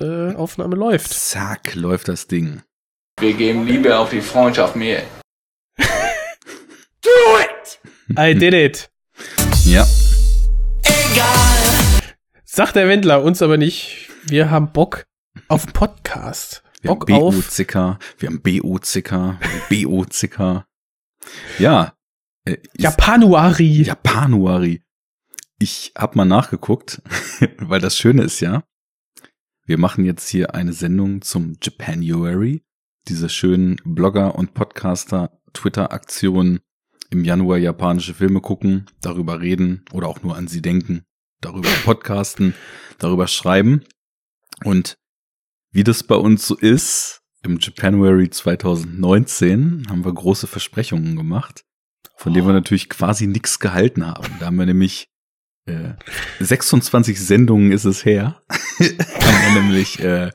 [0.00, 1.12] äh, Aufnahme läuft.
[1.12, 2.62] Zack, läuft das Ding.
[3.20, 5.02] Wir geben Liebe auf die Freundschaft mehr.
[5.78, 7.80] Do it!
[8.18, 8.90] I did it.
[9.64, 9.86] Ja.
[12.44, 14.08] Sagt der Wendler, uns aber nicht.
[14.24, 15.06] Wir haben Bock
[15.48, 16.62] auf Podcast.
[16.80, 17.34] Wir haben Bock auf.
[17.34, 19.38] BO-Zicker, wir haben BO-Zicker,
[19.68, 20.66] BO-Zicker.
[21.58, 21.94] Ja.
[22.44, 23.82] Äh, Japanuari.
[23.82, 24.82] Japanuari.
[25.58, 27.02] Ich hab mal nachgeguckt,
[27.58, 28.62] weil das Schöne ist ja,
[29.70, 32.64] wir machen jetzt hier eine Sendung zum Japanuary,
[33.06, 36.58] diese schönen Blogger und Podcaster Twitter-Aktion
[37.10, 41.04] im Januar japanische Filme gucken, darüber reden oder auch nur an sie denken,
[41.40, 42.54] darüber podcasten,
[42.98, 43.84] darüber schreiben.
[44.64, 44.98] Und
[45.70, 51.64] wie das bei uns so ist, im Japanuary 2019 haben wir große Versprechungen gemacht,
[52.16, 54.34] von denen wir natürlich quasi nichts gehalten haben.
[54.40, 55.10] Da haben wir nämlich
[55.66, 55.94] äh,
[56.40, 60.30] 26 Sendungen ist es her, haben wir nämlich äh,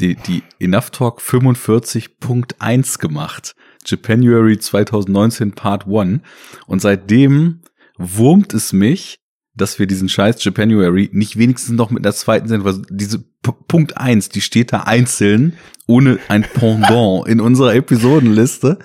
[0.00, 3.54] die, die Enough Talk 45.1 gemacht.
[3.84, 6.20] Japanuary 2019 Part 1.
[6.66, 7.62] Und seitdem
[7.98, 9.18] wurmt es mich,
[9.54, 13.52] dass wir diesen scheiß Japanuary nicht wenigstens noch mit der zweiten Sendung, weil diese P
[13.68, 15.54] Punkt 1, die steht da einzeln,
[15.86, 18.78] ohne ein Pendant in unserer Episodenliste.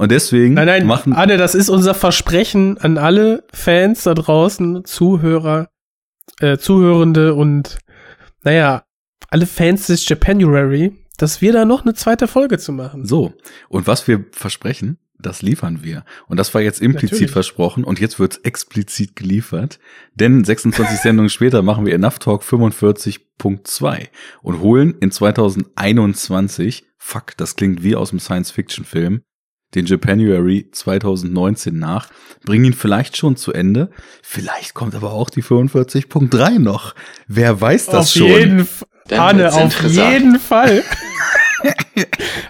[0.00, 4.86] Und deswegen Nein, nein, machen, Anne, das ist unser Versprechen an alle Fans da draußen,
[4.86, 5.68] Zuhörer,
[6.40, 7.76] äh, Zuhörende und,
[8.42, 8.84] naja,
[9.28, 13.04] alle Fans des Japanuary, dass wir da noch eine zweite Folge zu machen.
[13.04, 13.34] So,
[13.68, 16.06] und was wir versprechen, das liefern wir.
[16.28, 17.32] Und das war jetzt implizit Natürlich.
[17.32, 19.80] versprochen und jetzt wird's explizit geliefert.
[20.14, 24.08] Denn 26 Sendungen später machen wir Enough Talk 45.2
[24.40, 29.24] und holen in 2021, fuck, das klingt wie aus dem Science-Fiction-Film,
[29.74, 32.08] den Japanuary 2019 nach,
[32.44, 33.90] bringen ihn vielleicht schon zu Ende.
[34.22, 36.94] Vielleicht kommt aber auch die 45.3 noch.
[37.28, 38.26] Wer weiß das auf schon?
[38.26, 40.84] jeden wird's auf jeden Fall.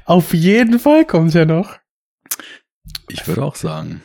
[0.04, 1.78] auf jeden Fall kommt ja noch.
[3.08, 4.02] Ich würde auch sagen.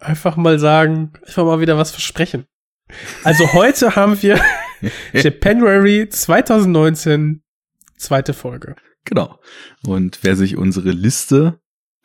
[0.00, 2.46] Einfach mal sagen, einfach mal wieder was versprechen.
[3.24, 4.40] Also heute haben wir
[5.12, 7.42] Japanuary 2019,
[7.96, 8.76] zweite Folge.
[9.04, 9.38] Genau.
[9.84, 11.60] Und wer sich unsere Liste,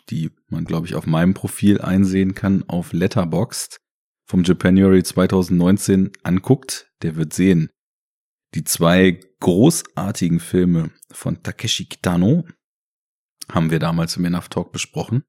[0.09, 3.77] die man, glaube ich, auf meinem Profil einsehen kann, auf Letterboxd
[4.25, 7.69] vom Japanuary 2019 anguckt, der wird sehen,
[8.53, 12.45] die zwei großartigen Filme von Takeshi Kitano
[13.49, 15.23] haben wir damals im Enough Talk besprochen.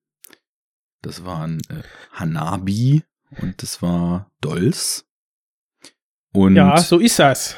[1.02, 3.04] Das waren äh, Hanabi
[3.40, 5.06] und das war Dolls.
[6.32, 7.56] Und Ja, so ist das.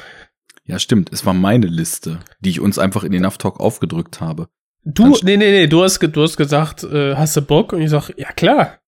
[0.65, 4.49] ja, stimmt, es war meine Liste, die ich uns einfach in Enough Talk aufgedrückt habe.
[4.83, 7.73] Du, nee, nee, nee, du hast, du hast gesagt, äh, hast du Bock?
[7.73, 8.79] Und ich sag, ja klar.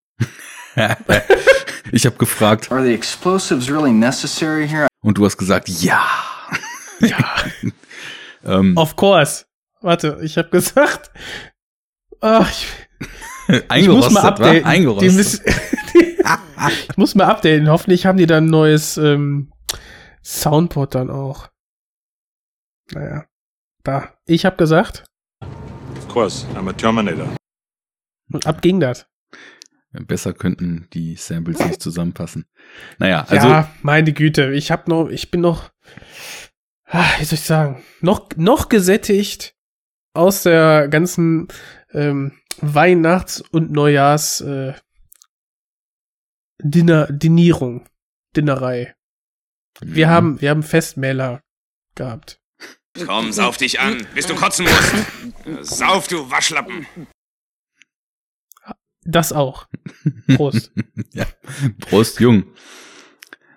[1.92, 4.88] ich habe gefragt Are the explosives really necessary here?
[5.02, 6.04] und du hast gesagt, ja.
[6.98, 7.36] Ja,
[8.44, 9.46] Ähm, of course.
[9.80, 11.10] Warte, ich habe gesagt,
[12.20, 12.66] ach, ich,
[13.48, 14.54] ich eingerostet, muss mal updaten.
[14.54, 15.12] Die Eingerostet.
[15.12, 15.44] müssen,
[15.94, 16.18] die,
[16.88, 17.68] ich muss mal updaten.
[17.68, 19.52] Hoffentlich haben die dann ein neues ähm,
[20.22, 21.48] Soundboard dann auch.
[22.92, 23.24] Naja,
[23.82, 24.12] da.
[24.26, 25.04] Ich habe gesagt,
[26.14, 27.28] course, I'm a Terminator.
[28.32, 29.06] und ab ging das.
[29.92, 32.46] Besser könnten die Samples nicht zusammenpassen.
[32.98, 35.70] Naja, also ja, meine Güte, ich hab noch, ich bin noch,
[36.86, 39.54] ah, wie soll ich sagen, noch, noch gesättigt
[40.14, 41.46] aus der ganzen
[41.92, 44.74] ähm, Weihnachts- und Neujahrs äh,
[46.60, 47.88] Dinner, Dinierung,
[48.36, 48.94] Dinnerei.
[49.80, 50.10] Wir Mhm.
[50.10, 51.40] haben, wir haben Festmähler
[51.94, 52.40] gehabt.
[53.06, 55.76] Komm, sauf dich an, bis du kotzen musst.
[55.76, 56.86] Sauf, du Waschlappen.
[59.04, 59.66] Das auch.
[60.36, 60.72] Prost.
[61.12, 61.26] ja,
[61.80, 62.44] Prost, Jung.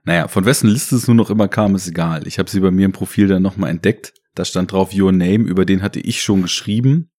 [0.03, 2.28] Naja, von wessen Liste es nur noch immer kam, ist egal.
[2.28, 4.14] Ich habe sie bei mir im Profil dann nochmal entdeckt.
[4.36, 7.12] Da stand drauf Your Name, über den hatte ich schon geschrieben.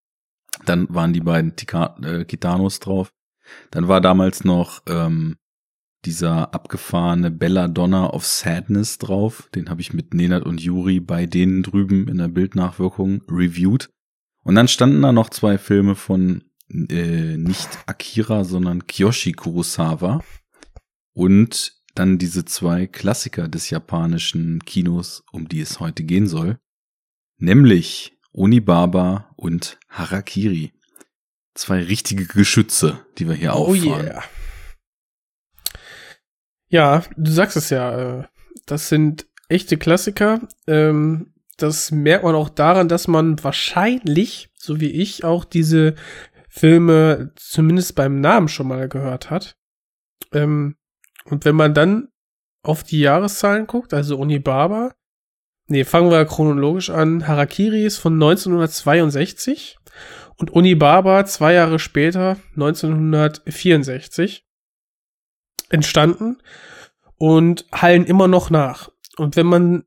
[0.64, 3.12] Dann waren die beiden Tika äh, Gitanos drauf.
[3.70, 5.36] Dann war damals noch ähm,
[6.08, 9.50] dieser abgefahrene Belladonna of Sadness drauf.
[9.54, 13.90] Den habe ich mit Nenad und Juri bei denen drüben in der Bildnachwirkung reviewed.
[14.42, 20.24] Und dann standen da noch zwei Filme von äh, nicht Akira, sondern Kiyoshi Kurosawa.
[21.12, 26.58] Und dann diese zwei Klassiker des japanischen Kinos, um die es heute gehen soll.
[27.36, 30.72] Nämlich Onibaba und Harakiri.
[31.54, 34.06] Zwei richtige Geschütze, die wir hier Oh auffahren.
[34.06, 34.22] yeah.
[36.68, 38.24] Ja, du sagst es ja, äh,
[38.66, 40.40] das sind echte Klassiker.
[40.66, 45.94] Ähm, das merkt man auch daran, dass man wahrscheinlich, so wie ich, auch diese
[46.48, 49.56] Filme zumindest beim Namen schon mal gehört hat.
[50.32, 50.76] Ähm,
[51.24, 52.08] und wenn man dann
[52.62, 54.94] auf die Jahreszahlen guckt, also Onibaba,
[55.66, 57.26] nee, fangen wir chronologisch an.
[57.26, 59.78] Harakiri ist von 1962
[60.36, 64.47] und Unibaba zwei Jahre später, 1964,
[65.70, 66.38] entstanden
[67.16, 68.90] und hallen immer noch nach.
[69.16, 69.84] Und wenn man,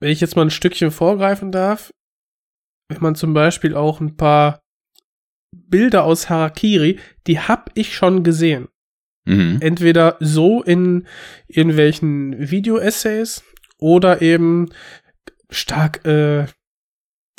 [0.00, 1.92] wenn ich jetzt mal ein Stückchen vorgreifen darf,
[2.88, 4.62] wenn man zum Beispiel auch ein paar
[5.52, 8.68] Bilder aus Harakiri, die hab ich schon gesehen.
[9.24, 9.58] Mhm.
[9.60, 11.06] Entweder so in
[11.46, 13.42] irgendwelchen Video-Essays
[13.78, 14.70] oder eben
[15.50, 16.46] stark äh,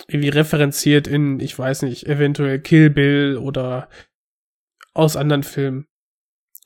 [0.07, 3.89] irgendwie referenziert in, ich weiß nicht, eventuell Kill Bill oder
[4.93, 5.87] aus anderen Filmen.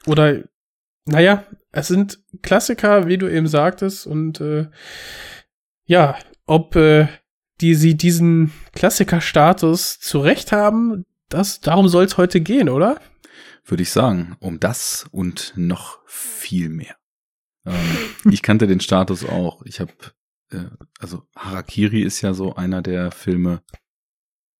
[0.06, 0.44] Oder,
[1.06, 4.68] naja, es sind Klassiker, wie du eben sagtest, und äh,
[5.86, 7.08] ja, ob äh,
[7.62, 13.00] die sie diesen Klassiker-Status zurecht haben, das, darum soll es heute gehen, oder?
[13.66, 16.96] Würde ich sagen, um das und noch viel mehr.
[17.66, 17.98] Ähm,
[18.32, 19.62] ich kannte den Status auch.
[19.66, 19.94] Ich habe,
[20.52, 20.66] äh,
[21.00, 23.62] also Harakiri ist ja so einer der Filme,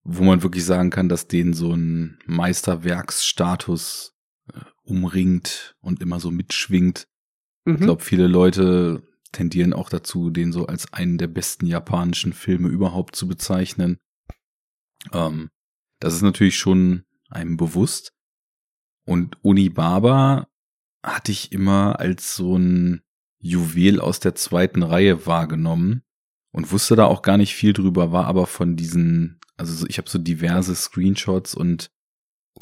[0.02, 4.16] wo man wirklich sagen kann, dass den so ein Meisterwerksstatus
[4.84, 7.06] umringt und immer so mitschwingt.
[7.64, 7.74] Mhm.
[7.74, 12.68] Ich glaube, viele Leute tendieren auch dazu, den so als einen der besten japanischen Filme
[12.68, 13.98] überhaupt zu bezeichnen.
[15.12, 15.50] Ähm,
[16.00, 18.12] das ist natürlich schon einem bewusst.
[19.04, 20.48] Und Unibaba
[21.02, 23.02] hatte ich immer als so ein
[23.38, 26.02] Juwel aus der zweiten Reihe wahrgenommen
[26.52, 29.98] und wusste da auch gar nicht viel drüber, war aber von diesen, also so, ich
[29.98, 31.90] habe so diverse Screenshots und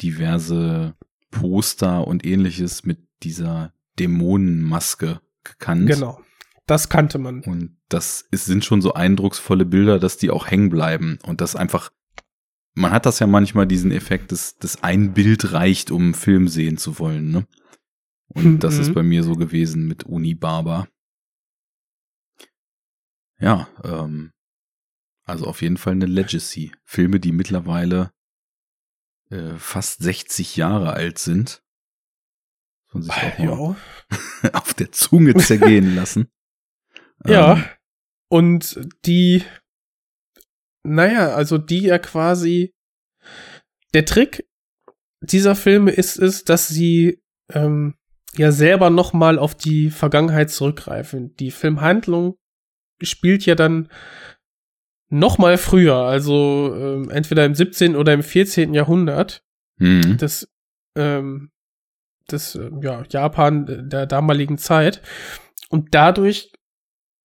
[0.01, 0.95] diverse
[1.31, 5.87] Poster und ähnliches mit dieser Dämonenmaske gekannt.
[5.89, 6.21] Genau.
[6.65, 7.41] Das kannte man.
[7.41, 11.55] Und das ist, sind schon so eindrucksvolle Bilder, dass die auch hängen bleiben und das
[11.55, 11.91] einfach,
[12.75, 16.47] man hat das ja manchmal diesen Effekt, dass, dass ein Bild reicht, um einen Film
[16.47, 17.47] sehen zu wollen, ne?
[18.27, 18.81] Und das Mhm.
[18.81, 20.87] ist bei mir so gewesen mit Uni Barber.
[23.39, 24.31] Ja, ähm,
[25.23, 26.71] also auf jeden Fall eine Legacy.
[26.83, 28.11] Filme, die mittlerweile
[29.29, 31.61] äh, fast 60 Jahre alt sind.
[32.87, 33.77] Von sich auch Wow.
[34.53, 36.29] auf der Zunge zergehen lassen.
[37.25, 37.53] Ja.
[37.57, 37.63] Ähm,
[38.29, 39.43] Und die,
[40.83, 42.73] naja, also die ja quasi,
[43.93, 44.47] der Trick
[45.21, 47.21] dieser Filme ist es, dass sie
[47.51, 47.95] ähm,
[48.35, 51.35] ja selber noch mal auf die Vergangenheit zurückgreifen.
[51.35, 52.37] Die Filmhandlung
[53.01, 53.89] spielt ja dann
[55.09, 57.95] noch mal früher, also ähm, entweder im 17.
[57.95, 58.73] oder im 14.
[58.73, 59.43] Jahrhundert
[59.77, 60.17] mhm.
[60.17, 60.47] des,
[60.95, 61.51] ähm,
[62.31, 65.01] des äh, ja, Japan der damaligen Zeit.
[65.69, 66.51] Und dadurch,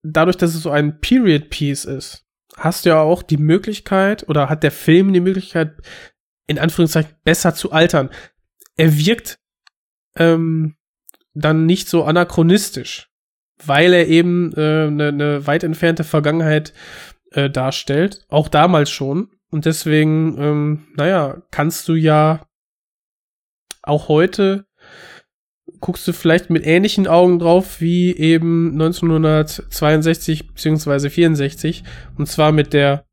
[0.03, 2.25] dadurch, dass es so ein Period Piece ist,
[2.57, 5.77] hast du ja auch die Möglichkeit oder hat der Film die Möglichkeit,
[6.47, 8.11] in Anführungszeichen besser zu altern.
[8.77, 9.39] Er wirkt
[10.17, 10.77] ähm,
[11.35, 13.11] dann nicht so anachronistisch,
[13.65, 16.73] weil er eben eine äh, ne- ne weit entfernte Vergangenheit
[17.35, 19.31] äh, darstellt, auch damals schon.
[19.51, 22.47] Und deswegen, ähm, naja, kannst du ja
[23.83, 24.67] auch heute
[25.81, 31.85] guckst du vielleicht mit ähnlichen Augen drauf wie eben 1962 beziehungsweise 64
[32.17, 33.05] und zwar mit der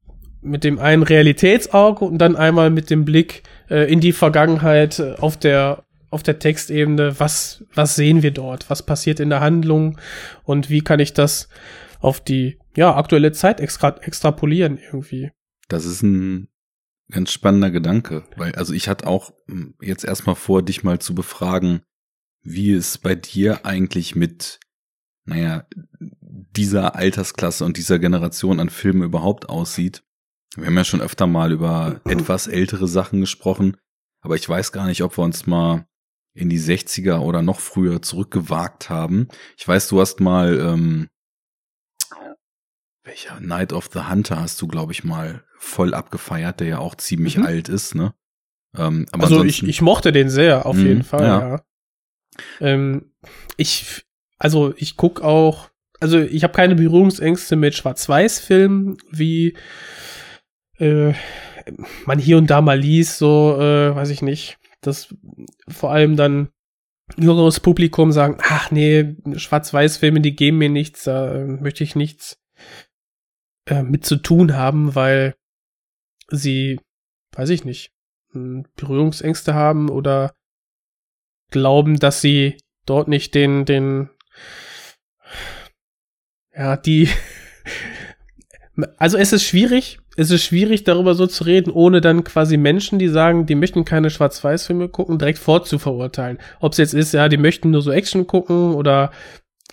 [0.41, 5.15] mit dem einen Realitätsauge und dann einmal mit dem Blick äh, in die Vergangenheit äh,
[5.19, 9.97] auf der auf der Textebene, was was sehen wir dort, was passiert in der Handlung?
[10.43, 11.47] Und wie kann ich das
[12.01, 15.31] auf die ja aktuelle Zeit extra, extrapolieren irgendwie.
[15.67, 16.49] Das ist ein
[17.09, 21.15] ganz spannender Gedanke, weil also ich hatte auch hm, jetzt erstmal vor, dich mal zu
[21.15, 21.81] befragen,
[22.43, 24.59] wie es bei dir eigentlich mit,
[25.25, 25.65] naja,
[26.19, 30.03] dieser Altersklasse und dieser Generation an Filmen überhaupt aussieht.
[30.55, 33.77] Wir haben ja schon öfter mal über etwas ältere Sachen gesprochen,
[34.21, 35.85] aber ich weiß gar nicht, ob wir uns mal
[36.33, 39.27] in die 60er oder noch früher zurückgewagt haben.
[39.57, 41.09] Ich weiß, du hast mal, ähm,
[43.03, 46.95] welcher Night of the Hunter hast du, glaube ich, mal voll abgefeiert, der ja auch
[46.95, 47.45] ziemlich Mhm.
[47.45, 48.13] alt ist, ne?
[48.77, 51.49] Ähm, aber also ich, ich mochte den sehr, auf Mhm, jeden Fall, ja.
[51.49, 51.61] ja.
[52.61, 53.13] Ähm,
[53.57, 54.05] ich,
[54.37, 59.57] also ich guck auch, also ich habe keine Berührungsängste mit Schwarz-Weiß-Filmen, wie
[60.79, 61.13] äh,
[62.05, 65.13] man hier und da mal liest, so, äh, weiß ich nicht, dass
[65.67, 66.49] vor allem dann
[67.17, 72.37] jüngeres Publikum sagen, ach nee, Schwarz-Weiß-Filme, die geben mir nichts, da äh, möchte ich nichts
[73.65, 75.35] äh, mit zu tun haben, weil
[76.29, 76.79] sie,
[77.33, 77.91] weiß ich nicht,
[78.33, 80.33] mh, Berührungsängste haben oder
[81.51, 84.09] glauben, dass sie dort nicht den, den,
[86.55, 87.09] ja, die,
[88.97, 92.99] also es ist schwierig, es ist schwierig, darüber so zu reden, ohne dann quasi Menschen,
[92.99, 96.39] die sagen, die möchten keine Schwarz-Weiß-Filme gucken, direkt vorzuverurteilen.
[96.59, 99.11] Ob es jetzt ist, ja, die möchten nur so Action gucken oder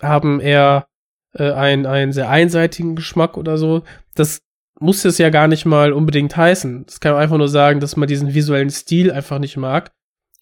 [0.01, 0.88] haben eher
[1.33, 3.83] äh, einen, einen sehr einseitigen Geschmack oder so.
[4.15, 4.39] Das
[4.79, 6.85] muss es ja gar nicht mal unbedingt heißen.
[6.85, 9.91] Das kann einfach nur sagen, dass man diesen visuellen Stil einfach nicht mag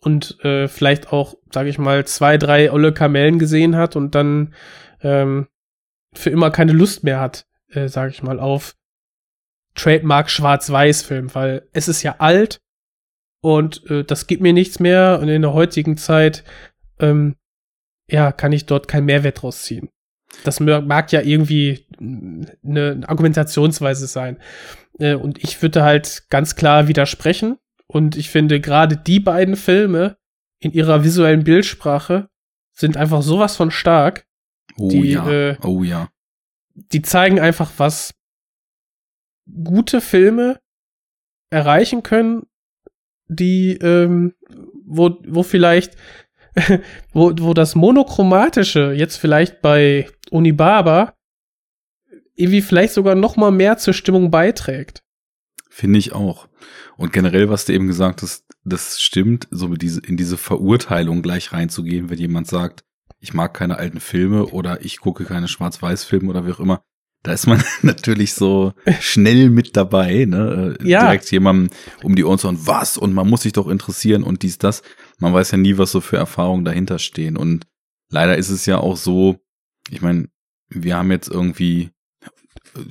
[0.02, 4.54] und äh, vielleicht auch, sage ich mal, zwei, drei olle Kamellen gesehen hat und dann
[5.02, 5.48] ähm,
[6.14, 8.76] für immer keine Lust mehr hat, äh, sage ich mal, auf
[9.76, 12.60] Trademark Schwarz-Weiß-Film, weil es ist ja alt
[13.42, 16.44] und äh, das gibt mir nichts mehr und in der heutigen Zeit
[17.00, 17.36] ähm,
[18.10, 19.90] ja, kann ich dort keinen Mehrwert draus ziehen.
[20.44, 21.86] Das mag ja irgendwie
[22.64, 24.38] eine Argumentationsweise sein.
[25.00, 27.58] Äh, und ich würde halt ganz klar widersprechen.
[27.88, 30.18] Und ich finde gerade die beiden Filme
[30.60, 32.30] in ihrer visuellen Bildsprache
[32.74, 34.28] sind einfach sowas von stark.
[34.78, 35.30] Oh die, ja.
[35.30, 36.10] äh, oh ja.
[36.76, 38.14] Die zeigen einfach, was
[39.64, 40.60] gute Filme
[41.50, 42.44] erreichen können,
[43.28, 44.36] die, ähm,
[44.86, 45.96] wo, wo vielleicht,
[47.14, 51.14] wo, wo das Monochromatische jetzt vielleicht bei Unibaba
[52.36, 55.02] irgendwie vielleicht sogar noch mal mehr zur Stimmung beiträgt.
[55.70, 56.48] Finde ich auch.
[56.96, 61.22] Und generell, was du eben gesagt hast, das stimmt, so mit diese, in diese Verurteilung
[61.22, 62.84] gleich reinzugehen, wenn jemand sagt,
[63.20, 66.82] ich mag keine alten Filme oder ich gucke keine Schwarz-Weiß-Filme oder wie auch immer.
[67.24, 70.78] Da ist man natürlich so schnell mit dabei, ne?
[70.80, 71.02] Äh, Ja.
[71.02, 71.70] Direkt jemandem
[72.04, 72.98] um die Ohren zu hauen, was?
[72.98, 74.84] Und man muss sich doch interessieren und dies, das.
[75.20, 77.38] Man weiß ja nie, was so für Erfahrungen dahinter stehen.
[77.38, 77.66] Und
[78.12, 79.40] leider ist es ja auch so,
[79.90, 80.30] ich meine,
[80.70, 81.92] wir haben jetzt irgendwie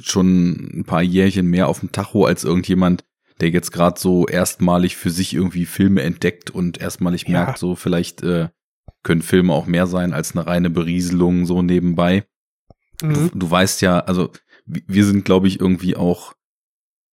[0.00, 3.04] schon ein paar Jährchen mehr auf dem Tacho als irgendjemand,
[3.40, 7.44] der jetzt gerade so erstmalig für sich irgendwie Filme entdeckt und erstmalig Ja.
[7.44, 8.48] merkt, so vielleicht äh,
[9.02, 12.24] können Filme auch mehr sein als eine reine Berieselung so nebenbei.
[13.02, 13.12] Mhm.
[13.14, 14.30] Du, du weißt ja, also
[14.64, 16.34] wi- wir sind, glaube ich, irgendwie auch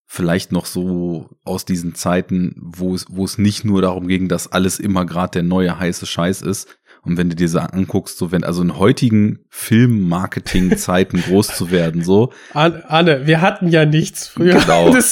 [0.05, 4.51] vielleicht noch so aus diesen Zeiten, wo es, wo es nicht nur darum ging, dass
[4.51, 6.77] alles immer gerade der neue heiße Scheiß ist.
[7.05, 12.03] Und wenn du dir so anguckst, so wenn also in heutigen Filmmarketing-Zeiten groß zu werden,
[12.03, 14.59] so, An- Anne, wir hatten ja nichts früher.
[14.59, 14.93] Genau.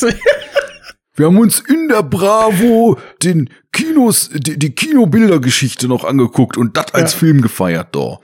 [1.14, 6.94] Wir haben uns in der Bravo den Kinos, die, die Kinobildergeschichte noch angeguckt und das
[6.94, 7.20] als Ja.
[7.20, 8.20] Film gefeiert, da.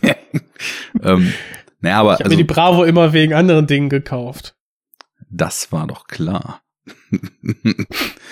[1.02, 1.32] ähm,
[1.80, 4.56] naja, aber ich habe also, mir die Bravo immer wegen anderen Dingen gekauft.
[5.30, 6.62] das war doch klar.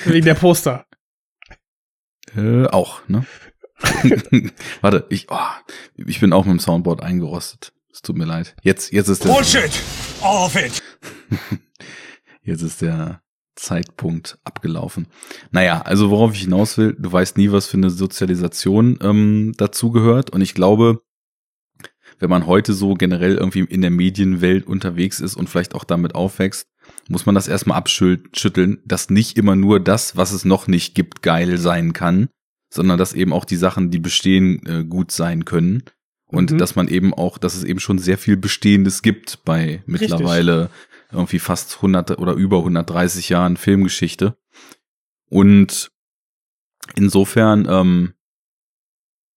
[0.06, 0.86] Wegen der Poster.
[2.34, 3.26] äh, auch, ne?
[4.80, 5.38] Warte, ich, oh,
[5.96, 7.72] ich bin auch mit dem Soundboard eingerostet.
[7.92, 8.54] Es tut mir leid.
[8.62, 9.70] Jetzt, jetzt ist der, Bullshit!
[10.22, 10.82] All of it!
[12.42, 13.22] jetzt ist der
[13.54, 15.08] Zeitpunkt abgelaufen.
[15.50, 20.30] Naja, also worauf ich hinaus will, du weißt nie, was für eine Sozialisation ähm, dazugehört.
[20.30, 21.00] Und ich glaube,
[22.18, 26.14] wenn man heute so generell irgendwie in der Medienwelt unterwegs ist und vielleicht auch damit
[26.14, 26.68] aufwächst,
[27.08, 31.22] muss man das erstmal abschütteln, dass nicht immer nur das, was es noch nicht gibt,
[31.22, 32.28] geil sein kann,
[32.68, 35.84] sondern dass eben auch die Sachen, die bestehen, äh, gut sein können.
[36.28, 36.58] Und Mhm.
[36.58, 40.70] dass man eben auch, dass es eben schon sehr viel Bestehendes gibt bei mittlerweile
[41.12, 44.36] irgendwie fast 100 oder über 130 Jahren Filmgeschichte.
[45.30, 45.92] Und
[46.96, 48.14] insofern, ähm,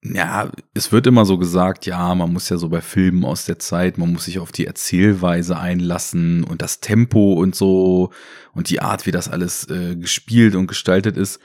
[0.02, 3.60] ja, es wird immer so gesagt, ja, man muss ja so bei Filmen aus der
[3.60, 8.12] Zeit, man muss sich auf die Erzählweise einlassen und das Tempo und so
[8.54, 11.40] und die Art, wie das alles äh, gespielt und gestaltet ist,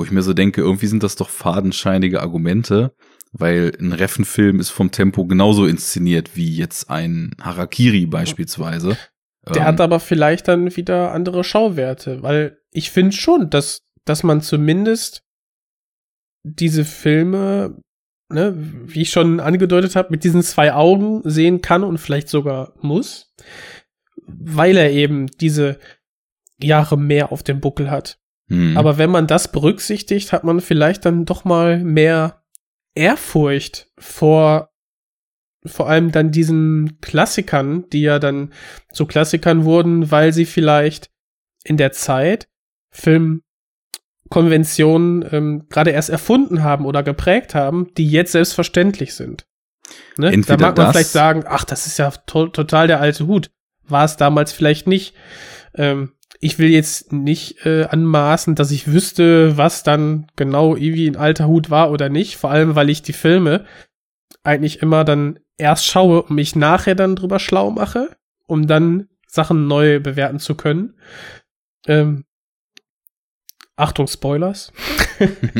[0.00, 2.94] wo ich mir so denke, irgendwie sind das doch fadenscheinige Argumente,
[3.32, 8.96] weil ein Reffenfilm ist vom Tempo genauso inszeniert wie jetzt ein Harakiri beispielsweise.
[9.46, 14.22] Der Ähm, hat aber vielleicht dann wieder andere Schauwerte, weil ich finde schon, dass, dass
[14.22, 15.22] man zumindest
[16.44, 17.78] diese Filme,
[18.30, 22.72] ne, wie ich schon angedeutet habe, mit diesen zwei Augen sehen kann und vielleicht sogar
[22.80, 23.34] muss,
[24.26, 25.78] weil er eben diese
[26.58, 28.19] Jahre mehr auf dem Buckel hat.
[28.50, 28.76] Hm.
[28.76, 32.42] Aber wenn man das berücksichtigt, hat man vielleicht dann doch mal mehr
[32.94, 34.66] Ehrfurcht vor
[35.66, 38.50] vor allem dann diesen Klassikern, die ja dann
[38.92, 41.10] zu Klassikern wurden, weil sie vielleicht
[41.64, 42.48] in der Zeit
[42.90, 43.42] Filmkonventionen
[45.30, 49.46] ähm, gerade erst erfunden haben oder geprägt haben, die jetzt selbstverständlich sind.
[50.16, 50.30] Ne?
[50.40, 53.50] Da mag man das- vielleicht sagen, ach, das ist ja to total der alte Hut.
[53.86, 55.14] War es damals vielleicht nicht.
[55.74, 61.16] Ähm, ich will jetzt nicht äh, anmaßen, dass ich wüsste, was dann genau irgendwie ein
[61.16, 62.36] alter Hut war oder nicht.
[62.38, 63.66] Vor allem, weil ich die Filme
[64.42, 68.16] eigentlich immer dann erst schaue und mich nachher dann drüber schlau mache,
[68.46, 70.94] um dann Sachen neu bewerten zu können.
[71.86, 72.24] Ähm,
[73.76, 74.72] Achtung, Spoilers.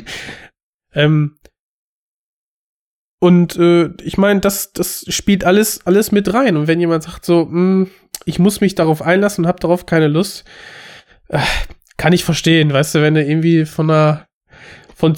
[0.95, 1.39] ähm,
[3.19, 6.57] und äh, ich meine, das, das spielt alles, alles mit rein.
[6.57, 7.89] Und wenn jemand sagt so, mh,
[8.25, 10.45] ich muss mich darauf einlassen und habe darauf keine Lust,
[11.29, 11.39] äh,
[11.97, 14.27] kann ich verstehen, weißt du, wenn du irgendwie von einer
[14.95, 15.17] von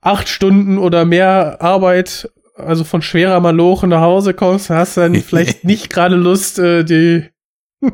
[0.00, 5.64] acht Stunden oder mehr Arbeit also von schwerer Maloche nach Hause kommst, hast dann vielleicht
[5.64, 7.28] nicht gerade Lust, äh, die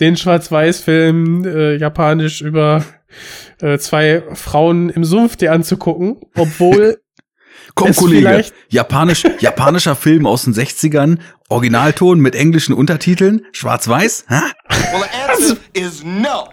[0.00, 2.84] den Schwarz-Weiß-Film äh, japanisch über
[3.60, 6.98] äh, zwei Frauen im Sumpf dir anzugucken, obwohl
[7.76, 14.24] Komm, Kollege, Japanisch, japanischer Film aus den 60ern, Originalton mit englischen Untertiteln, schwarz-weiß?
[14.28, 14.52] Well,
[15.02, 16.48] the answer is no.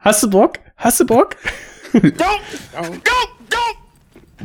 [0.00, 0.58] hast du Bock?
[0.76, 1.36] Hast du Bock?
[1.92, 3.00] Don't, don't,
[3.50, 3.76] don't,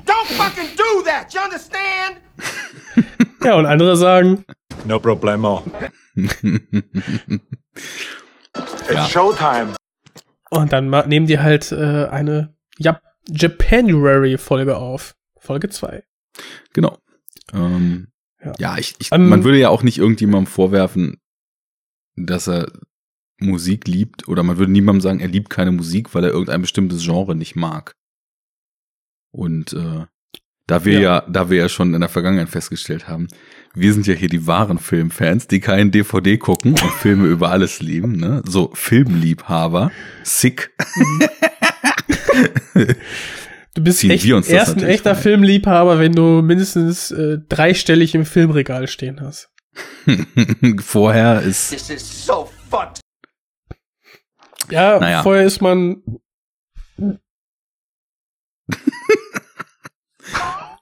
[0.06, 1.34] don't fucking do that.
[1.34, 2.18] You understand?
[3.44, 4.46] Ja, und andere sagen,
[4.86, 5.64] No problemo.
[6.16, 6.30] Ja.
[8.90, 9.76] It's Showtime.
[10.52, 15.16] und dann ma- nehmen die halt äh, eine Jap Japanuary Folge auf.
[15.40, 16.04] Folge 2.
[16.74, 16.98] Genau.
[17.54, 18.08] Ähm,
[18.44, 18.54] Ja.
[18.60, 18.78] ja.
[18.78, 21.18] ich, ich Ähm, man würde ja auch nicht irgendjemandem vorwerfen,
[22.16, 22.72] dass er
[23.40, 27.04] Musik liebt, oder man würde niemandem sagen, er liebt keine Musik, weil er irgendein bestimmtes
[27.04, 27.96] Genre nicht mag.
[29.32, 30.06] Und äh,
[30.68, 31.02] da wir ja.
[31.02, 31.22] Ja.
[31.28, 33.28] da wir ja schon in der Vergangenheit festgestellt haben,
[33.74, 37.82] wir sind ja hier die wahren Filmfans, die keinen DVD gucken und Filme über alles
[37.82, 38.42] lieben, ne?
[38.46, 39.92] So Filmliebhaber,
[40.24, 40.72] sick.
[43.74, 45.22] Du bist echt wir uns das erst ein echter rein.
[45.22, 49.50] Filmliebhaber, wenn du mindestens äh, dreistellig im Filmregal stehen hast.
[50.82, 53.00] Vorher ist This is so fucked.
[54.70, 55.24] Ja, Naja.
[55.24, 56.02] vorher ist man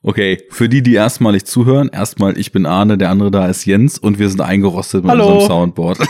[0.01, 3.97] Okay, für die, die erstmalig zuhören, erstmal, ich bin Arne, der andere da ist Jens
[3.99, 5.33] und wir sind eingerostet mit Hallo.
[5.33, 5.99] unserem Soundboard.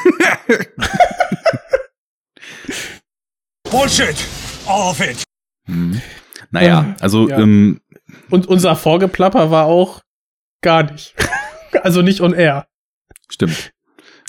[3.64, 4.16] Bullshit.
[4.68, 5.24] All of it.
[5.66, 6.00] Hm.
[6.52, 7.40] Naja, Äh, also, ja.
[7.40, 7.80] ähm,
[8.30, 10.02] und unser Vorgeplapper war auch
[10.62, 11.14] gar nicht.
[11.84, 12.68] also nicht on air.
[13.30, 13.72] stimmt.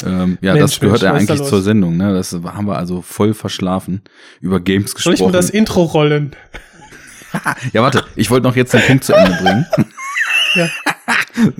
[0.04, 2.14] Ähm, ja, Mensch, das gehört Mensch, ja eigentlich zur Sendung, ne?
[2.14, 4.02] Das haben wir also voll verschlafen.
[4.40, 5.32] Über Games Soll ich gesprochen.
[5.34, 6.34] das Intro rollen?
[7.72, 9.66] ja, warte, ich wollte noch jetzt den Punkt zu Ende bringen.
[10.56, 10.68] Ja.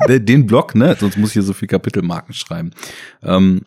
[0.08, 0.96] Den- Den Block, ne?
[0.98, 2.72] Sonst muss ich hier so viel Kapitelmarken schreiben.
[3.22, 3.62] Ähm,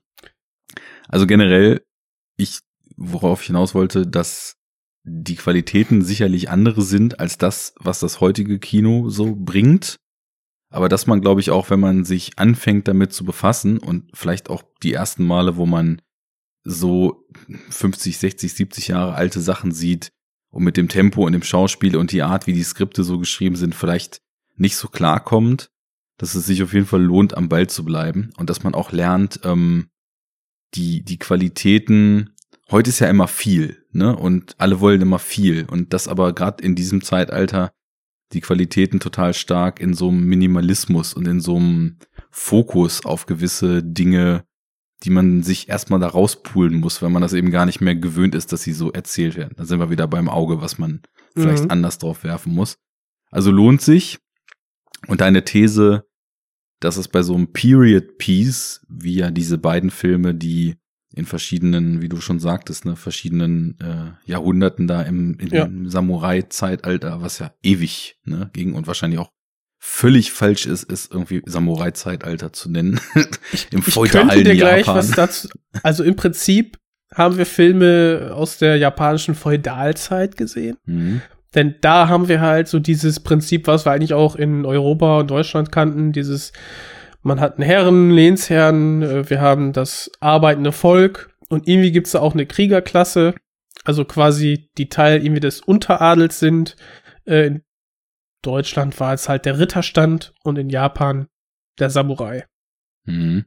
[1.07, 1.81] also generell,
[2.35, 2.59] ich,
[2.97, 4.56] worauf ich hinaus wollte, dass
[5.03, 9.97] die Qualitäten sicherlich andere sind als das, was das heutige Kino so bringt.
[10.69, 14.49] Aber dass man, glaube ich, auch, wenn man sich anfängt damit zu befassen und vielleicht
[14.49, 16.01] auch die ersten Male, wo man
[16.63, 17.27] so
[17.69, 20.09] 50, 60, 70 Jahre alte Sachen sieht
[20.49, 23.55] und mit dem Tempo und dem Schauspiel und die Art, wie die Skripte so geschrieben
[23.55, 24.21] sind, vielleicht
[24.55, 25.69] nicht so klarkommt,
[26.17, 28.91] dass es sich auf jeden Fall lohnt, am Ball zu bleiben und dass man auch
[28.91, 29.89] lernt, ähm,
[30.73, 32.35] die, die Qualitäten,
[32.71, 34.15] heute ist ja immer viel, ne?
[34.15, 35.65] Und alle wollen immer viel.
[35.69, 37.71] Und das aber gerade in diesem Zeitalter
[38.34, 41.97] die Qualitäten total stark in so einem Minimalismus und in so einem
[42.32, 44.43] Fokus auf gewisse Dinge,
[45.03, 48.34] die man sich erstmal da rauspulen muss, weil man das eben gar nicht mehr gewöhnt
[48.36, 49.53] ist, dass sie so erzählt werden.
[49.58, 51.01] Da sind wir wieder beim Auge, was man
[51.36, 51.71] vielleicht Mhm.
[51.71, 52.77] anders drauf werfen muss.
[53.29, 54.19] Also lohnt sich.
[55.08, 56.06] Und deine These,
[56.79, 60.75] dass es bei so einem Period Piece, wie ja diese beiden Filme, die
[61.13, 65.69] in verschiedenen, wie du schon sagtest, ne, verschiedenen äh, Jahrhunderten da im, im Ja.
[65.86, 69.30] Samurai-Zeitalter, was ja ewig ne, ging und wahrscheinlich auch
[69.80, 72.99] völlig falsch ist, ist irgendwie Samurai-Zeitalter zu nennen.
[73.15, 74.95] Im Ich könnte feudalen dir gleich Japan.
[74.95, 75.49] was dazu.
[75.84, 76.78] Also im Prinzip
[77.13, 80.78] haben wir Filme aus der japanischen Feudalzeit gesehen.
[80.86, 81.21] Mhm.
[81.54, 85.30] Denn da haben wir halt so dieses Prinzip, was wir eigentlich auch in Europa und
[85.30, 86.54] Deutschland kannten, dieses,
[87.23, 92.19] man hat einen Herren, Lehnsherren, äh, wir haben das arbeitende Volk und irgendwie gibt's da
[92.19, 93.33] auch eine Kriegerklasse,
[93.83, 96.75] also quasi die Teil irgendwie des Unteradels sind.
[97.25, 97.63] Äh, in
[98.41, 101.27] Deutschland war es halt der Ritterstand und in Japan
[101.79, 102.45] der Samurai.
[103.05, 103.45] Mhm.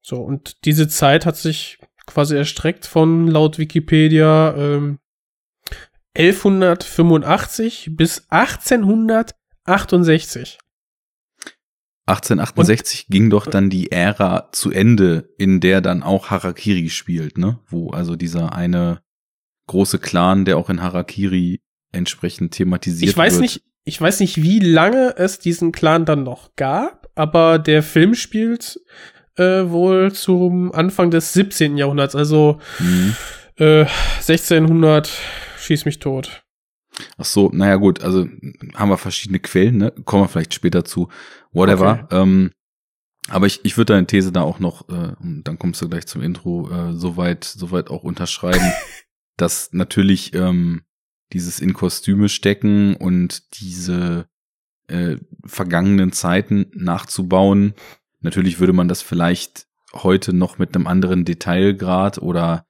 [0.00, 5.00] So, und diese Zeit hat sich quasi erstreckt von laut Wikipedia ähm,
[6.16, 10.58] 1185 bis 1868.
[12.08, 17.58] 1868 ging doch dann die Ära zu Ende, in der dann auch Harakiri spielt, ne?
[17.68, 19.00] Wo also dieser eine
[19.66, 21.60] große Clan, der auch in Harakiri
[21.92, 23.42] entsprechend thematisiert Ich weiß wird.
[23.42, 28.14] nicht, ich weiß nicht, wie lange es diesen Clan dann noch gab, aber der Film
[28.14, 28.80] spielt
[29.36, 31.76] äh, wohl zum Anfang des 17.
[31.76, 33.14] Jahrhunderts, also Mhm.
[33.56, 33.84] äh,
[34.26, 35.10] 1600
[35.58, 36.42] schieß mich tot.
[37.16, 38.26] Ach so, naja gut, also
[38.74, 39.92] haben wir verschiedene Quellen, ne?
[40.04, 41.08] Kommen wir vielleicht später zu.
[41.52, 42.08] Whatever.
[42.10, 42.50] Ähm,
[43.28, 46.06] aber ich, ich würde deine These da auch noch, äh, und dann kommst du gleich
[46.06, 48.72] zum Intro, äh, soweit, soweit auch unterschreiben,
[49.36, 50.82] dass natürlich ähm,
[51.32, 54.28] dieses in Kostüme stecken und diese
[54.88, 57.74] äh, vergangenen Zeiten nachzubauen.
[58.20, 62.66] Natürlich würde man das vielleicht heute noch mit einem anderen Detailgrad oder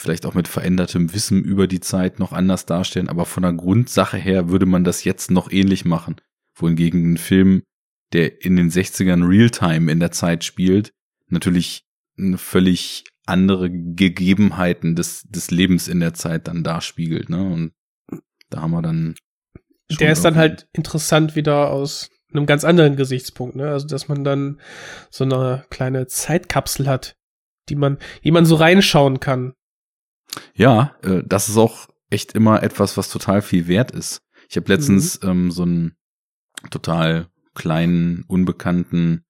[0.00, 4.16] vielleicht auch mit verändertem Wissen über die Zeit noch anders darstellen, aber von der Grundsache
[4.16, 6.16] her würde man das jetzt noch ähnlich machen.
[6.54, 7.62] Wohingegen ein Film,
[8.12, 10.92] der in den 60ern Realtime in der Zeit spielt,
[11.28, 11.84] natürlich
[12.18, 17.42] eine völlig andere Gegebenheiten des, des Lebens in der Zeit dann darspiegelt, ne?
[17.42, 17.72] Und
[18.50, 19.14] da haben wir dann.
[19.98, 23.70] Der ist dann halt interessant wieder aus einem ganz anderen Gesichtspunkt, ne?
[23.70, 24.60] Also, dass man dann
[25.10, 27.16] so eine kleine Zeitkapsel hat,
[27.68, 29.54] die man, die man so reinschauen kann.
[30.54, 34.22] Ja, äh, das ist auch echt immer etwas, was total viel wert ist.
[34.48, 35.28] Ich habe letztens mhm.
[35.28, 35.96] ähm, so einen
[36.70, 39.24] total kleinen, unbekannten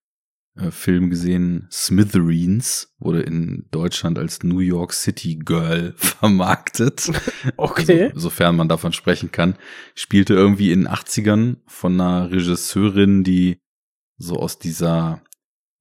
[0.57, 1.67] äh, Film gesehen.
[1.71, 7.11] Smithereens wurde in Deutschland als New York City Girl vermarktet.
[7.57, 8.05] Okay.
[8.07, 9.57] Also, sofern man davon sprechen kann.
[9.95, 13.59] Spielte irgendwie in den 80ern von einer Regisseurin, die
[14.19, 15.23] so aus dieser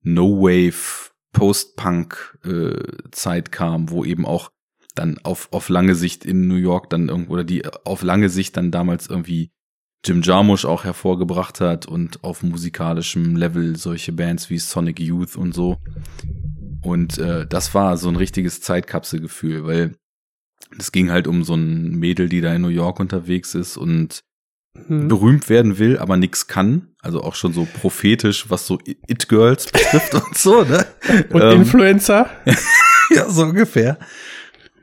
[0.01, 4.51] No-Wave Post-Punk-Zeit äh, kam, wo eben auch
[4.99, 8.57] dann auf, auf lange Sicht in New York dann irgendwo, oder die auf lange Sicht
[8.57, 9.51] dann damals irgendwie
[10.05, 15.53] Jim Jarmusch auch hervorgebracht hat und auf musikalischem Level solche Bands wie Sonic Youth und
[15.53, 15.77] so.
[16.81, 19.95] Und äh, das war so ein richtiges Zeitkapselgefühl, weil
[20.77, 24.23] es ging halt um so ein Mädel, die da in New York unterwegs ist und
[24.87, 25.07] hm.
[25.07, 26.89] berühmt werden will, aber nix kann.
[27.01, 30.85] Also auch schon so prophetisch, was so It-Girls betrifft und so, ne?
[31.31, 32.29] Und ähm, Influencer?
[33.11, 33.97] ja, so ungefähr.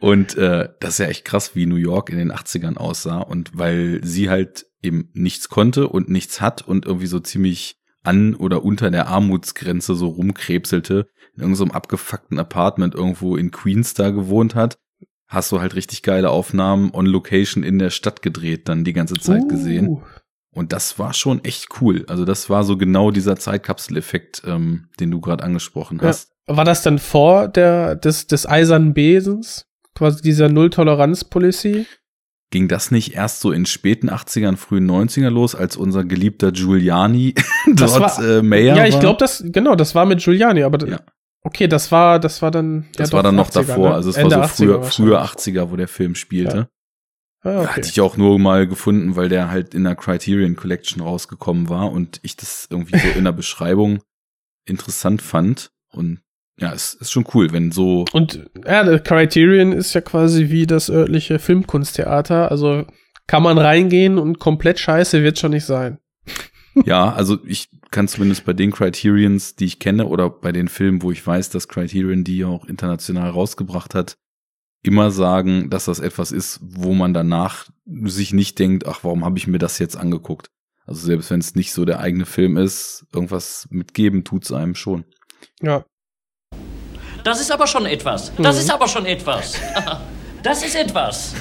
[0.00, 3.20] Und äh, das ist ja echt krass, wie New York in den 80ern aussah.
[3.20, 8.34] Und weil sie halt eben nichts konnte und nichts hat und irgendwie so ziemlich an
[8.34, 14.10] oder unter der Armutsgrenze so rumkrebselte, in irgendeinem so abgefuckten Apartment irgendwo in Queens da
[14.10, 14.78] gewohnt hat,
[15.26, 19.14] hast du halt richtig geile Aufnahmen on Location in der Stadt gedreht, dann die ganze
[19.14, 19.48] Zeit uh.
[19.48, 20.02] gesehen.
[20.52, 22.06] Und das war schon echt cool.
[22.08, 26.30] Also das war so genau dieser Zeitkapseleffekt, ähm, den du gerade angesprochen hast.
[26.48, 26.56] Ja.
[26.56, 29.66] War das dann vor der des, des eisernen Besens?
[29.96, 31.86] Quasi dieser Null-Toleranz-Policy?
[32.50, 37.34] Ging das nicht erst so in späten 80ern, frühen 90er los, als unser geliebter Giuliani
[37.74, 41.00] dort war, äh, Mayor Ja, ich glaube, das, genau, das war mit Giuliani, aber ja.
[41.42, 42.86] okay, das war, das war dann.
[42.94, 43.94] Das ja, war dann noch 80er, davor, ne?
[43.94, 46.56] also es Ende war so früher, früher 80er, wo der Film spielte.
[46.56, 46.68] Ja.
[47.50, 47.68] Ah, okay.
[47.68, 51.90] Hatte ich auch nur mal gefunden, weil der halt in der Criterion Collection rausgekommen war
[51.90, 54.00] und ich das irgendwie so in der Beschreibung
[54.66, 56.20] interessant fand und
[56.58, 58.04] ja, es ist schon cool, wenn so.
[58.12, 62.50] Und ja, der Criterion ist ja quasi wie das örtliche Filmkunsttheater.
[62.50, 62.86] Also
[63.26, 65.98] kann man reingehen und komplett scheiße wird schon nicht sein.
[66.84, 71.00] Ja, also ich kann zumindest bei den Criterions, die ich kenne, oder bei den Filmen,
[71.00, 74.18] wo ich weiß, dass Criterion die auch international rausgebracht hat,
[74.82, 79.38] immer sagen, dass das etwas ist, wo man danach sich nicht denkt, ach, warum habe
[79.38, 80.50] ich mir das jetzt angeguckt?
[80.84, 85.06] Also selbst wenn es nicht so der eigene Film ist, irgendwas mitgeben tut's einem schon.
[85.62, 85.86] Ja,
[87.26, 88.30] das ist aber schon etwas.
[88.38, 88.60] Das mhm.
[88.60, 89.58] ist aber schon etwas.
[90.42, 91.32] Das ist etwas.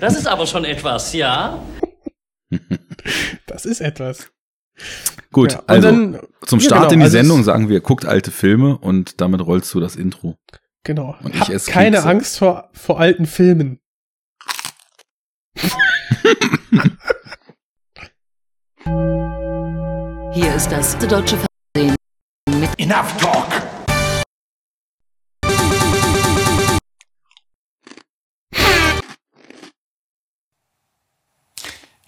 [0.00, 1.62] Das ist aber schon etwas, ja?
[3.46, 4.30] Das ist etwas.
[5.32, 8.06] Gut, ja, also dann, zum Start ja, genau, in die also Sendung sagen wir, guckt
[8.06, 10.38] alte Filme und damit rollst du das Intro.
[10.82, 11.14] Genau.
[11.22, 12.08] Und Hab ich keine Kekse.
[12.08, 13.80] Angst vor, vor alten Filmen.
[20.32, 21.36] Hier ist das deutsche
[21.74, 21.96] Fernsehen
[22.58, 23.83] mit Enough Talk!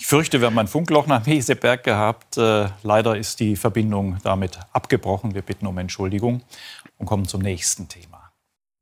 [0.06, 2.38] Ich fürchte, wir haben ein Funkloch nach Meseberg gehabt.
[2.38, 5.34] Äh, leider ist die Verbindung damit abgebrochen.
[5.34, 6.42] Wir bitten um Entschuldigung
[6.96, 8.30] und kommen zum nächsten Thema.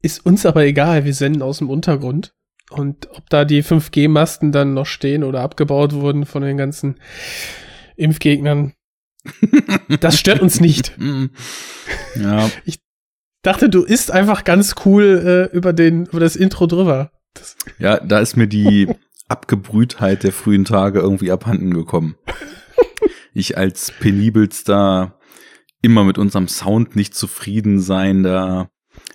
[0.03, 2.35] Ist uns aber egal, wir senden aus dem Untergrund.
[2.69, 7.01] Und ob da die 5G-Masten dann noch stehen oder abgebaut wurden von den ganzen
[7.97, 8.75] Impfgegnern,
[10.01, 10.93] das stört uns nicht.
[12.17, 12.51] ja.
[12.67, 12.81] Ich
[13.41, 17.13] dachte, du isst einfach ganz cool äh, über, den, über das Intro drüber.
[17.33, 18.95] Das ja, da ist mir die
[19.29, 22.17] Abgebrühtheit der frühen Tage irgendwie abhanden gekommen.
[23.35, 25.19] ich als penibelster,
[25.83, 28.71] immer mit unserem Sound nicht zufrieden seinender,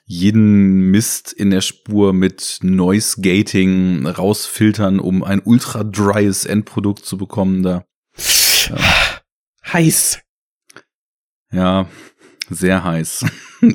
[0.05, 7.17] jeden Mist in der Spur mit Noise Gating rausfiltern, um ein ultra dryes Endprodukt zu
[7.17, 7.85] bekommen, da.
[8.17, 8.77] Ja.
[9.71, 10.19] Heiß.
[11.51, 11.87] Ja,
[12.49, 13.25] sehr heiß.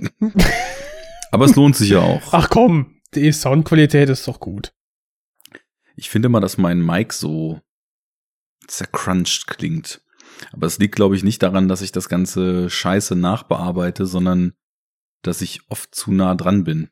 [1.31, 2.33] Aber es lohnt sich ja auch.
[2.33, 4.73] Ach komm, die Soundqualität ist doch gut.
[5.97, 7.61] Ich finde mal, dass mein Mic so
[8.67, 10.03] zercrunched klingt.
[10.53, 14.55] Aber es liegt, glaube ich, nicht daran, dass ich das ganze Scheiße nachbearbeite, sondern
[15.23, 16.91] dass ich oft zu nah dran bin.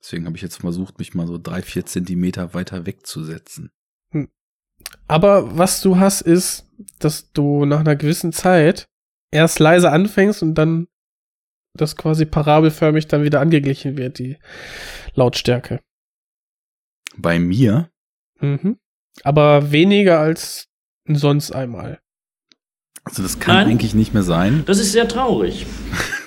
[0.00, 3.72] Deswegen habe ich jetzt versucht, mich mal so drei, vier Zentimeter weiter wegzusetzen.
[4.12, 4.28] Hm.
[5.08, 8.88] Aber was du hast, ist, dass du nach einer gewissen Zeit
[9.30, 10.86] erst leise anfängst und dann
[11.74, 14.38] das quasi parabelförmig dann wieder angeglichen wird, die
[15.14, 15.80] Lautstärke.
[17.16, 17.90] Bei mir?
[18.40, 18.78] Mhm.
[19.22, 20.68] Aber weniger als
[21.08, 22.00] sonst einmal.
[23.04, 23.68] Also das kann Nein.
[23.68, 24.64] eigentlich nicht mehr sein.
[24.66, 25.66] Das ist sehr traurig.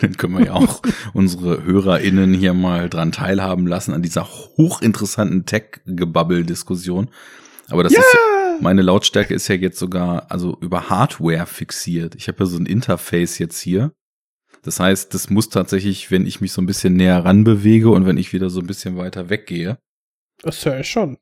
[0.02, 0.82] Dann können wir ja auch
[1.14, 7.10] unsere HörerInnen hier mal dran teilhaben lassen an dieser hochinteressanten Tech-Gebabbel-Diskussion.
[7.70, 8.18] Aber das ist,
[8.62, 12.16] meine Lautstärke ist ja jetzt sogar, also über Hardware fixiert.
[12.16, 13.92] Ich habe ja so ein Interface jetzt hier.
[14.64, 18.18] Das heißt, das muss tatsächlich, wenn ich mich so ein bisschen näher ranbewege und wenn
[18.18, 19.78] ich wieder so ein bisschen weiter weggehe,
[20.42, 21.18] Das höre ich schon.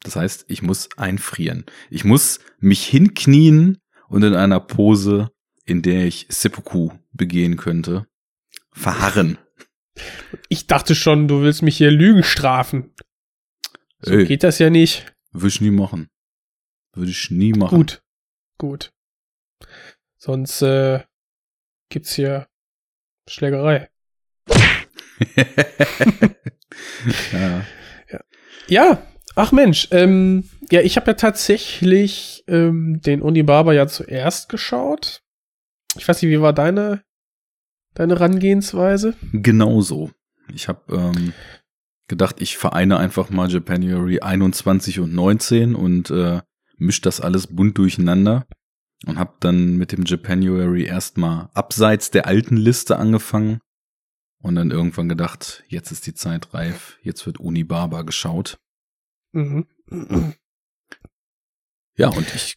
[0.00, 1.66] das heißt, ich muss einfrieren.
[1.90, 5.32] Ich muss mich hinknien und in einer Pose,
[5.64, 8.06] in der ich Seppuku begehen könnte,
[8.70, 9.38] verharren.
[10.48, 12.94] Ich dachte schon, du willst mich hier Lügen strafen.
[14.00, 15.12] So Ey, geht das ja nicht.
[15.32, 16.08] würde ich nie machen.
[16.92, 17.76] Würde ich nie machen.
[17.76, 18.02] Gut.
[18.56, 18.92] Gut.
[20.16, 21.02] Sonst äh,
[21.88, 22.46] gibt's hier
[23.28, 23.90] Schlägerei.
[27.32, 27.66] ja.
[28.68, 29.02] Ja,
[29.34, 35.22] ach Mensch, ähm, ja, ich habe ja tatsächlich ähm, den Unibaba ja zuerst geschaut.
[35.96, 37.02] Ich weiß nicht, wie war deine
[37.94, 39.14] deine Herangehensweise?
[39.32, 40.10] Genauso.
[40.54, 41.32] Ich habe ähm,
[42.08, 46.40] gedacht, ich vereine einfach mal Japanuary 21 und 19 und äh,
[46.76, 48.46] misch das alles bunt durcheinander
[49.06, 53.60] und habe dann mit dem Japanuary erstmal abseits der alten Liste angefangen
[54.40, 58.58] und dann irgendwann gedacht, jetzt ist die Zeit reif, jetzt wird Unibaba geschaut.
[59.32, 59.66] Mhm.
[61.96, 62.56] Ja, und ich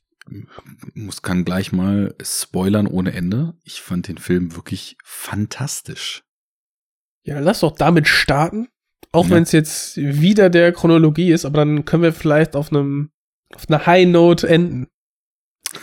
[0.93, 3.55] muss kann gleich mal spoilern ohne Ende.
[3.63, 6.23] Ich fand den Film wirklich fantastisch.
[7.23, 8.67] Ja, lass doch damit starten.
[9.11, 9.31] Auch Ja.
[9.31, 13.11] wenn es jetzt wieder der Chronologie ist, aber dann können wir vielleicht auf einem
[13.53, 14.87] auf einer High Note enden.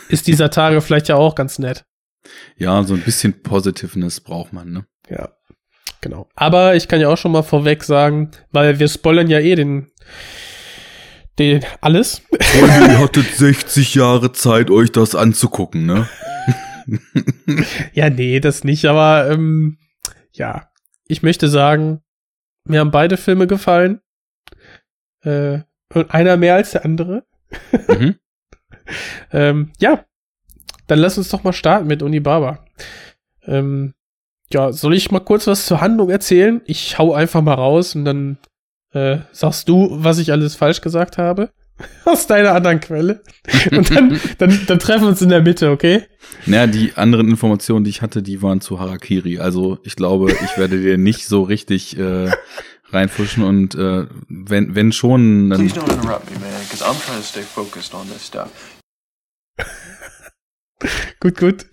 [0.07, 1.85] Ist dieser Tage vielleicht ja auch ganz nett.
[2.57, 4.85] Ja, so ein bisschen Positiveness braucht man, ne?
[5.09, 5.33] Ja,
[6.01, 6.27] genau.
[6.35, 9.87] Aber ich kann ja auch schon mal vorweg sagen, weil wir spoilern ja eh den,
[11.37, 12.21] den alles.
[12.39, 16.07] Freunde, ihr hattet 60 Jahre Zeit, euch das anzugucken, ne?
[17.93, 19.77] ja, nee, das nicht, aber ähm,
[20.33, 20.69] ja,
[21.07, 22.01] ich möchte sagen,
[22.65, 24.01] mir haben beide Filme gefallen.
[25.21, 25.59] Äh,
[25.93, 27.25] und einer mehr als der andere.
[27.87, 28.15] Mhm.
[29.31, 30.03] Ähm, ja,
[30.87, 32.65] dann lass uns doch mal starten mit Unibaba.
[33.45, 33.93] Ähm,
[34.51, 36.61] ja, soll ich mal kurz was zur Handlung erzählen?
[36.65, 38.37] Ich hau einfach mal raus und dann
[38.93, 41.51] äh, sagst du, was ich alles falsch gesagt habe.
[42.05, 43.23] Aus deiner anderen Quelle.
[43.71, 46.03] Und dann, dann, dann treffen wir uns in der Mitte, okay?
[46.45, 49.39] Naja, die anderen Informationen, die ich hatte, die waren zu Harakiri.
[49.39, 52.29] Also ich glaube, ich werde dir nicht so richtig äh,
[52.89, 57.19] reinfuschen und äh, wenn, wenn schon, dann Please don't interrupt me, man, because I'm trying
[57.19, 58.49] to stay focused on this stuff.
[61.19, 61.65] Gut, gut.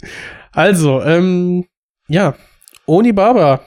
[0.51, 1.67] Also, ähm,
[2.09, 2.35] ja,
[2.87, 3.65] Onibaba.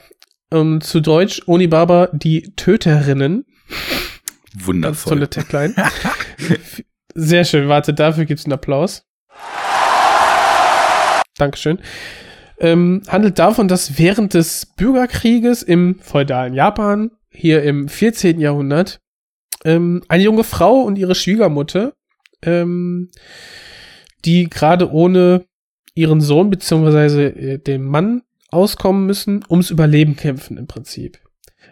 [0.51, 3.45] Ähm, zu Deutsch Onibaba, die Töterinnen.
[4.53, 5.13] Ganz wundervoll.
[5.13, 5.75] tolle Tagline.
[7.13, 9.05] Sehr schön, warte, dafür gibt's einen Applaus.
[11.37, 11.79] Dankeschön.
[12.59, 18.39] Ähm, handelt davon, dass während des Bürgerkrieges im feudalen Japan, hier im 14.
[18.39, 18.99] Jahrhundert,
[19.63, 21.93] ähm, eine junge Frau und ihre Schwiegermutter,
[22.41, 23.11] ähm,
[24.25, 25.45] die gerade ohne
[25.93, 31.19] ihren Sohn beziehungsweise äh, den Mann auskommen müssen, ums Überleben kämpfen im Prinzip.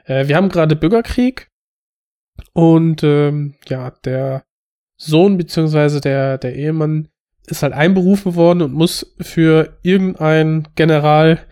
[0.05, 1.49] Äh, wir haben gerade Bürgerkrieg
[2.53, 4.43] und ähm, ja, der
[4.97, 7.09] Sohn beziehungsweise der, der Ehemann
[7.47, 11.45] ist halt einberufen worden und muss für irgendeinen General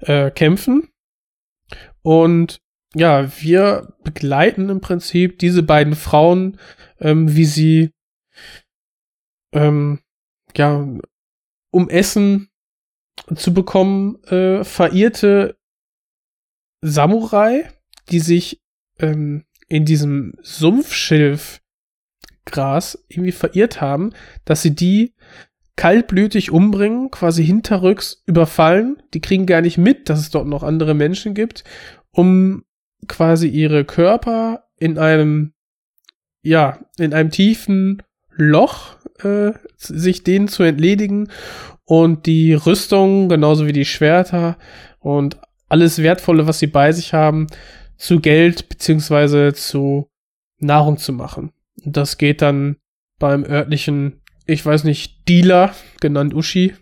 [0.00, 0.88] äh, kämpfen.
[2.02, 2.60] Und
[2.94, 6.58] ja, wir begleiten im Prinzip diese beiden Frauen,
[7.00, 7.90] ähm, wie sie
[9.52, 10.00] ähm,
[10.56, 10.86] ja,
[11.70, 12.49] um Essen
[13.36, 15.56] zu bekommen, äh, verirrte
[16.82, 17.70] Samurai,
[18.10, 18.62] die sich
[18.98, 24.12] ähm, in diesem Sumpfschilfgras irgendwie verirrt haben,
[24.44, 25.14] dass sie die
[25.76, 29.02] kaltblütig umbringen, quasi hinterrücks überfallen.
[29.14, 31.64] Die kriegen gar nicht mit, dass es dort noch andere Menschen gibt,
[32.10, 32.64] um
[33.08, 35.52] quasi ihre Körper in einem,
[36.42, 38.02] ja, in einem tiefen
[38.40, 41.28] Loch äh, sich denen zu entledigen
[41.84, 44.56] und die Rüstung, genauso wie die Schwerter
[44.98, 47.46] und alles Wertvolle, was sie bei sich haben,
[47.96, 50.08] zu Geld beziehungsweise zu
[50.58, 51.52] Nahrung zu machen.
[51.84, 52.76] Und das geht dann
[53.18, 56.74] beim örtlichen, ich weiß nicht, Dealer, genannt Uschi.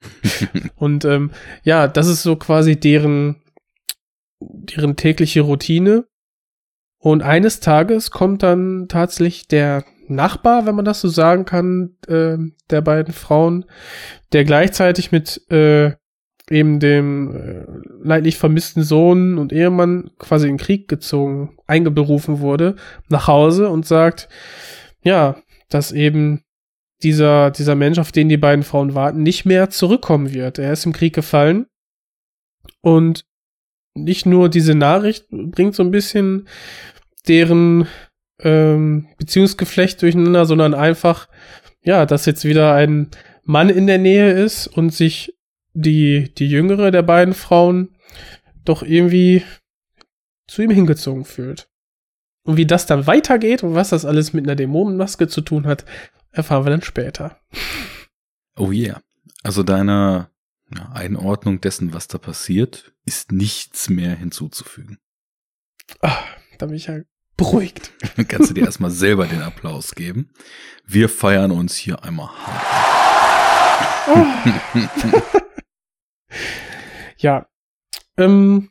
[0.76, 1.30] und ähm,
[1.62, 3.36] ja, das ist so quasi deren,
[4.40, 6.06] deren tägliche Routine.
[6.98, 12.36] Und eines Tages kommt dann tatsächlich der Nachbar, wenn man das so sagen kann, äh,
[12.70, 13.64] der beiden Frauen,
[14.32, 15.92] der gleichzeitig mit äh,
[16.50, 17.64] eben dem äh,
[18.02, 22.76] leidlich vermissten Sohn und Ehemann quasi in den Krieg gezogen, eingeberufen wurde,
[23.08, 24.28] nach Hause und sagt,
[25.02, 25.36] ja,
[25.68, 26.42] dass eben
[27.02, 30.58] dieser, dieser Mensch, auf den die beiden Frauen warten, nicht mehr zurückkommen wird.
[30.58, 31.66] Er ist im Krieg gefallen.
[32.80, 33.24] Und
[33.94, 36.48] nicht nur diese Nachricht bringt so ein bisschen
[37.26, 37.86] deren
[38.40, 41.28] ähm, Beziehungsgeflecht durcheinander, sondern einfach,
[41.82, 43.10] ja, dass jetzt wieder ein
[43.44, 45.34] Mann in der Nähe ist und sich
[45.74, 47.96] die, die jüngere der beiden Frauen
[48.64, 49.42] doch irgendwie
[50.46, 51.68] zu ihm hingezogen fühlt.
[52.44, 55.84] Und wie das dann weitergeht und was das alles mit einer Dämonenmaske zu tun hat,
[56.30, 57.38] erfahren wir dann später.
[58.56, 59.02] Oh yeah.
[59.42, 60.30] Also deiner
[60.74, 64.98] ja, Einordnung dessen, was da passiert, ist nichts mehr hinzuzufügen.
[66.00, 66.18] Ah,
[66.58, 66.98] da bin ich ja
[67.38, 67.92] beruhigt.
[68.16, 70.28] Dann kannst du dir erstmal selber den Applaus geben.
[70.84, 73.78] Wir feiern uns hier einmal hart.
[74.10, 74.26] Oh.
[77.16, 77.46] ja.
[78.18, 78.70] Ähm,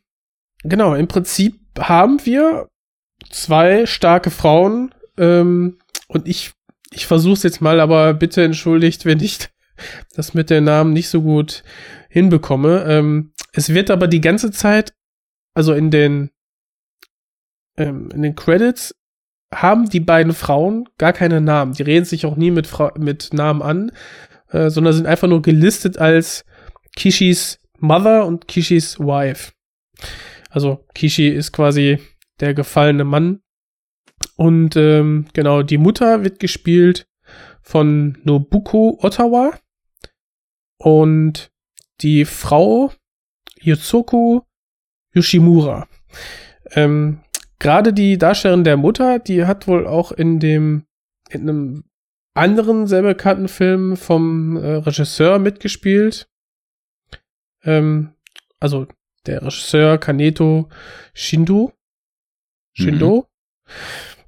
[0.63, 2.67] genau, im Prinzip haben wir
[3.31, 6.53] zwei starke Frauen ähm, und ich,
[6.91, 9.39] ich versuche es jetzt mal, aber bitte entschuldigt, wenn ich
[10.15, 11.63] das mit den Namen nicht so gut
[12.09, 12.83] hinbekomme.
[12.87, 14.93] Ähm, es wird aber die ganze Zeit,
[15.53, 16.31] also in den
[17.77, 18.95] ähm, in den Credits
[19.53, 21.73] haben die beiden Frauen gar keine Namen.
[21.73, 23.91] Die reden sich auch nie mit, Fra mit Namen an,
[24.49, 26.43] äh, sondern sind einfach nur gelistet als
[26.95, 29.53] Kishis Mother und Kishis Wife.
[30.49, 31.99] Also Kishi ist quasi
[32.39, 33.41] der gefallene Mann.
[34.35, 37.07] Und ähm, genau, die Mutter wird gespielt
[37.61, 39.57] von Nobuko Ottawa.
[40.77, 41.51] Und
[42.01, 42.91] die Frau
[43.59, 44.45] Yotsuko
[45.13, 45.87] Yoshimura.
[46.71, 47.19] Ähm,
[47.59, 50.85] Gerade die Darstellerin der Mutter, die hat wohl auch in dem,
[51.29, 51.83] in einem
[52.33, 56.29] anderen sehr bekannten Film vom äh, Regisseur mitgespielt.
[57.63, 58.13] Ähm,
[58.59, 58.87] also
[59.25, 60.69] der Regisseur Kaneto
[61.13, 61.73] Shindo.
[62.73, 63.27] Shindo.
[63.65, 63.73] Mhm.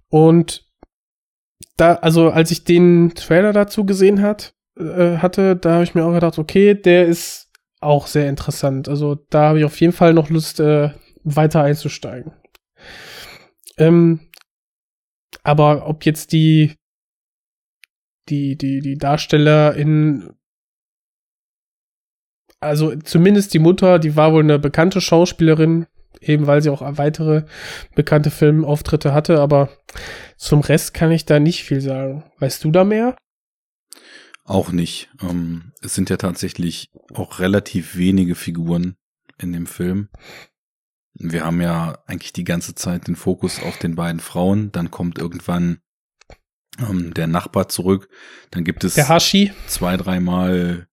[0.10, 0.70] Und
[1.78, 6.04] da, also als ich den Trailer dazu gesehen hat, äh, hatte, da habe ich mir
[6.04, 8.90] auch gedacht, okay, der ist auch sehr interessant.
[8.90, 10.92] Also da habe ich auf jeden Fall noch Lust, äh,
[11.24, 12.34] weiter einzusteigen.
[13.80, 14.20] Ähm,
[15.44, 16.76] aber ob jetzt die,
[18.28, 20.34] die, die, die Darsteller in,
[22.60, 25.88] also zumindest die Mutter, die war wohl eine bekannte Schauspielerin,
[26.22, 27.46] eben weil sie auch weitere
[27.96, 29.70] bekannte Filmauftritte hatte, aber
[30.38, 32.24] zum Rest kann ich da nicht viel sagen.
[32.40, 33.16] Weißt du da mehr?
[34.44, 35.10] Auch nicht.
[35.22, 38.96] Ähm, es sind ja tatsächlich auch relativ wenige Figuren
[39.38, 40.10] in dem Film.
[41.20, 44.72] Wir haben ja eigentlich die ganze Zeit den Fokus auf den beiden Frauen.
[44.72, 45.80] Dann kommt irgendwann
[46.80, 48.10] ähm, der Nachbar zurück.
[48.52, 49.52] Dann gibt es der Hashi.
[49.68, 50.88] zwei, dreimal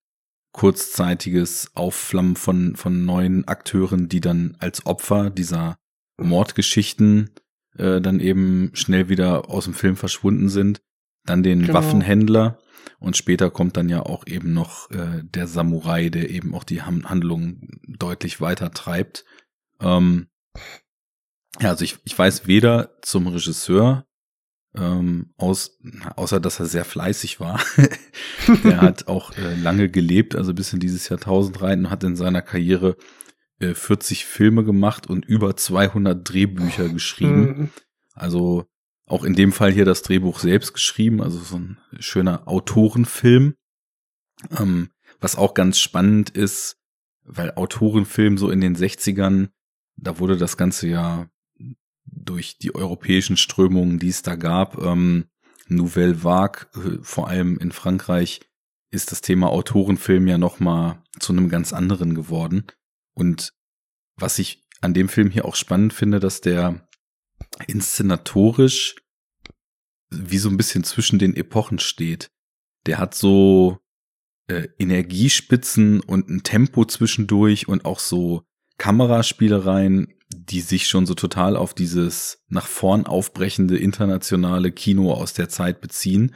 [0.52, 5.78] kurzzeitiges Aufflammen von, von neuen Akteuren, die dann als Opfer dieser
[6.18, 7.30] Mordgeschichten
[7.76, 10.80] äh, dann eben schnell wieder aus dem Film verschwunden sind.
[11.24, 11.74] Dann den genau.
[11.74, 12.58] Waffenhändler
[12.98, 16.82] und später kommt dann ja auch eben noch äh, der Samurai, der eben auch die
[16.82, 19.24] Handlung deutlich weiter treibt.
[19.80, 20.28] Ähm,
[21.60, 24.06] ja, also ich, ich weiß weder zum Regisseur,
[24.74, 25.78] ähm, aus,
[26.16, 27.60] außer dass er sehr fleißig war.
[28.64, 32.16] der hat auch äh, lange gelebt, also bis in dieses Jahrtausend rein und hat in
[32.16, 32.96] seiner Karriere
[33.58, 37.70] äh, 40 Filme gemacht und über 200 Drehbücher geschrieben.
[38.14, 38.66] Also
[39.06, 43.54] auch in dem Fall hier das Drehbuch selbst geschrieben, also so ein schöner Autorenfilm.
[44.58, 46.76] Ähm, was auch ganz spannend ist,
[47.24, 49.48] weil Autorenfilm so in den 60ern
[49.96, 51.28] da wurde das Ganze ja
[52.04, 55.26] durch die europäischen Strömungen, die es da gab, ähm,
[55.68, 58.40] Nouvelle Vague, äh, vor allem in Frankreich,
[58.90, 62.66] ist das Thema Autorenfilm ja nochmal zu einem ganz anderen geworden.
[63.14, 63.52] Und
[64.16, 66.88] was ich an dem Film hier auch spannend finde, dass der
[67.66, 68.96] inszenatorisch
[70.10, 72.30] wie so ein bisschen zwischen den Epochen steht.
[72.86, 73.78] Der hat so
[74.48, 78.44] äh, Energiespitzen und ein Tempo zwischendurch und auch so
[78.78, 85.48] Kameraspielereien, die sich schon so total auf dieses nach vorn aufbrechende internationale Kino aus der
[85.48, 86.34] Zeit beziehen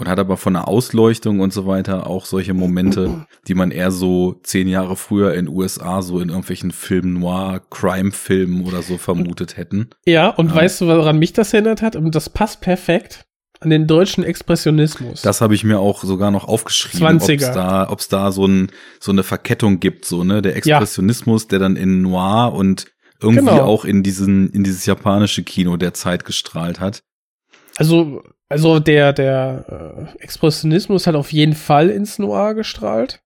[0.00, 3.90] und hat aber von der Ausleuchtung und so weiter auch solche Momente, die man eher
[3.90, 9.56] so zehn Jahre früher in USA so in irgendwelchen Film Noir, Crime-Filmen oder so vermutet
[9.56, 9.90] hätten.
[10.06, 11.96] Ja, und ähm, weißt du, woran mich das erinnert hat?
[11.96, 13.26] Und das passt perfekt
[13.60, 15.22] an den deutschen Expressionismus.
[15.22, 18.72] Das habe ich mir auch sogar noch aufgeschrieben, ob es da, ob's da so, ein,
[18.98, 21.48] so eine Verkettung gibt, so ne, der Expressionismus, ja.
[21.50, 22.86] der dann in Noir und
[23.20, 23.64] irgendwie genau.
[23.64, 27.02] auch in diesen in dieses japanische Kino der Zeit gestrahlt hat.
[27.76, 33.22] Also also der der äh, Expressionismus hat auf jeden Fall ins Noir gestrahlt.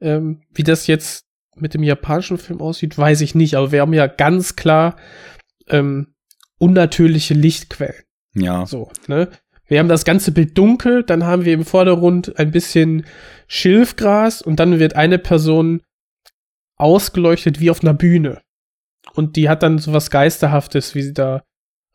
[0.00, 1.26] Ähm, wie das jetzt
[1.56, 4.96] mit dem japanischen Film aussieht, weiß ich nicht, aber wir haben ja ganz klar
[5.68, 6.14] ähm,
[6.58, 8.02] unnatürliche Lichtquellen.
[8.34, 8.64] Ja.
[8.66, 9.28] So, ne?
[9.72, 13.06] Wir haben das ganze Bild dunkel, dann haben wir im Vordergrund ein bisschen
[13.48, 15.80] Schilfgras und dann wird eine Person
[16.76, 18.42] ausgeleuchtet wie auf einer Bühne.
[19.14, 21.42] Und die hat dann so was Geisterhaftes, wie sie da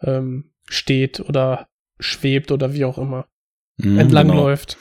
[0.01, 1.67] ähm, steht oder
[1.99, 3.27] schwebt oder wie auch immer
[3.77, 4.45] Mhm, entlang genau.
[4.45, 4.79] läuft.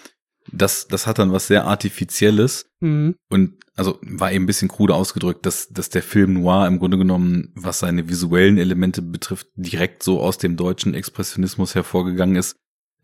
[0.50, 3.16] Das, das hat dann was sehr Artifizielles Mhm.
[3.28, 6.96] und also war eben ein bisschen krude ausgedrückt, dass, dass der Film Noir im Grunde
[6.96, 12.56] genommen, was seine visuellen Elemente betrifft, direkt so aus dem deutschen Expressionismus hervorgegangen ist.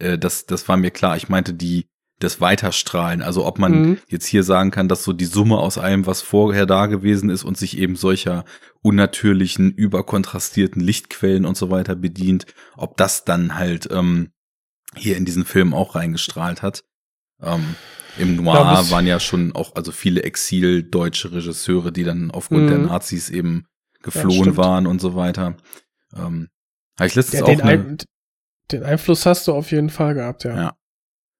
[0.03, 1.17] Äh, das, das war mir klar.
[1.17, 1.87] Ich meinte die,
[2.19, 3.23] das Weiterstrahlen.
[3.23, 3.99] Also ob man Mhm.
[4.09, 7.45] jetzt hier sagen kann, dass so die Summe aus allem, was vorher da gewesen ist
[7.45, 8.45] und sich eben solcher
[8.83, 12.47] unnatürlichen, überkontrastierten Lichtquellen und so weiter bedient,
[12.77, 14.31] ob das dann halt ähm,
[14.95, 16.85] hier in diesen Film auch reingestrahlt hat.
[17.41, 17.77] Ähm,
[18.17, 22.79] Im Noir Ja, waren ja schon auch also viele exil-deutsche Regisseure, die dann aufgrund der
[22.79, 22.85] Mhm.
[22.87, 23.65] Nazis eben
[24.05, 24.57] Ja, geflohen stimmt.
[24.59, 25.57] waren und so weiter.
[26.15, 26.49] Ähm,
[26.99, 27.97] habe ich letztens Ja, auch den, eine, ein,
[28.73, 30.57] den Einfluss hast du auf jeden Fall gehabt, ja.
[30.57, 30.77] ja.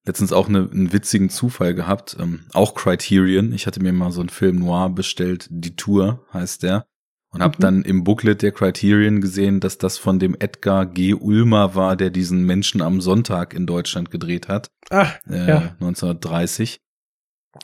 [0.05, 2.17] Letztens auch eine, einen witzigen Zufall gehabt.
[2.19, 3.53] Ähm, auch Criterion.
[3.53, 5.47] Ich hatte mir mal so einen Film Noir bestellt.
[5.49, 6.85] Die Tour heißt der.
[7.29, 7.61] Und habe Mhm.
[7.61, 11.13] dann im Booklet der Criterion gesehen, dass das von dem Edgar G.
[11.13, 14.67] Ulmer war, der diesen Menschen am Sonntag in Deutschland gedreht hat.
[14.89, 15.57] Ah, Äh, Ja.
[15.79, 16.79] 1930.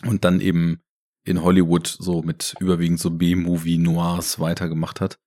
[0.05, 0.81] Und dann eben
[1.25, 5.19] in Hollywood so mit überwiegend so B-Movie Noirs weitergemacht hat.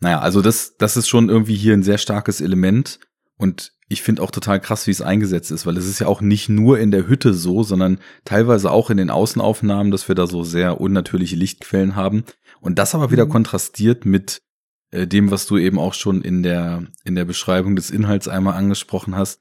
[0.00, 2.98] Naja, also das, das ist schon irgendwie hier ein sehr starkes Element.
[3.36, 6.20] Und ich finde auch total krass, wie es eingesetzt ist, weil es ist ja auch
[6.20, 10.26] nicht nur in der Hütte so, sondern teilweise auch in den Außenaufnahmen, dass wir da
[10.26, 12.24] so sehr unnatürliche Lichtquellen haben.
[12.60, 13.30] Und das aber wieder Mhm.
[13.30, 14.40] kontrastiert mit
[14.90, 18.54] äh, dem, was du eben auch schon in der, in der Beschreibung des Inhalts einmal
[18.54, 19.40] angesprochen hast.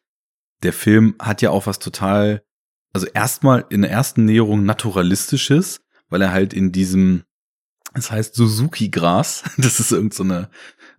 [0.63, 2.43] Der Film hat ja auch was total,
[2.91, 7.23] also erstmal in der ersten Näherung naturalistisches, weil er halt in diesem,
[7.93, 10.49] es heißt Suzuki-Gras, das ist irgend so eine,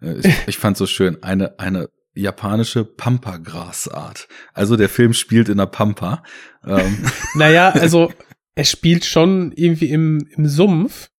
[0.01, 4.29] äh, ich, ich fand so schön, eine, eine japanische Pampa-Grasart.
[4.53, 6.23] Also der Film spielt in der Pampa.
[6.65, 7.05] Ähm,
[7.35, 8.13] Naja, also
[8.55, 11.11] er spielt schon irgendwie im, im Sumpf.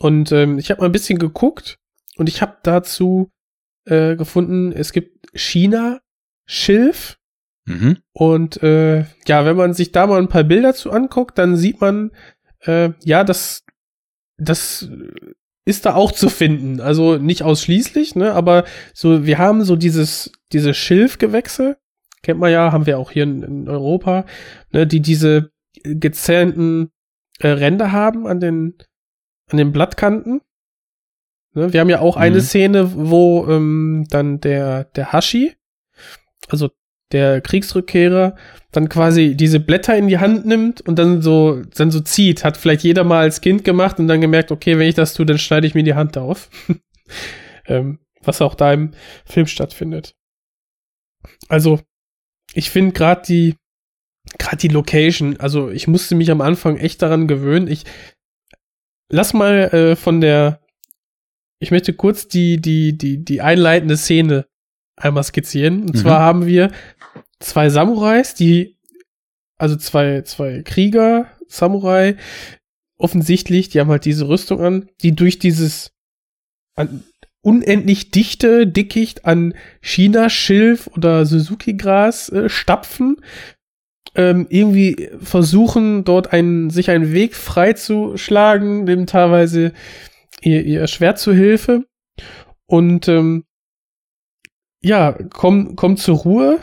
[0.00, 1.78] Und ähm, ich habe mal ein bisschen geguckt
[2.16, 3.30] und ich habe dazu
[3.84, 6.00] äh, gefunden, es gibt China,
[6.44, 7.18] Schilf
[7.66, 7.98] mhm.
[8.12, 11.80] und äh, ja, wenn man sich da mal ein paar Bilder zu anguckt, dann sieht
[11.80, 12.10] man,
[12.60, 13.64] äh, ja, das,
[14.38, 14.88] das
[15.64, 16.80] ist da auch zu finden.
[16.80, 21.76] Also nicht ausschließlich, ne, aber so, wir haben so dieses, diese Schilfgewächse,
[22.22, 24.24] kennt man ja, haben wir auch hier in, in Europa,
[24.72, 25.52] ne, die diese
[25.84, 26.90] gezähnten
[27.38, 28.74] äh, Ränder haben an den,
[29.50, 30.40] an den Blattkanten.
[31.54, 32.42] Ne, wir haben ja auch eine Mhm.
[32.42, 35.54] Szene, wo ähm, dann der, der Hashi,
[36.48, 36.70] also
[37.12, 38.36] der Kriegsrückkehrer,
[38.72, 42.44] dann quasi diese Blätter in die Hand nimmt und dann so, dann so zieht.
[42.44, 45.26] Hat vielleicht jeder mal als Kind gemacht und dann gemerkt, okay, wenn ich das tue,
[45.26, 46.48] dann schneide ich mir die Hand auf.
[47.66, 48.92] ähm, was auch da im
[49.26, 50.14] Film stattfindet.
[51.48, 51.80] Also,
[52.54, 53.56] ich finde gerade die,
[54.38, 57.68] gerade die Location, also ich musste mich am Anfang echt daran gewöhnen.
[57.68, 57.84] Ich
[59.10, 60.60] lass mal äh, von der,
[61.60, 64.46] ich möchte kurz die, die, die, die einleitende Szene
[64.96, 65.82] einmal skizzieren.
[65.82, 65.98] Und Mhm.
[65.98, 66.70] zwar haben wir
[67.40, 68.76] zwei Samurais, die,
[69.58, 72.16] also zwei, zwei Krieger, Samurai,
[72.98, 75.92] offensichtlich, die haben halt diese Rüstung an, die durch dieses
[76.76, 77.04] an,
[77.42, 83.16] unendlich dichte Dickicht an China-Schilf oder Suzuki-Gras äh, stapfen,
[84.14, 89.72] ähm, irgendwie versuchen, dort einen, sich einen Weg freizuschlagen, dem teilweise
[90.40, 91.84] ihr, ihr Schwert zu Hilfe.
[92.66, 93.44] Und ähm,
[94.82, 96.60] ja, kommen, kommen zur Ruhe,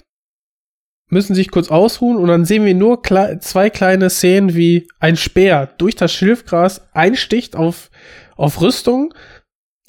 [1.09, 5.15] müssen sich kurz ausruhen und dann sehen wir nur kle zwei kleine Szenen, wie ein
[5.15, 7.89] Speer durch das Schilfgras einsticht auf,
[8.35, 9.13] auf Rüstung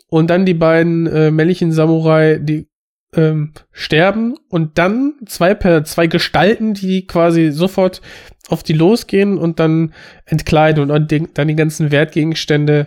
[0.09, 2.69] und dann die beiden äh, männlichen Samurai, die
[3.15, 8.01] ähm, sterben und dann zwei per zwei Gestalten, die quasi sofort
[8.49, 9.93] auf die losgehen und dann
[10.25, 12.87] entkleiden und dann die, ganzen Wertgegenstände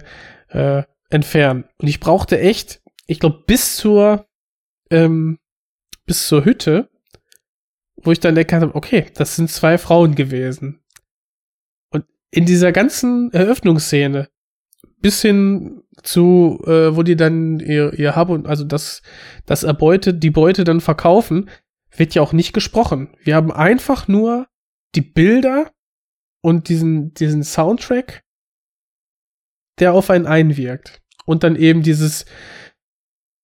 [0.50, 1.66] äh, entfernen.
[1.78, 4.26] Und ich brauchte echt, ich glaube, bis zur
[4.94, 5.40] ähm,
[6.06, 6.90] bis zur Hütte,
[7.96, 10.82] wo ich dann erkannt habe, okay, das sind zwei Frauen gewesen.
[11.90, 14.30] Und in dieser ganzen Eröffnungsszene
[15.00, 19.02] bis hin zu, äh, wo die dann ihr, ihr Hab und also das,
[19.46, 21.50] das Erbeute, die Beute dann verkaufen,
[21.96, 23.16] wird ja auch nicht gesprochen.
[23.22, 24.48] Wir haben einfach nur
[24.96, 25.72] die Bilder
[26.42, 28.24] und diesen, diesen Soundtrack,
[29.80, 31.02] der auf einen einwirkt.
[31.26, 32.26] Und dann eben dieses,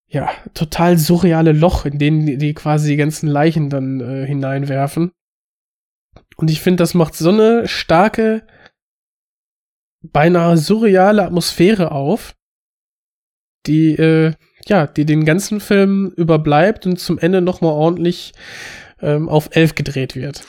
[0.10, 5.12] ja, total surreale Loch, in den die, die quasi die ganzen Leichen dann äh, hineinwerfen.
[6.36, 8.46] Und ich finde, das macht so eine starke
[10.02, 12.36] beinahe surreale Atmosphäre auf,
[13.68, 14.34] die, äh,
[14.66, 18.34] ja, die den ganzen Film überbleibt und zum Ende nochmal ordentlich
[19.02, 20.44] ähm, auf elf gedreht wird.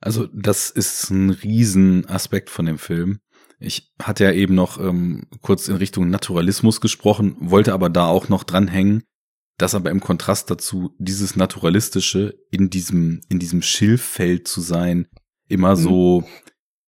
[0.00, 3.20] Also das ist ein Riesenaspekt von dem Film.
[3.60, 8.30] Ich hatte ja eben noch ähm, kurz in Richtung Naturalismus gesprochen, wollte aber da auch
[8.30, 9.04] noch dranhängen,
[9.58, 15.06] dass aber im Kontrast dazu dieses Naturalistische in diesem, in diesem Schilffeld zu sein,
[15.48, 15.80] immer mhm.
[15.80, 16.24] so,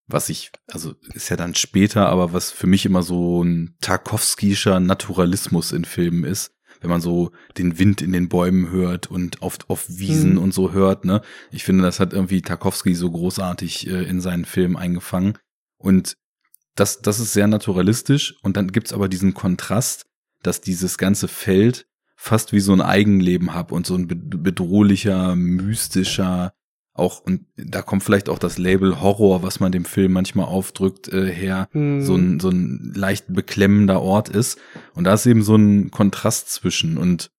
[0.07, 4.81] was ich, also ist ja dann später, aber was für mich immer so ein Tarkovskischer
[4.81, 9.59] Naturalismus in Filmen ist, wenn man so den Wind in den Bäumen hört und auf,
[9.69, 10.39] auf Wiesen mhm.
[10.39, 11.21] und so hört, ne?
[11.51, 15.39] Ich finde, das hat irgendwie Tarkovsky so großartig äh, in seinen Film eingefangen.
[15.77, 16.17] Und
[16.75, 18.37] das, das ist sehr naturalistisch.
[18.43, 20.07] Und dann gibt's aber diesen Kontrast,
[20.43, 26.53] dass dieses ganze Feld fast wie so ein Eigenleben hat und so ein bedrohlicher, mystischer,
[26.95, 31.09] auch, und da kommt vielleicht auch das Label Horror, was man dem Film manchmal aufdrückt,
[31.09, 32.03] äh, her, hm.
[32.03, 34.59] so, ein, so ein leicht beklemmender Ort ist.
[34.95, 36.99] Und da ist eben so ein Kontrast zwischen.
[36.99, 37.31] Und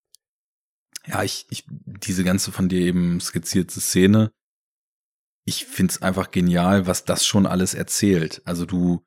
[1.06, 4.32] ja, ich, ich diese ganze von dir eben skizzierte Szene,
[5.46, 8.42] ich find's einfach genial, was das schon alles erzählt.
[8.46, 9.06] Also du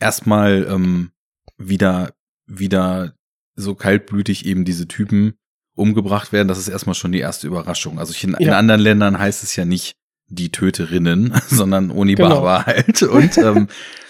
[0.00, 1.10] erstmal ähm,
[1.56, 2.12] wieder,
[2.46, 3.14] wieder
[3.56, 5.34] so kaltblütig eben diese Typen
[5.74, 7.98] umgebracht werden, das ist erstmal schon die erste Überraschung.
[7.98, 8.38] Also in, ja.
[8.38, 9.94] in anderen Ländern heißt es ja nicht
[10.28, 12.66] die Töterinnen, sondern Onibaba genau.
[12.66, 13.02] halt.
[13.02, 13.68] Und ähm,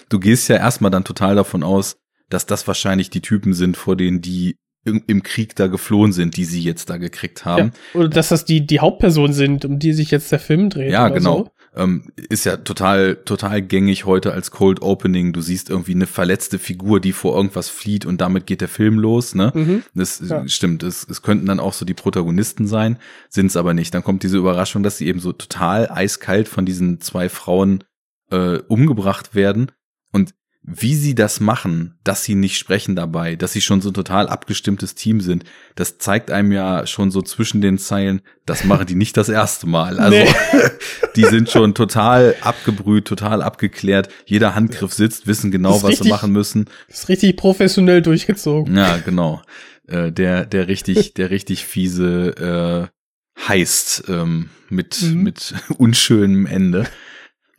[0.09, 1.97] du gehst ja erstmal dann total davon aus,
[2.29, 4.55] dass das wahrscheinlich die Typen sind, vor denen die
[4.85, 7.73] im Krieg da geflohen sind, die sie jetzt da gekriegt haben.
[7.93, 10.91] Ja, oder dass das die, die Hauptpersonen sind, um die sich jetzt der Film dreht.
[10.91, 11.37] Ja, genau.
[11.37, 11.51] So.
[11.79, 15.31] Ähm, ist ja total, total gängig heute als Cold Opening.
[15.31, 18.99] Du siehst irgendwie eine verletzte Figur, die vor irgendwas flieht und damit geht der Film
[18.99, 19.51] los, ne?
[19.55, 19.83] Mhm.
[19.93, 20.47] Das ja.
[20.47, 20.83] stimmt.
[20.83, 22.97] Es, es könnten dann auch so die Protagonisten sein,
[23.29, 23.93] sind es aber nicht.
[23.93, 27.83] Dann kommt diese Überraschung, dass sie eben so total eiskalt von diesen zwei Frauen
[28.29, 29.71] äh, umgebracht werden.
[30.11, 30.33] Und
[30.71, 34.27] wie sie das machen, dass sie nicht sprechen dabei, dass sie schon so ein total
[34.29, 35.43] abgestimmtes Team sind,
[35.75, 39.67] das zeigt einem ja schon so zwischen den Zeilen, das machen die nicht das erste
[39.67, 39.99] Mal.
[39.99, 40.29] Also nee.
[41.15, 44.09] die sind schon total abgebrüht, total abgeklärt.
[44.25, 46.65] Jeder Handgriff sitzt, wissen genau, was richtig, sie machen müssen.
[46.87, 48.75] Das ist richtig professionell durchgezogen.
[48.75, 49.41] Ja, genau.
[49.87, 55.23] Äh, der, der richtig, der richtig fiese äh, heißt ähm, mit, mhm.
[55.23, 56.85] mit unschönem Ende.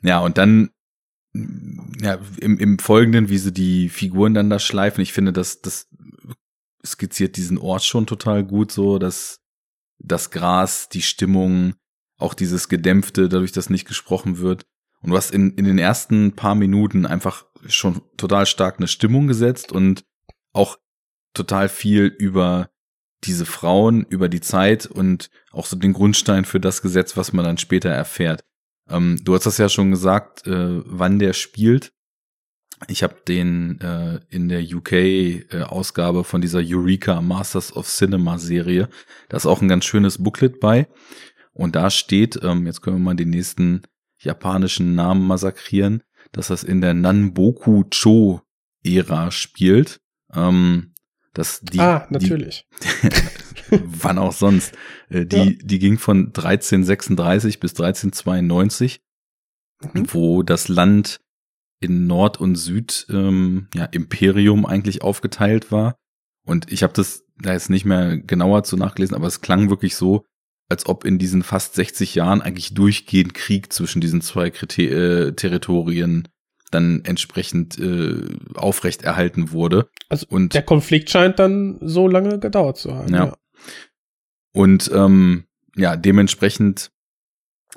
[0.02, 0.70] Ja, und dann
[1.32, 5.88] ja, im, im Folgenden, wie sie die Figuren dann da schleifen, ich finde, das, das
[6.84, 9.40] skizziert diesen Ort schon total gut, so, dass
[9.98, 11.74] das Gras, die Stimmung,
[12.16, 14.66] auch dieses Gedämpfte, dadurch, dass nicht gesprochen wird.
[15.02, 19.72] Und hast in, in den ersten paar Minuten einfach schon total stark eine Stimmung gesetzt
[19.72, 20.04] und
[20.52, 20.78] auch
[21.32, 22.70] total viel über
[23.24, 27.44] diese Frauen, über die Zeit und auch so den Grundstein für das Gesetz, was man
[27.44, 28.44] dann später erfährt.
[28.90, 31.92] Ähm, du hast das ja schon gesagt, äh, wann der spielt.
[32.88, 38.88] Ich habe den äh, in der UK-Ausgabe äh, von dieser Eureka Masters of Cinema Serie.
[39.28, 40.88] Da ist auch ein ganz schönes Booklet bei.
[41.52, 43.82] Und da steht, ähm, jetzt können wir mal den nächsten
[44.18, 50.00] japanischen Namen massakrieren, dass das in der Nanboku-Cho-Ära spielt.
[50.32, 50.94] Ähm,
[51.34, 52.66] dass die, ah, natürlich.
[52.82, 53.08] Die,
[53.84, 54.74] wann auch sonst.
[55.08, 55.52] Äh, die, ja.
[55.62, 59.00] die ging von 1336 bis 1392,
[59.82, 60.06] mhm.
[60.12, 61.20] wo das Land
[61.80, 65.96] in Nord und Süd ähm, ja, Imperium eigentlich aufgeteilt war.
[66.46, 69.96] Und ich habe das da jetzt nicht mehr genauer zu nachgelesen, aber es klang wirklich
[69.96, 70.24] so,
[70.68, 75.32] als ob in diesen fast 60 Jahren eigentlich durchgehend Krieg zwischen diesen zwei Kriter äh,
[75.32, 76.28] Territorien
[76.70, 78.22] dann entsprechend äh,
[78.54, 79.88] aufrecht erhalten wurde.
[80.08, 83.12] Also und der Konflikt scheint dann so lange gedauert zu haben.
[83.12, 83.24] Ja.
[83.26, 83.36] ja.
[84.52, 85.44] Und ähm,
[85.76, 86.90] ja, dementsprechend,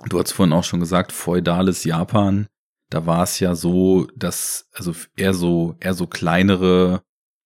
[0.08, 2.48] du hast vorhin auch schon gesagt, feudales Japan,
[2.90, 7.02] da war es ja so, dass, also eher so, eher so kleinere,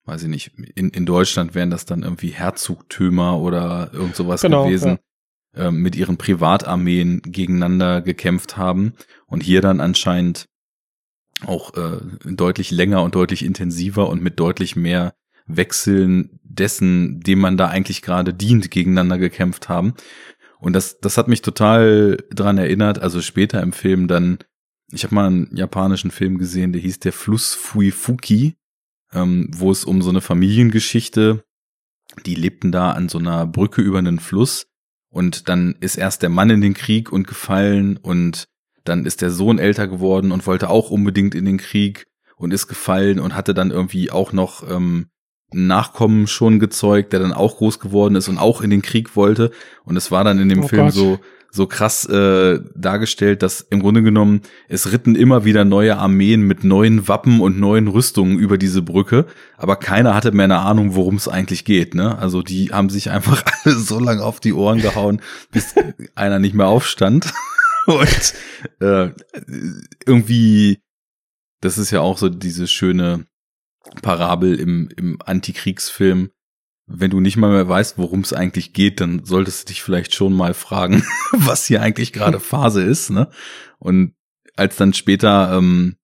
[0.06, 4.66] weiß ich nicht, in, in Deutschland wären das dann irgendwie Herzogtümer oder irgend sowas genau,
[4.66, 5.00] gewesen,
[5.56, 5.68] ja.
[5.68, 8.94] ähm, mit ihren Privatarmeen gegeneinander gekämpft haben
[9.26, 10.48] und hier dann anscheinend
[11.46, 15.14] auch äh, deutlich länger und deutlich intensiver und mit deutlich mehr
[15.46, 19.93] Wechseln dessen, dem man da eigentlich gerade dient, gegeneinander gekämpft haben.
[20.60, 22.99] Und das, das hat mich total dran erinnert.
[22.99, 24.39] Also später im Film dann,
[24.91, 28.55] ich habe mal einen japanischen Film gesehen, der hieß Der Fluss Fuifuki,
[29.14, 31.43] ähm, wo es um so eine Familiengeschichte,
[32.26, 34.68] die lebten da an so einer Brücke über einen Fluss
[35.10, 38.47] und dann ist erst der Mann in den Krieg und gefallen und
[38.84, 42.68] dann ist der Sohn älter geworden und wollte auch unbedingt in den Krieg und ist
[42.68, 45.10] gefallen und hatte dann irgendwie auch noch ähm,
[45.54, 49.52] Nachkommen schon gezeugt, der dann auch groß geworden ist und auch in den Krieg wollte.
[49.86, 50.93] Und es war dann in dem Oh Film Gott.
[50.93, 51.20] so
[51.50, 56.64] so krass äh, dargestellt, dass im Grunde genommen es ritten immer wieder neue Armeen mit
[56.64, 59.26] neuen Wappen und neuen Rüstungen über diese Brücke,
[59.58, 61.95] aber keiner hatte mehr eine Ahnung, worum es eigentlich geht.
[61.95, 62.18] Ne?
[62.18, 65.22] Also die haben sich einfach alle so lange auf die Ohren gehauen,
[65.52, 65.74] bis
[66.16, 67.34] einer nicht mehr aufstand.
[67.86, 68.34] und
[68.80, 69.10] äh,
[70.06, 70.80] irgendwie,
[71.62, 73.26] das ist ja auch so diese schöne
[74.02, 76.32] Parabel im, im Antikriegsfilm.
[76.90, 80.16] Wenn du nicht mal mehr weißt, worum es eigentlich geht, dann solltest du dich vielleicht
[80.16, 83.10] schon mal fragen, was hier eigentlich gerade Phase ist.
[83.10, 83.30] Ne?
[83.80, 84.14] Und
[84.56, 85.98] als dann später ähm,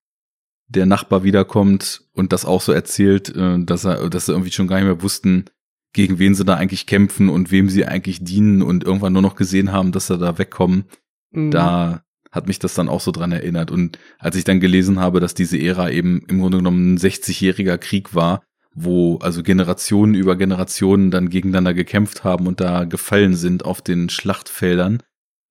[0.67, 4.67] der Nachbar wiederkommt und das auch so erzählt, äh, dass er, dass sie irgendwie schon
[4.67, 5.45] gar nicht mehr wussten,
[5.93, 9.35] gegen wen sie da eigentlich kämpfen und wem sie eigentlich dienen und irgendwann nur noch
[9.35, 10.85] gesehen haben, dass sie da wegkommen,
[11.33, 11.51] Mhm.
[11.51, 12.03] da
[12.33, 13.71] hat mich das dann auch so dran erinnert.
[13.71, 17.77] Und als ich dann gelesen habe, dass diese Ära eben im Grunde genommen ein 60-jähriger
[17.77, 18.41] Krieg war,
[18.73, 24.09] wo also Generationen über Generationen dann gegeneinander gekämpft haben und da gefallen sind auf den
[24.09, 25.03] Schlachtfeldern,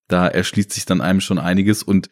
[0.08, 2.10] da erschließt sich dann einem schon einiges und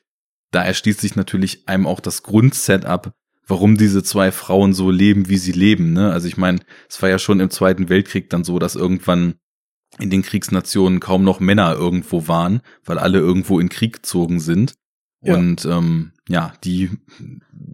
[0.53, 3.13] da erschließt sich natürlich einem auch das Grundsetup,
[3.49, 5.93] warum diese zwei Frauen so leben, wie sie leben.
[5.93, 6.13] Ne?
[6.13, 9.35] Also ich meine, es war ja schon im Zweiten Weltkrieg dann so, dass irgendwann
[10.01, 14.75] in den Kriegsnationen kaum noch Männer irgendwo waren, weil alle irgendwo in Krieg gezogen sind.
[15.23, 15.37] Ja.
[15.37, 16.91] Und ähm, ja, die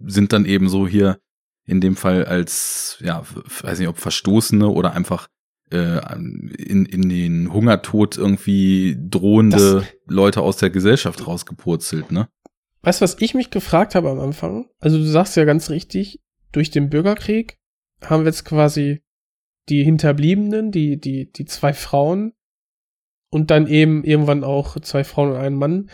[0.05, 1.19] sind dann eben so hier
[1.65, 3.23] in dem Fall als, ja,
[3.61, 5.27] weiß nicht, ob Verstoßene oder einfach
[5.69, 12.29] äh, in, in den Hungertod irgendwie drohende Leute aus der Gesellschaft rausgepurzelt, ne?
[12.83, 14.69] Weißt du, was ich mich gefragt habe am Anfang?
[14.79, 16.21] Also du sagst ja ganz richtig,
[16.53, 17.57] durch den Bürgerkrieg
[18.01, 19.03] haben wir jetzt quasi
[19.69, 22.33] die Hinterbliebenen, die, die, die zwei Frauen
[23.29, 25.89] und dann eben irgendwann auch zwei Frauen und einen Mann,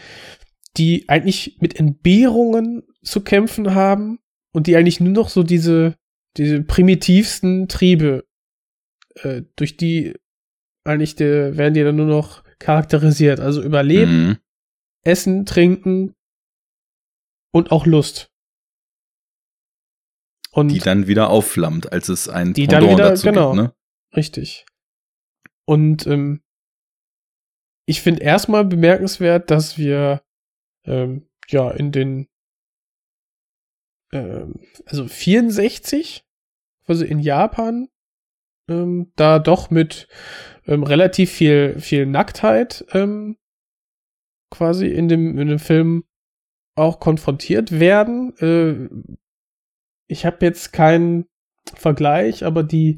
[0.78, 4.20] die eigentlich mit Entbehrungen zu kämpfen haben
[4.54, 5.96] und die eigentlich nur noch so diese,
[6.38, 8.26] diese primitivsten Triebe,
[9.16, 10.16] äh, durch die
[10.84, 13.40] eigentlich der, werden die dann nur noch charakterisiert.
[13.40, 14.38] Also Überleben, Mhm.
[15.06, 16.14] Essen, Trinken
[17.52, 18.33] und auch Lust.
[20.56, 23.52] Und Die dann wieder aufflammt, als es ein Die dann Pendant wieder- dazu genau.
[23.54, 23.76] gibt, ne?
[24.16, 24.66] richtig.
[25.66, 26.42] Und ähm,
[27.88, 30.22] ich finde erstmal bemerkenswert, dass wir
[30.86, 32.28] ähm, ja in den
[34.12, 36.24] ähm, also 64,
[36.86, 37.90] also in Japan,
[38.70, 40.08] ähm, da doch mit
[40.68, 43.38] ähm, relativ viel viel Nacktheit ähm,
[44.52, 46.06] quasi in dem in dem Film
[46.76, 48.36] auch konfrontiert werden.
[48.38, 48.90] Äh,
[50.08, 51.26] ich habe jetzt keinen
[51.76, 52.98] Vergleich, aber die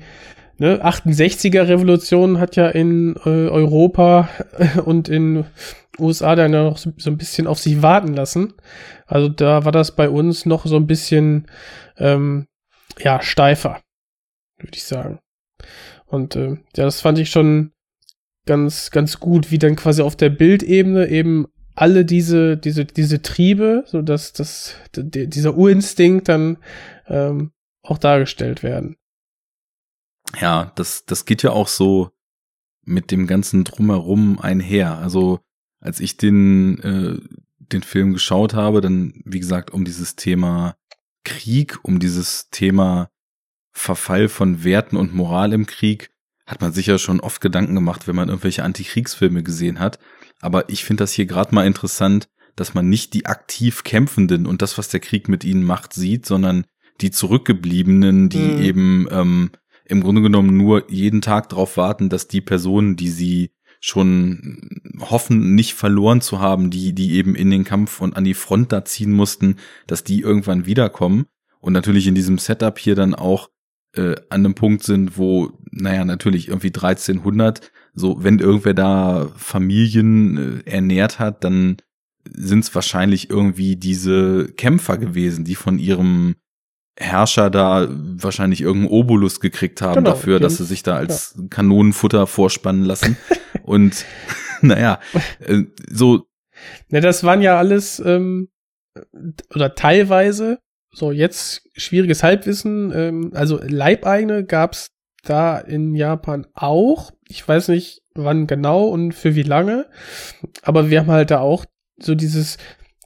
[0.57, 4.29] ne, 68er Revolution hat ja in äh, Europa
[4.85, 5.45] und in
[5.99, 8.53] USA dann ja noch so, so ein bisschen auf sich warten lassen.
[9.05, 11.47] Also da war das bei uns noch so ein bisschen
[11.97, 12.47] ähm,
[12.99, 13.81] ja steifer,
[14.57, 15.19] würde ich sagen.
[16.05, 17.71] Und äh, ja, das fand ich schon
[18.45, 23.83] ganz ganz gut, wie dann quasi auf der Bildebene eben alle diese diese diese Triebe,
[23.87, 26.57] so dass das dieser Urinstinkt dann
[27.07, 27.51] ähm,
[27.81, 28.97] auch dargestellt werden.
[30.39, 32.11] Ja, das, das geht ja auch so
[32.83, 34.97] mit dem ganzen Drumherum einher.
[34.97, 35.39] Also,
[35.79, 37.19] als ich den, äh,
[37.57, 40.75] den Film geschaut habe, dann, wie gesagt, um dieses Thema
[41.23, 43.09] Krieg, um dieses Thema
[43.71, 46.11] Verfall von Werten und Moral im Krieg,
[46.45, 49.99] hat man sicher schon oft Gedanken gemacht, wenn man irgendwelche Antikriegsfilme gesehen hat.
[50.41, 54.61] Aber ich finde das hier gerade mal interessant, dass man nicht die aktiv Kämpfenden und
[54.61, 56.65] das, was der Krieg mit ihnen macht, sieht, sondern
[57.01, 58.61] die Zurückgebliebenen, die Mhm.
[58.61, 59.49] eben ähm,
[59.85, 64.69] im Grunde genommen nur jeden Tag darauf warten, dass die Personen, die sie schon
[64.99, 68.71] hoffen, nicht verloren zu haben, die, die eben in den Kampf und an die Front
[68.71, 71.25] da ziehen mussten, dass die irgendwann wiederkommen.
[71.59, 73.49] Und natürlich in diesem Setup hier dann auch
[73.95, 80.61] äh, an einem Punkt sind, wo, naja, natürlich irgendwie 1300, so, wenn irgendwer da Familien
[80.65, 81.77] äh, ernährt hat, dann
[82.27, 86.35] sind es wahrscheinlich irgendwie diese Kämpfer gewesen, die von ihrem
[86.97, 92.25] Herrscher da wahrscheinlich irgendeinen Obolus gekriegt haben Genau, dafür, dass sie sich da als Kanonenfutter
[92.27, 93.17] vorspannen lassen.
[93.63, 94.05] Und
[94.61, 94.99] naja,
[95.39, 96.25] äh, so,
[96.89, 98.49] Ne, das waren ja alles, ähm,
[99.53, 100.59] oder teilweise,
[100.91, 104.91] so jetzt schwieriges Halbwissen, ähm, also Leibeigene gab's
[105.23, 107.11] da in Japan auch.
[107.27, 109.87] Ich weiß nicht, wann genau und für wie lange,
[110.61, 111.65] aber wir haben halt da auch
[111.97, 112.57] so dieses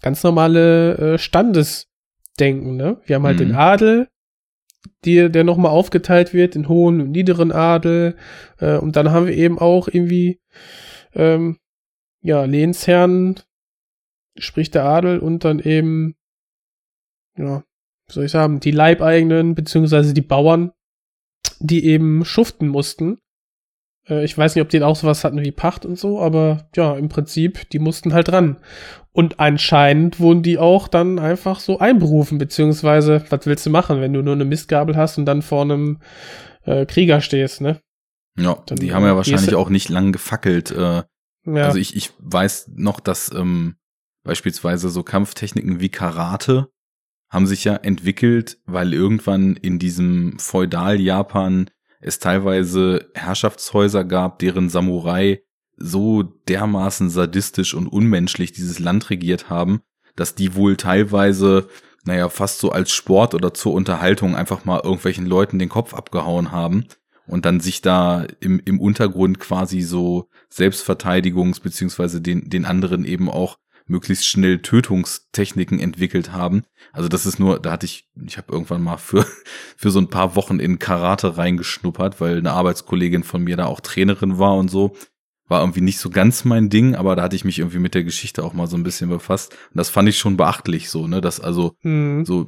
[0.02, 1.18] ganz normale äh,
[2.40, 2.98] Standesdenken, ne?
[3.06, 3.44] Wir haben halt Mhm.
[3.48, 4.08] den Adel,
[5.06, 8.16] die, der nochmal aufgeteilt wird in hohen und niederen Adel,
[8.60, 10.40] äh, und dann haben wir eben auch irgendwie,
[11.14, 11.58] ähm,
[12.22, 13.40] ja, Lehnsherren,
[14.38, 16.16] sprich der Adel und dann eben,
[17.38, 17.64] ja,
[18.08, 20.72] wie soll ich sagen, die Leibeigenen beziehungsweise die Bauern,
[21.60, 23.20] die eben schuften mussten.
[24.10, 26.95] Äh, ich weiß nicht, ob die auch sowas hatten wie Pacht und so, aber ja,
[26.95, 28.57] im Prinzip, die mussten halt ran.
[29.12, 34.14] Und anscheinend wurden die auch dann einfach so einberufen, beziehungsweise, was willst du machen, wenn
[34.14, 35.99] du nur eine Mistgabel hast und dann vor einem
[36.64, 37.82] äh, Krieger stehst, ne?
[38.38, 40.72] Ja, Dann, die haben ja wahrscheinlich auch nicht lang gefackelt.
[40.72, 41.03] Äh,
[41.45, 41.66] Ja.
[41.66, 43.76] Also ich, ich weiß noch, dass ähm,
[44.24, 46.68] beispielsweise so Kampftechniken wie Karate
[47.30, 51.70] haben sich ja entwickelt, weil irgendwann in diesem Feudal-Japan
[52.00, 55.41] es teilweise Herrschaftshäuser gab, deren Samurai
[55.78, 59.82] so dermaßen sadistisch und unmenschlich dieses Land regiert haben,
[60.16, 61.68] dass die wohl teilweise,
[62.04, 66.52] naja, fast so als Sport oder zur Unterhaltung einfach mal irgendwelchen Leuten den Kopf abgehauen
[66.52, 66.86] haben
[67.28, 73.30] und dann sich da im, im Untergrund quasi so Selbstverteidigungs- beziehungsweise den, den anderen eben
[73.30, 73.58] auch
[73.90, 76.64] möglichst schnell Tötungstechniken entwickelt haben.
[76.94, 79.26] Also das ist nur, da hatte ich, ich habe irgendwann mal für,
[79.78, 83.80] für so ein paar Wochen in Karate reingeschnuppert, weil eine Arbeitskollegin von mir da auch
[83.82, 84.96] Trainerin war und so.
[85.48, 88.04] War irgendwie nicht so ganz mein Ding, aber da hatte ich mich irgendwie mit der
[88.04, 89.52] Geschichte auch mal so ein bisschen befasst.
[89.54, 92.24] Und das fand ich schon beachtlich so, ne, dass also Hm.
[92.24, 92.46] so,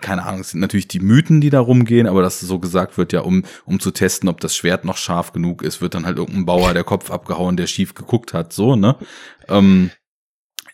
[0.00, 3.12] keine Ahnung, es sind natürlich die Mythen, die da rumgehen, aber dass so gesagt wird,
[3.12, 6.18] ja, um, um zu testen, ob das Schwert noch scharf genug ist, wird dann halt
[6.18, 8.94] irgendein Bauer der Kopf abgehauen, der schief geguckt hat, so, ne?
[9.48, 9.90] Ähm,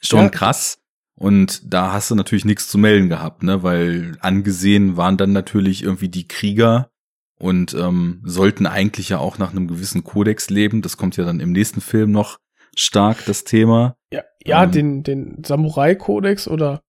[0.05, 0.29] schon Ja.
[0.29, 0.79] krass.
[1.17, 3.63] Und da hast du natürlich nichts zu melden gehabt, ne?
[3.63, 6.91] Weil angesehen waren dann natürlich irgendwie die Krieger
[7.39, 10.83] und ähm, sollten eigentlich ja auch nach einem gewissen Kodex leben.
[10.83, 12.39] Das kommt ja dann im nächsten Film noch
[12.77, 13.97] stark, das Thema.
[14.13, 14.73] Ja, ja Ähm.
[14.73, 16.83] den, den Samurai-Kodex oder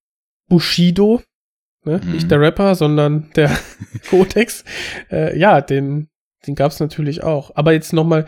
[0.49, 1.22] Bushido,
[1.84, 2.01] ne?
[2.03, 2.11] Mhm.
[2.13, 3.55] nicht der Rapper, sondern der
[4.09, 4.63] Kodex.
[5.11, 6.09] Äh, ja, den,
[6.47, 7.51] den gab's natürlich auch.
[7.55, 8.26] Aber jetzt nochmal,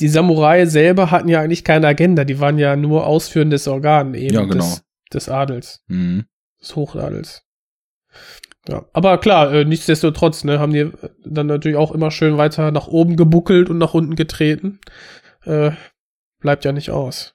[0.00, 4.34] die Samurai selber hatten ja eigentlich keine Agenda, die waren ja nur ausführendes Organ eben
[4.34, 4.54] Ja, genau.
[4.54, 4.82] des,
[5.12, 6.24] des Adels, Mhm.
[6.60, 7.42] des Hochadels.
[8.68, 10.90] Ja, aber klar, äh, nichtsdestotrotz, ne, haben die
[11.24, 14.80] dann natürlich auch immer schön weiter nach oben gebuckelt und nach unten getreten.
[15.44, 15.72] Äh,
[16.40, 17.34] bleibt ja nicht aus.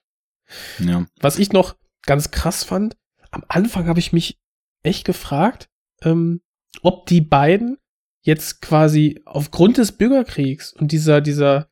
[0.78, 1.06] Ja.
[1.20, 2.96] Was ich noch ganz krass fand,
[3.32, 4.38] am Anfang habe ich mich
[4.82, 5.68] echt gefragt,
[6.02, 6.40] ähm,
[6.82, 7.78] ob die beiden
[8.22, 11.68] jetzt quasi aufgrund des Bürgerkriegs und dieser, dieser,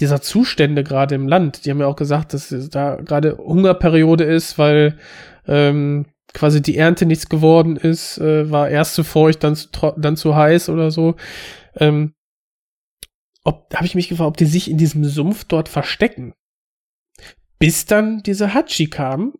[0.00, 4.58] dieser Zustände gerade im Land, die haben ja auch gesagt, dass da gerade Hungerperiode ist,
[4.58, 4.98] weil
[5.46, 10.16] ähm, quasi die Ernte nichts geworden ist, äh, war erst zu feucht, dann zu, dann
[10.16, 11.16] zu heiß oder so.
[11.76, 12.14] Ähm,
[13.44, 16.34] ob, habe ich mich gefragt, ob die sich in diesem Sumpf dort verstecken.
[17.58, 19.34] Bis dann diese Hachi kam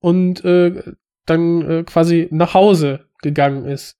[0.00, 0.82] und äh,
[1.26, 3.96] dann äh, quasi nach Hause gegangen ist.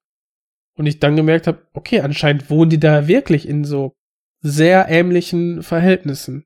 [0.75, 3.95] Und ich dann gemerkt habe, okay, anscheinend wohnen die da wirklich in so
[4.43, 6.45] sehr ähnlichen Verhältnissen.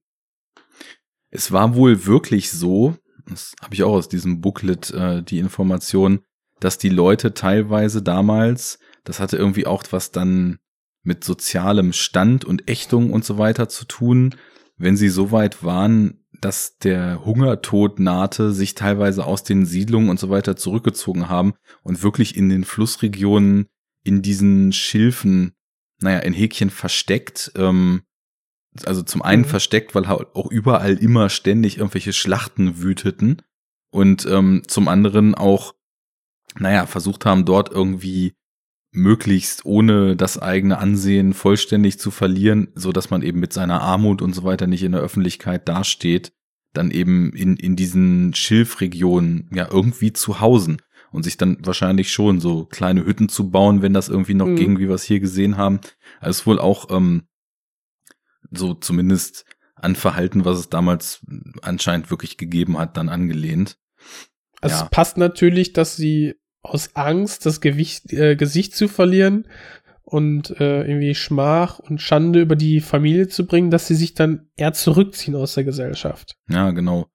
[1.31, 2.97] Es war wohl wirklich so,
[3.29, 6.21] das habe ich auch aus diesem Booklet äh, die Information,
[6.61, 10.59] dass die Leute teilweise damals, das hatte irgendwie auch was dann
[11.03, 14.35] mit sozialem Stand und Ächtung und so weiter zu tun,
[14.77, 20.21] wenn sie so weit waren, dass der Hungertod nahte, sich teilweise aus den Siedlungen und
[20.21, 23.67] so weiter zurückgezogen haben und wirklich in den Flussregionen
[24.03, 25.56] in diesen Schilfen,
[26.01, 28.03] naja, in Häkchen versteckt, ähm,
[28.85, 29.47] also zum einen Mhm.
[29.47, 33.43] versteckt, weil halt auch überall immer ständig irgendwelche Schlachten wüteten
[33.91, 35.75] und ähm, zum anderen auch,
[36.59, 38.35] naja, versucht haben, dort irgendwie
[38.93, 44.23] möglichst ohne das eigene Ansehen vollständig zu verlieren, so dass man eben mit seiner Armut
[44.23, 46.33] und so weiter nicht in der Öffentlichkeit dasteht,
[46.73, 50.81] dann eben in, in diesen Schilfregionen ja irgendwie zu hausen
[51.13, 54.57] und sich dann wahrscheinlich schon so kleine Hütten zu bauen, wenn das irgendwie noch Mhm.
[54.57, 55.81] ging, wie wir es hier gesehen haben.
[56.21, 57.27] Also ist wohl auch ähm,
[58.51, 59.45] so zumindest
[59.75, 61.21] an Verhalten, was es damals
[61.63, 63.77] anscheinend wirklich gegeben hat, dann angelehnt.
[64.61, 64.85] Also Ja.
[64.85, 69.47] es passt natürlich, dass sie aus Angst, das Gewicht, äh, Gesicht zu verlieren
[70.03, 74.49] und äh, irgendwie Schmach und Schande über die Familie zu bringen, dass sie sich dann
[74.57, 76.37] eher zurückziehen aus der Gesellschaft.
[76.49, 77.07] Ja, genau.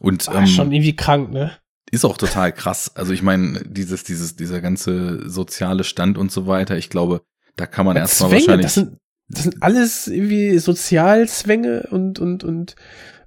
[0.00, 1.56] Und War schon irgendwie krank, ne?
[1.90, 2.92] Ist auch total krass.
[2.94, 7.22] Also ich meine, dieses, dieses, dieser ganze soziale Stand und so weiter, ich glaube,
[7.56, 8.66] da kann man erstmal wahrscheinlich.
[8.66, 12.76] das sind, das sind alles irgendwie Sozialzwänge und, und, und,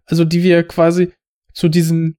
[0.05, 1.13] also die wir quasi
[1.53, 2.17] zu diesen,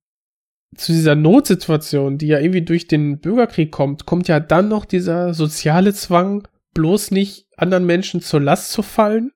[0.77, 5.35] zu dieser Notsituation, die ja irgendwie durch den Bürgerkrieg kommt, kommt ja dann noch dieser
[5.35, 9.33] soziale Zwang, bloß nicht anderen Menschen zur Last zu fallen.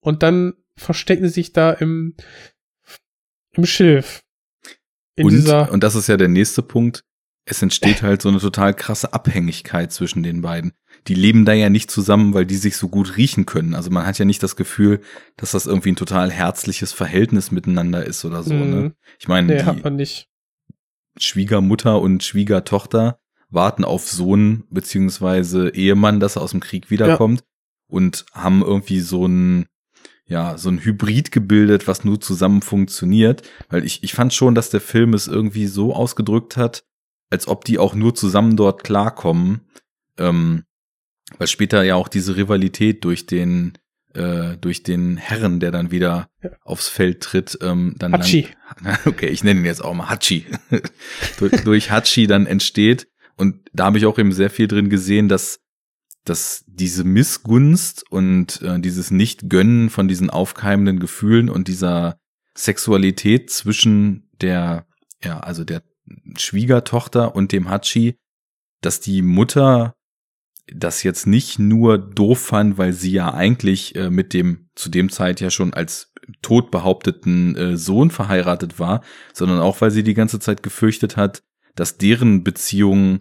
[0.00, 2.14] Und dann verstecken sie sich da im,
[3.52, 4.22] im Schilf.
[5.24, 7.04] Und, und das ist ja der nächste Punkt.
[7.46, 10.72] Es entsteht halt so eine total krasse Abhängigkeit zwischen den beiden.
[11.08, 13.74] Die leben da ja nicht zusammen, weil die sich so gut riechen können.
[13.74, 15.00] Also man hat ja nicht das Gefühl,
[15.36, 18.54] dass das irgendwie ein total herzliches Verhältnis miteinander ist oder so.
[18.54, 18.70] Mhm.
[18.70, 18.94] Ne?
[19.18, 20.28] Ich meine, nee, hat man nicht.
[21.18, 23.18] Schwiegermutter und Schwiegertochter
[23.48, 27.42] warten auf Sohn beziehungsweise Ehemann, dass er aus dem Krieg wiederkommt.
[27.90, 29.66] und haben irgendwie so ein,
[30.30, 33.42] ja, so ein Hybrid gebildet, was nur zusammen funktioniert.
[33.68, 36.84] Weil ich, ich fand schon, dass der Film es irgendwie so ausgedrückt hat,
[37.30, 39.62] als ob die auch nur zusammen dort klarkommen.
[40.16, 40.62] Ähm,
[41.36, 43.72] weil später ja auch diese Rivalität durch den
[44.14, 46.50] äh, durch den Herren, der dann wieder ja.
[46.62, 48.48] aufs Feld tritt, ähm, dann Hachi.
[48.82, 50.46] Lang, okay, ich nenne ihn jetzt auch mal Hachi.
[51.38, 55.28] durch, durch Hachi dann entsteht und da habe ich auch eben sehr viel drin gesehen,
[55.28, 55.60] dass
[56.24, 62.18] dass diese Missgunst und äh, dieses Nicht-Gönnen von diesen aufkeimenden Gefühlen und dieser
[62.54, 64.86] Sexualität zwischen der,
[65.24, 65.82] ja, also der
[66.36, 68.16] Schwiegertochter und dem Hachi,
[68.80, 69.94] dass die Mutter
[70.72, 75.10] das jetzt nicht nur doof fand, weil sie ja eigentlich äh, mit dem zu dem
[75.10, 76.12] Zeit ja schon als
[76.42, 79.02] tot behaupteten äh, Sohn verheiratet war,
[79.32, 81.42] sondern auch weil sie die ganze Zeit gefürchtet hat,
[81.74, 83.20] dass deren Beziehung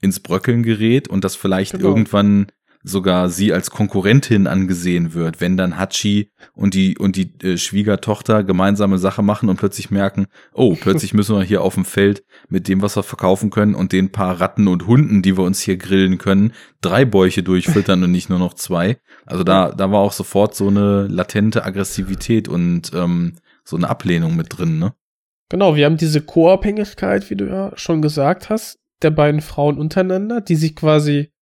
[0.00, 1.88] ins Bröckeln gerät und dass vielleicht genau.
[1.88, 2.46] irgendwann
[2.82, 8.42] sogar sie als Konkurrentin angesehen wird, wenn dann Hachi und die und die äh, Schwiegertochter
[8.42, 12.68] gemeinsame Sache machen und plötzlich merken, oh, plötzlich müssen wir hier auf dem Feld mit
[12.68, 15.76] dem, was wir verkaufen können und den paar Ratten und Hunden, die wir uns hier
[15.76, 18.98] grillen können, drei Bäuche durchfüttern und nicht nur noch zwei.
[19.26, 24.36] Also da da war auch sofort so eine latente Aggressivität und ähm, so eine Ablehnung
[24.36, 24.94] mit drin, ne?
[25.50, 30.40] Genau, wir haben diese Co-Abhängigkeit, wie du ja schon gesagt hast, der beiden Frauen untereinander,
[30.40, 31.32] die sich quasi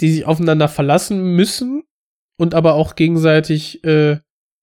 [0.00, 1.84] die sich aufeinander verlassen müssen
[2.36, 4.18] und aber auch gegenseitig äh,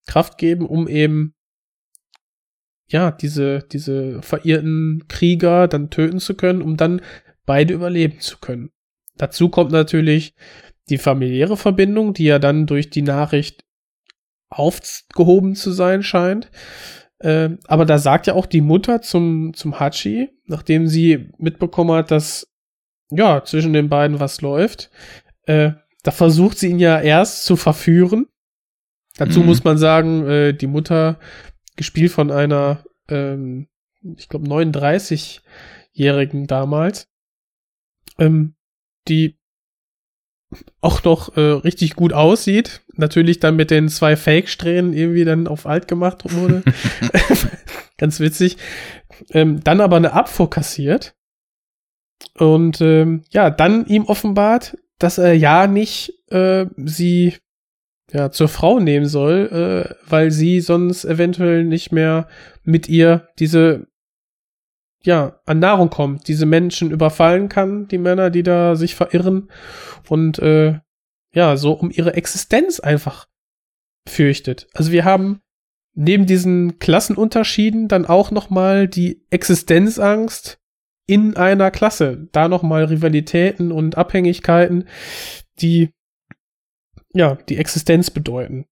[0.06, 1.36] Kraft geben, um eben
[2.88, 7.02] ja diese diese verirrten Krieger dann töten zu können, um dann
[7.46, 8.72] beide überleben zu können.
[9.16, 10.36] Dazu kommt natürlich
[10.90, 13.64] die familiäre Verbindung, die ja dann durch die Nachricht
[14.50, 16.52] aufgehoben zu sein scheint.
[17.22, 22.12] Äh, aber da sagt ja auch die Mutter zum, zum Hachi, nachdem sie mitbekommen hat,
[22.12, 22.52] dass
[23.12, 24.90] ja, zwischen den beiden was läuft.
[25.46, 28.28] Äh, da versucht sie ihn ja erst zu verführen.
[29.18, 29.48] Dazu mhm.
[29.48, 31.20] muss man sagen, äh, die Mutter,
[31.76, 33.68] gespielt von einer, ähm,
[34.18, 37.08] ich glaube, 39-Jährigen damals,
[38.18, 38.56] ähm,
[39.08, 39.38] die
[40.82, 42.82] auch noch äh, richtig gut aussieht.
[42.96, 46.64] Natürlich dann mit den zwei Fake-Strähnen irgendwie dann auf alt gemacht wurde.
[47.98, 48.58] Ganz witzig.
[49.32, 51.14] Ähm, dann aber eine Abfuhr kassiert
[52.38, 57.36] und ähm, ja, dann ihm offenbart, dass er ja nicht äh, sie
[58.12, 62.28] ja zur Frau nehmen soll, äh, weil sie sonst eventuell nicht mehr
[62.64, 63.88] mit ihr diese
[65.04, 69.50] ja an Nahrung kommt, diese Menschen überfallen kann, die Männer, die da sich verirren
[70.10, 70.80] und äh,
[71.34, 73.28] ja so um ihre Existenz einfach
[74.08, 74.68] fürchtet.
[74.74, 75.42] Also wir haben
[75.94, 80.60] neben diesen Klassenunterschieden dann auch noch mal die Existenzangst
[81.08, 82.30] in einer Klasse.
[82.32, 84.88] Da nochmal Rivalitäten und Abhängigkeiten,
[85.62, 85.90] die
[87.14, 88.66] ja die Existenz bedeuten.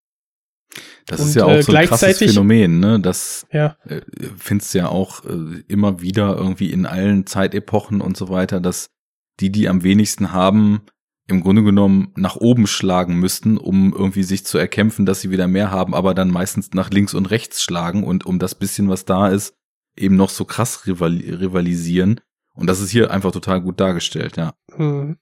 [1.09, 2.99] Das und, ist ja auch äh, so ein krasses Phänomen, ne?
[2.99, 3.75] Das ja.
[3.85, 4.01] äh,
[4.37, 8.91] findest ja auch äh, immer wieder irgendwie in allen Zeitepochen und so weiter, dass
[9.39, 10.81] die, die am wenigsten haben,
[11.27, 15.47] im Grunde genommen nach oben schlagen müssten, um irgendwie sich zu erkämpfen, dass sie wieder
[15.47, 19.05] mehr haben, aber dann meistens nach links und rechts schlagen und um das bisschen, was
[19.05, 19.55] da ist,
[19.97, 22.21] eben noch so krass rival rivalisieren.
[22.53, 24.53] Und das ist hier einfach total gut dargestellt, ja.
[24.75, 25.17] Hm.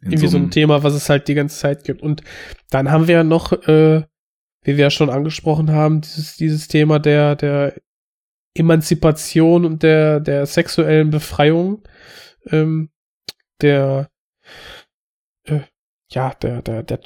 [0.00, 2.02] Irgendwie so, so ein Thema, was es halt die ganze Zeit gibt.
[2.02, 2.22] Und
[2.70, 4.04] dann haben wir ja noch, äh,
[4.64, 7.74] wie wir ja schon angesprochen haben, dieses, dieses Thema der, der
[8.54, 11.86] Emanzipation und der, der sexuellen Befreiung,
[12.46, 12.90] ähm,
[13.60, 14.10] der,
[15.44, 15.60] äh,
[16.10, 17.00] ja, der, der, der,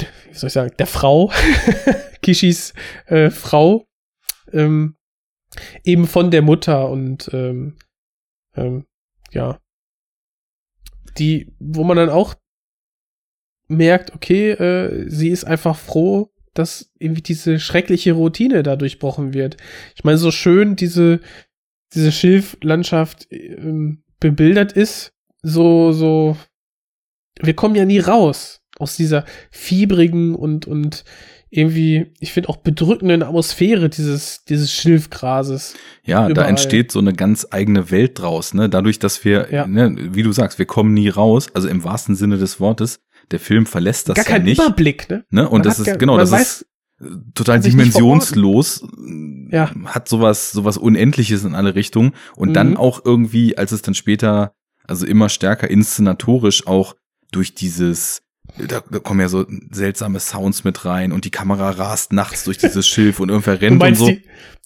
[0.00, 1.30] wie soll ich sagen, der Frau,
[2.22, 2.74] Kishis
[3.06, 3.86] äh, Frau,
[4.52, 4.96] ähm,
[5.84, 7.76] eben von der Mutter und ähm,
[8.56, 8.86] ähm,
[9.30, 9.60] ja,
[11.18, 12.34] die, wo man dann auch
[13.76, 19.56] merkt, okay, äh, sie ist einfach froh, dass irgendwie diese schreckliche Routine da durchbrochen wird.
[19.94, 21.20] Ich meine, so schön diese,
[21.94, 25.12] diese Schilflandschaft ähm, bebildert ist,
[25.42, 26.36] so, so,
[27.40, 31.04] wir kommen ja nie raus aus dieser fiebrigen und, und
[31.50, 35.74] irgendwie, ich finde auch bedrückenden Atmosphäre dieses, dieses Schilfgrases.
[36.02, 36.34] Ja, überall.
[36.34, 38.70] da entsteht so eine ganz eigene Welt draus, ne?
[38.70, 39.66] Dadurch, dass wir, ja.
[39.66, 43.00] ne, wie du sagst, wir kommen nie raus, also im wahrsten Sinne des Wortes,
[43.32, 44.58] der Film verlässt das gar ja nicht.
[44.58, 45.24] Kein Überblick, ne?
[45.30, 45.48] ne?
[45.48, 46.66] Und man das ist, gar, genau, das weiß, ist
[47.34, 48.86] total dimensionslos,
[49.50, 49.70] ja.
[49.86, 52.54] hat sowas, sowas Unendliches in alle Richtungen und mhm.
[52.54, 54.54] dann auch irgendwie, als es dann später,
[54.84, 56.94] also immer stärker inszenatorisch auch
[57.30, 58.22] durch dieses
[58.58, 62.58] da, da kommen ja so seltsame Sounds mit rein und die Kamera rast nachts durch
[62.58, 64.06] dieses Schilf und irgendwer rennt und so.
[64.06, 64.22] Sie,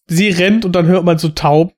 [0.08, 1.75] sie rennt und dann hört man so taub.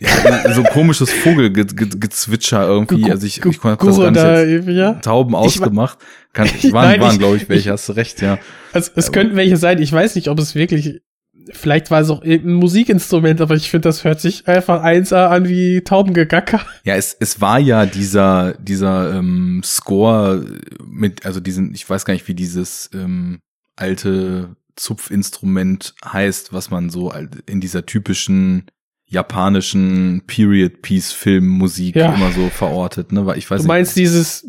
[0.00, 3.10] Ja, so ein komisches Vogelgezwitscher irgendwie.
[3.10, 4.94] Also ich, ich konnte das jetzt irgendwie, ja?
[4.94, 5.98] Tauben Ich ausgemacht.
[6.32, 8.38] Kann, Nein, waren, waren ich- glaube ich, welche, hast du recht, ja.
[8.72, 11.00] Also, es Aber- könnten welche sein, ich weiß nicht, ob es wirklich,
[11.52, 15.48] vielleicht war es auch irgendein Musikinstrument, aber ich finde, das hört sich einfach 1A an
[15.48, 16.60] wie Taubengegacker.
[16.84, 20.44] Ja, es, es war ja dieser, dieser ähm, Score
[20.86, 23.40] mit, also diesen, ich weiß gar nicht, wie dieses ähm,
[23.76, 27.12] alte Zupfinstrument heißt, was man so
[27.46, 28.66] in dieser typischen
[29.12, 32.14] japanischen Period-Piece-Film-Musik Ja.
[32.14, 33.26] immer so verortet, ne?
[33.26, 34.46] Weil ich weiß Du meinst dieses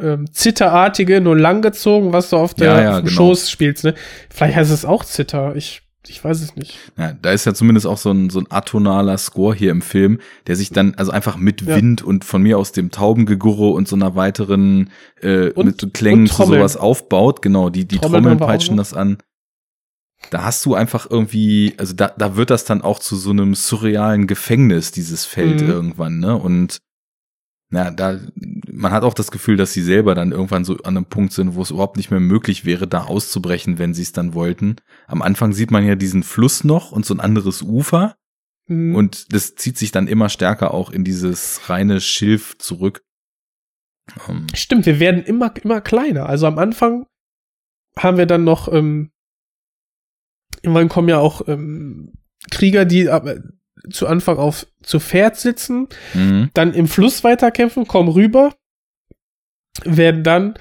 [0.00, 3.10] ähm, Zitterartige, nur langgezogen, was du auf, der, Ja, ja, auf genau.
[3.10, 3.94] Schoß spielst, ne?
[4.30, 6.78] Vielleicht heißt es auch Zitter, ich, ich weiß es nicht.
[6.98, 10.18] Ja, da ist ja zumindest auch so ein, so ein atonaler Score hier im Film,
[10.46, 11.76] der sich dann also einfach mit Ja.
[11.76, 15.88] Wind und von mir aus dem Taubengegurre und so einer weiteren äh, Und- mit so
[15.88, 17.42] Klängen zu sowas aufbaut.
[17.42, 19.18] Genau, die, die Trommeln Trommeln peitschen das an.
[20.30, 23.54] Da hast du einfach irgendwie, also da, da wird das dann auch zu so einem
[23.54, 25.68] surrealen Gefängnis, dieses Feld Mhm.
[25.68, 26.36] irgendwann, ne?
[26.36, 26.78] Und
[27.70, 28.20] na, da,
[28.70, 31.54] man hat auch das Gefühl, dass sie selber dann irgendwann so an einem Punkt sind,
[31.54, 34.76] wo es überhaupt nicht mehr möglich wäre, da auszubrechen, wenn sie es dann wollten.
[35.06, 38.14] Am Anfang sieht man ja diesen Fluss noch und so ein anderes Ufer.
[38.66, 38.94] Mhm.
[38.94, 43.02] Und das zieht sich dann immer stärker auch in dieses reine Schilf zurück.
[44.28, 46.26] Ähm, Stimmt, wir werden immer, immer kleiner.
[46.26, 47.06] Also am Anfang
[47.98, 49.10] haben wir dann noch, ähm,
[50.64, 52.12] irgendwann kommen ja auch ähm,
[52.50, 53.36] Krieger, die aber
[53.90, 56.50] zu Anfang auf zu Pferd sitzen, mhm.
[56.54, 58.54] dann im Fluss weiterkämpfen, kommen rüber,
[59.84, 60.54] werden dann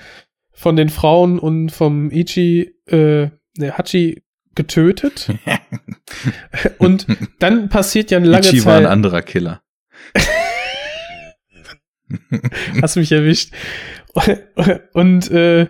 [0.51, 4.23] von den Frauen und vom Ichi, äh, ne, Hachi
[4.55, 5.29] getötet.
[6.77, 7.07] und
[7.39, 8.91] dann passiert ja eine lange Ichi war ein Zeit.
[8.91, 9.61] anderer Killer.
[12.81, 13.53] Hast mich erwischt.
[14.93, 15.67] Und äh,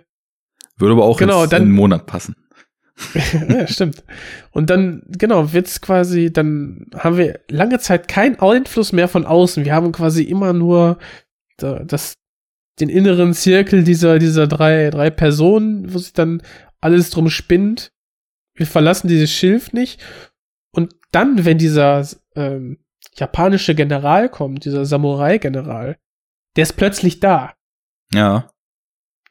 [0.76, 2.36] Würde aber auch Genau, jetzt dann- in einen Monat passen.
[3.48, 4.04] ja, stimmt.
[4.52, 9.64] Und dann, genau, wird's quasi, dann haben wir lange Zeit keinen Einfluss mehr von außen.
[9.64, 10.98] Wir haben quasi immer nur
[11.56, 12.14] da, das,
[12.80, 16.42] den inneren Zirkel dieser, dieser drei, drei Personen, wo sich dann
[16.80, 17.92] alles drum spinnt.
[18.54, 20.00] Wir verlassen dieses Schilf nicht.
[20.72, 22.78] Und dann, wenn dieser ähm,
[23.16, 25.96] japanische General kommt, dieser Samurai-General,
[26.56, 27.54] der ist plötzlich da.
[28.12, 28.50] Ja.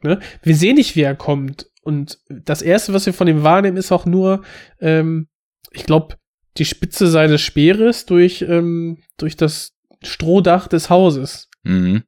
[0.01, 0.19] Ne?
[0.41, 1.69] Wir sehen nicht, wie er kommt.
[1.83, 4.43] Und das Erste, was wir von ihm wahrnehmen, ist auch nur,
[4.79, 5.27] ähm,
[5.71, 6.15] ich glaube,
[6.57, 9.73] die Spitze seines Speeres durch, ähm, durch das
[10.03, 11.49] Strohdach des Hauses.
[11.63, 12.03] Mhm.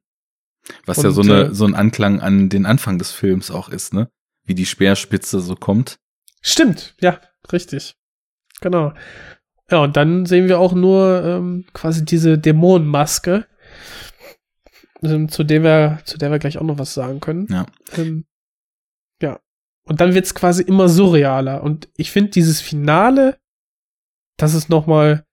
[0.84, 3.68] Was ja Und, so, eine, äh, so ein Anklang an den Anfang des Films auch
[3.68, 4.08] ist, ne?
[4.44, 5.98] Wie die Speerspitze so kommt.
[6.40, 7.20] Stimmt, ja,
[7.52, 7.96] richtig.
[8.60, 8.92] Genau.
[9.70, 13.46] Ja, und dann sehen wir auch nur ähm, quasi diese Dämonenmaske,
[15.02, 17.48] ähm, zu der wir, zu der wir gleich auch noch was sagen können.
[17.50, 17.66] Ja.
[17.96, 18.35] Ähm, ja.
[19.86, 21.62] Und dann wird's quasi immer surrealer.
[21.62, 23.38] Und ich finde dieses Finale,
[24.36, 25.24] das ist noch mal,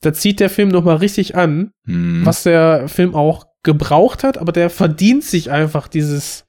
[0.00, 2.26] da zieht der Film noch mal richtig an, Mhm.
[2.26, 6.46] was der Film auch gebraucht hat, aber der verdient sich einfach dieses,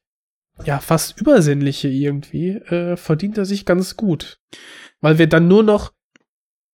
[0.65, 4.39] ja, fast übersinnliche irgendwie, äh, verdient er sich ganz gut.
[5.01, 5.91] Weil wir dann nur noch,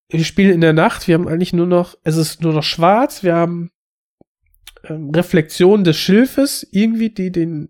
[0.10, 3.24] wir spielen in der Nacht, wir haben eigentlich nur noch, es ist nur noch schwarz,
[3.24, 3.72] wir haben
[4.84, 7.70] ähm, Reflexionen des Schilfes, irgendwie, die den,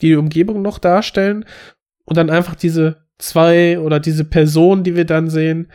[0.00, 1.44] die Umgebung noch darstellen
[2.10, 5.70] und dann einfach diese zwei oder diese Personen, die wir dann sehen,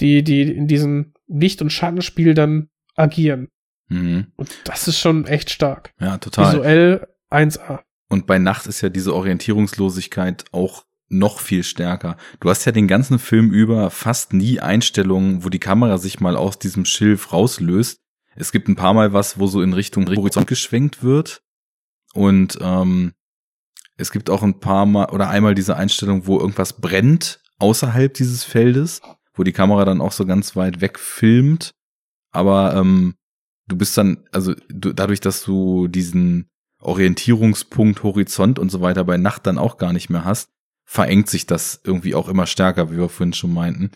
[0.00, 3.48] die, die in diesem Licht- und Schattenspiel dann agieren.
[3.88, 4.26] Mhm.
[4.36, 5.94] Und das ist schon echt stark.
[5.98, 6.52] Ja, total.
[6.52, 7.80] Visuell 1A.
[8.08, 12.18] Und bei Nacht ist ja diese Orientierungslosigkeit auch noch viel stärker.
[12.40, 16.36] Du hast ja den ganzen Film über fast nie Einstellungen, wo die Kamera sich mal
[16.36, 18.00] aus diesem Schilf rauslöst.
[18.34, 21.42] Es gibt ein paar Mal was, wo so in Richtung Horizont geschwenkt wird.
[22.12, 23.14] Und ähm,
[23.96, 28.44] es gibt auch ein paar Mal oder einmal diese Einstellung, wo irgendwas brennt außerhalb dieses
[28.44, 29.00] Feldes,
[29.34, 31.72] wo die Kamera dann auch so ganz weit weg filmt.
[32.30, 33.14] Aber ähm,
[33.66, 36.48] du bist dann, also du, dadurch, dass du diesen
[36.80, 40.50] Orientierungspunkt, Horizont und so weiter bei Nacht dann auch gar nicht mehr hast,
[40.84, 43.90] verengt sich das irgendwie auch immer stärker, wie wir vorhin schon meinten.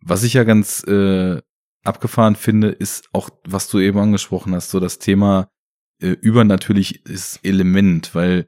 [0.00, 1.40] Was ich ja ganz äh,
[1.84, 5.48] abgefahren finde, ist auch, was du eben angesprochen hast, so das Thema
[6.00, 8.46] äh, übernatürliches Element, weil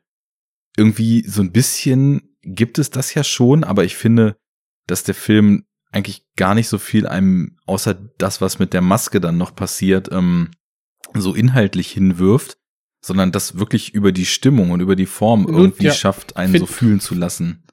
[0.80, 4.36] irgendwie so ein bisschen gibt es das ja schon, aber ich finde,
[4.86, 9.20] dass der Film eigentlich gar nicht so viel einem, außer das, was mit der Maske
[9.20, 10.50] dann noch passiert, ähm,
[11.14, 12.56] so inhaltlich hinwirft,
[13.04, 15.92] sondern das wirklich über die Stimmung und über die Form Nun, irgendwie ja.
[15.92, 17.64] schafft, einen Find- so fühlen zu lassen.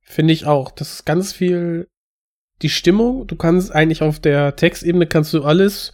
[0.00, 0.70] Finde ich auch.
[0.70, 1.88] Das ist ganz viel
[2.62, 3.26] die Stimmung.
[3.26, 5.92] Du kannst eigentlich auf der Textebene kannst du alles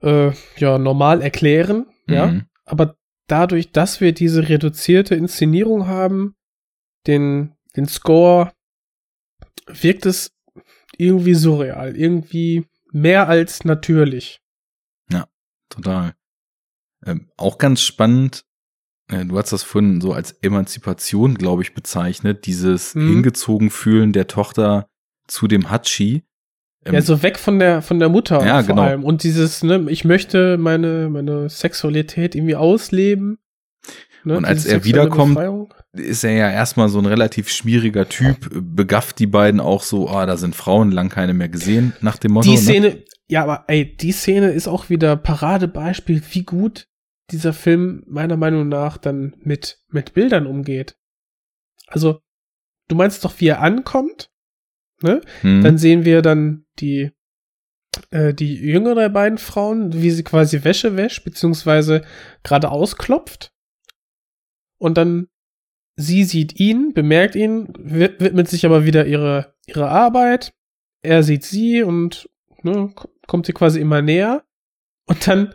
[0.00, 2.28] äh, ja normal erklären, ja.
[2.28, 2.44] Mhm.
[2.64, 2.96] Aber
[3.30, 6.34] dadurch, dass wir diese reduzierte Inszenierung haben,
[7.06, 8.52] den den Score,
[9.66, 10.32] wirkt es
[10.96, 14.40] irgendwie surreal, irgendwie mehr als natürlich.
[15.72, 16.16] total.
[17.06, 18.44] Ähm, auch ganz spannend,
[19.08, 23.06] äh, du hast das vorhin so als Emanzipation, glaube ich, bezeichnet, dieses Mhm.
[23.06, 24.88] hingezogen fühlen der Tochter
[25.28, 26.24] zu dem Hatschi.
[26.84, 28.82] Ähm, ja, so weg von der, von der Mutter Ja, vor genau.
[28.82, 29.04] allem.
[29.04, 33.38] Und dieses, ne, ich möchte meine, meine Sexualität irgendwie ausleben.
[34.24, 35.74] Ne, Und als er wiederkommt, Befreiung.
[35.92, 40.26] ist er ja erstmal so ein relativ schwieriger Typ, begafft die beiden auch so, ah,
[40.26, 42.48] da sind Frauen lang keine mehr gesehen, nach dem Motto.
[42.48, 42.60] Die ne?
[42.60, 46.86] Szene, ja, aber ey, die Szene ist auch wieder Paradebeispiel, wie gut
[47.30, 50.96] dieser Film meiner Meinung nach dann mit, mit Bildern umgeht.
[51.86, 52.20] Also,
[52.88, 54.29] du meinst doch, wie er ankommt,
[55.02, 55.20] ne?
[55.42, 55.62] Hm.
[55.62, 57.10] Dann sehen wir dann die,
[58.10, 62.02] äh, die jüngere der beiden Frauen, wie sie quasi Wäsche wäscht, beziehungsweise
[62.42, 63.52] gerade ausklopft.
[64.78, 65.28] Und dann
[65.96, 70.54] sie sieht ihn, bemerkt ihn, wid- widmet sich aber wieder ihre, ihre Arbeit.
[71.02, 72.28] Er sieht sie und
[72.62, 72.94] ne,
[73.26, 74.44] kommt sie quasi immer näher.
[75.06, 75.54] Und dann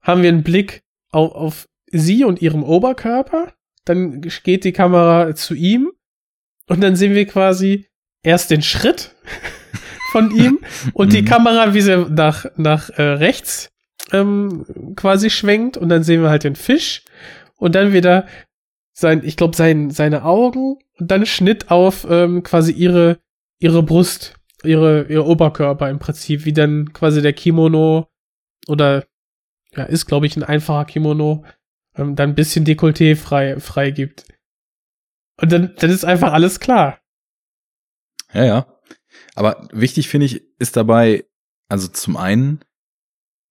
[0.00, 0.82] haben wir einen Blick
[1.12, 3.54] auf, auf sie und ihrem Oberkörper.
[3.84, 5.92] Dann geht die Kamera zu ihm.
[6.68, 7.86] Und dann sehen wir quasi
[8.26, 9.14] erst den Schritt
[10.10, 10.58] von ihm
[10.92, 11.26] und die Mhm.
[11.26, 13.70] Kamera, wie sie nach, nach äh, rechts
[14.12, 14.66] ähm,
[14.96, 15.76] quasi schwenkt.
[15.76, 17.04] Und dann sehen wir halt den Fisch.
[17.56, 18.26] Und dann wieder
[18.92, 23.18] sein, ich glaube, sein, seine Augen und dann Schnitt auf ähm, quasi ihre,
[23.58, 28.08] ihre Brust, ihre, ihr Oberkörper im Prinzip, wie dann quasi der Kimono
[28.66, 29.04] oder
[29.74, 31.44] ja, ist, glaube ich, ein einfacher Kimono,
[31.96, 34.24] ähm, dann ein bisschen Dekolleté frei, frei gibt.
[35.40, 36.98] Und dann, dann ist einfach alles klar.
[38.32, 38.66] Ja, ja.
[39.34, 41.24] Aber wichtig finde ich, ist dabei,
[41.68, 42.60] also zum einen,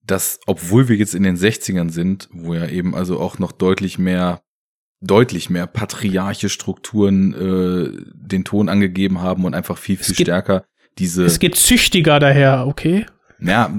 [0.04, 3.98] dass, obwohl wir jetzt in den 60ern sind, wo ja eben also auch noch deutlich
[3.98, 4.42] mehr,
[5.00, 10.64] deutlich mehr patriarche Strukturen äh, den Ton angegeben haben und einfach viel, viel geht- stärker
[10.98, 11.24] diese.
[11.24, 13.06] Es geht züchtiger daher, okay?
[13.38, 13.70] Ja,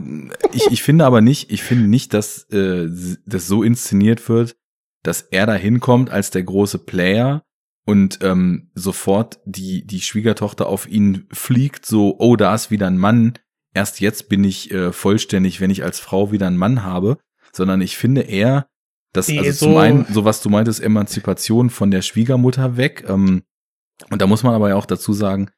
[0.54, 2.88] ich, ich finde aber nicht, ich finde nicht, dass äh,
[3.26, 4.56] das so inszeniert wird,
[5.04, 7.44] dass er da hinkommt als der große Player
[7.88, 12.98] und ähm, sofort die, die Schwiegertochter auf ihn fliegt, so, oh, da ist wieder ein
[12.98, 13.34] Mann,
[13.74, 17.18] erst jetzt bin ich äh, vollständig, wenn ich als Frau wieder einen Mann habe,
[17.54, 18.68] sondern ich finde eher,
[19.14, 23.44] dass, also so- zum einen, so was du meintest, Emanzipation von der Schwiegermutter weg, ähm,
[24.12, 25.50] und da muss man aber ja auch dazu sagen,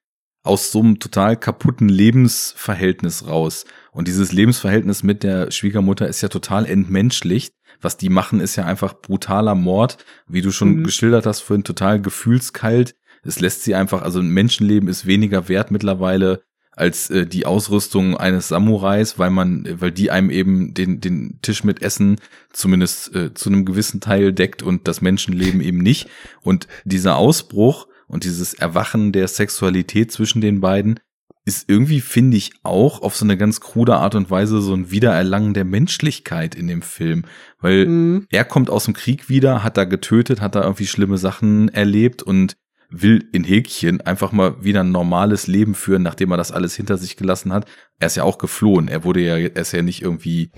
[0.43, 3.65] aus so einem total kaputten Lebensverhältnis raus.
[3.91, 7.53] Und dieses Lebensverhältnis mit der Schwiegermutter ist ja total entmenschlicht.
[7.81, 10.83] Was die machen, ist ja einfach brutaler Mord, wie du schon Mhm.
[10.83, 12.95] geschildert hast, vorhin total gefühlskalt.
[13.23, 18.15] Es lässt sie einfach, also ein Menschenleben ist weniger wert mittlerweile als äh, die Ausrüstung
[18.15, 22.15] eines Samurais, weil man, weil die einem eben den, den Tisch mit Essen
[22.53, 26.07] zumindest äh, zu einem gewissen Teil deckt und das Menschenleben eben nicht.
[26.41, 30.99] Und dieser Ausbruch und dieses Erwachen der Sexualität zwischen den beiden
[31.45, 34.91] ist irgendwie, finde ich, auch auf so eine ganz krude Art und Weise so ein
[34.91, 37.25] Wiedererlangen der Menschlichkeit in dem Film.
[37.59, 38.27] Weil Mhm.
[38.29, 42.21] er kommt aus dem Krieg wieder, hat da getötet, hat da irgendwie schlimme Sachen erlebt
[42.21, 42.55] und
[42.91, 46.97] will in Häkchen einfach mal wieder ein normales Leben führen, nachdem er das alles hinter
[46.97, 47.67] sich gelassen hat.
[47.99, 48.87] Er ist ja auch geflohen.
[48.87, 50.51] Er wurde ja, er ist ja nicht irgendwie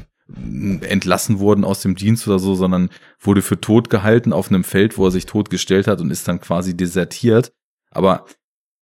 [0.82, 4.98] entlassen worden aus dem Dienst oder so, sondern wurde für tot gehalten auf einem Feld,
[4.98, 7.52] wo er sich tot gestellt hat und ist dann quasi desertiert.
[7.92, 8.26] Aber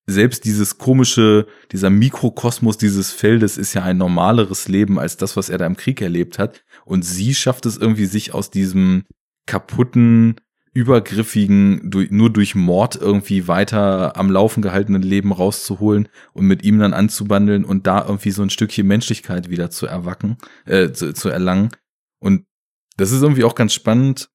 [0.10, 5.50] selbst dieses komische, dieser Mikrokosmos dieses Feldes ist ja ein normaleres Leben als das, was
[5.50, 6.64] er da im Krieg erlebt hat.
[6.86, 9.04] Und sie schafft es irgendwie, sich aus diesem
[9.46, 10.36] kaputten,
[10.74, 16.94] übergriffigen, nur durch Mord irgendwie weiter am Laufen gehaltenen Leben rauszuholen und mit ihm dann
[16.94, 21.70] anzubandeln und da irgendwie so ein Stückchen Menschlichkeit wieder zu erwacken, äh, zu, zu erlangen.
[22.20, 22.46] Und
[22.98, 24.30] das ist irgendwie auch ganz spannend,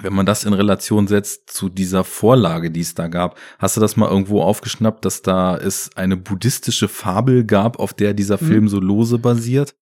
[0.00, 3.38] wenn man das in Relation setzt zu dieser Vorlage, die es da gab.
[3.58, 8.14] Hast du das mal irgendwo aufgeschnappt, dass da es eine buddhistische Fabel gab, auf der
[8.14, 8.46] dieser Mhm.
[8.46, 9.74] Film so lose basiert?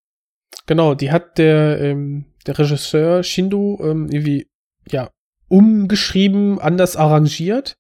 [0.67, 4.49] Genau, die hat der, ähm, der Regisseur Shindo ähm, irgendwie,
[4.89, 5.11] ja,
[5.49, 7.77] umgeschrieben, anders arrangiert.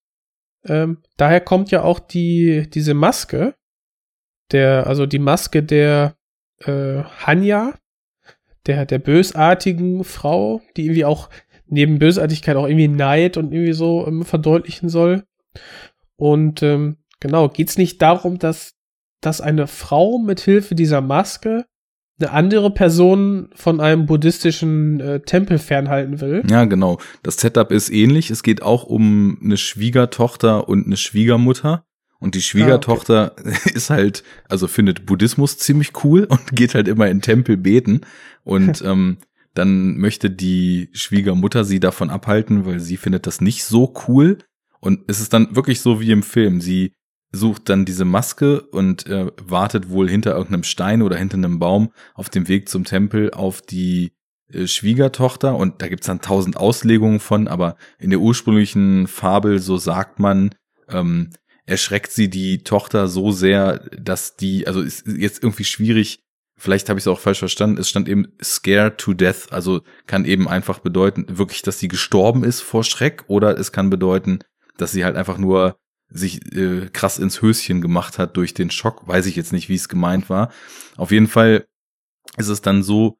[0.65, 3.55] Ähm, daher kommt ja auch die, diese Maske,
[4.53, 6.15] der, also die Maske der
[6.65, 7.75] äh, Hanya,
[8.67, 11.31] der, der bösartigen Frau, die irgendwie auch
[11.71, 15.25] neben Bösartigkeit auch irgendwie Neid und irgendwie so ähm, verdeutlichen soll.
[16.17, 18.75] Und ähm, genau, geht's nicht darum, dass,
[19.21, 21.65] dass eine Frau mit Hilfe dieser Maske
[22.21, 26.43] eine andere Person von einem buddhistischen äh, Tempel fernhalten will.
[26.51, 26.99] Ja, genau.
[27.23, 28.31] Das Setup ist ähnlich.
[28.31, 31.85] Es geht auch um eine Schwiegertochter und eine Schwiegermutter.
[32.19, 33.35] Und die Schwiegertochter
[33.75, 38.03] ist halt, also findet Buddhismus ziemlich cool und geht halt immer in Tempel beten.
[38.45, 39.17] Und ähm,
[39.55, 44.39] dann möchte die Schwiegermutter sie davon abhalten, weil sie findet das nicht so cool.
[44.81, 46.61] Und es ist dann wirklich so wie im Film.
[46.61, 46.93] Sie
[47.33, 51.93] sucht dann diese Maske und äh, wartet wohl hinter irgendeinem Stein oder hinter einem Baum
[52.15, 54.13] auf dem Weg zum Tempel auf die
[54.53, 59.77] äh, Schwiegertochter und da gibt's dann tausend Auslegungen von, aber in der ursprünglichen Fabel, so
[59.77, 60.51] sagt man,
[60.89, 61.31] ähm,
[61.67, 66.21] erschreckt sie die Tochter so sehr, dass die, also ist jetzt irgendwie schwierig,
[66.61, 70.27] vielleicht habe ich es auch falsch verstanden, es stand eben scared to death, also kann
[70.27, 74.41] eben einfach bedeuten, wirklich, dass sie gestorben ist vor Schreck oder es kann bedeuten,
[74.77, 75.77] dass sie halt einfach nur
[76.11, 79.74] sich äh, krass ins Höschen gemacht hat durch den Schock, weiß ich jetzt nicht, wie
[79.74, 80.53] es gemeint war.
[80.97, 81.65] Auf jeden Fall
[82.37, 83.16] ist es dann so,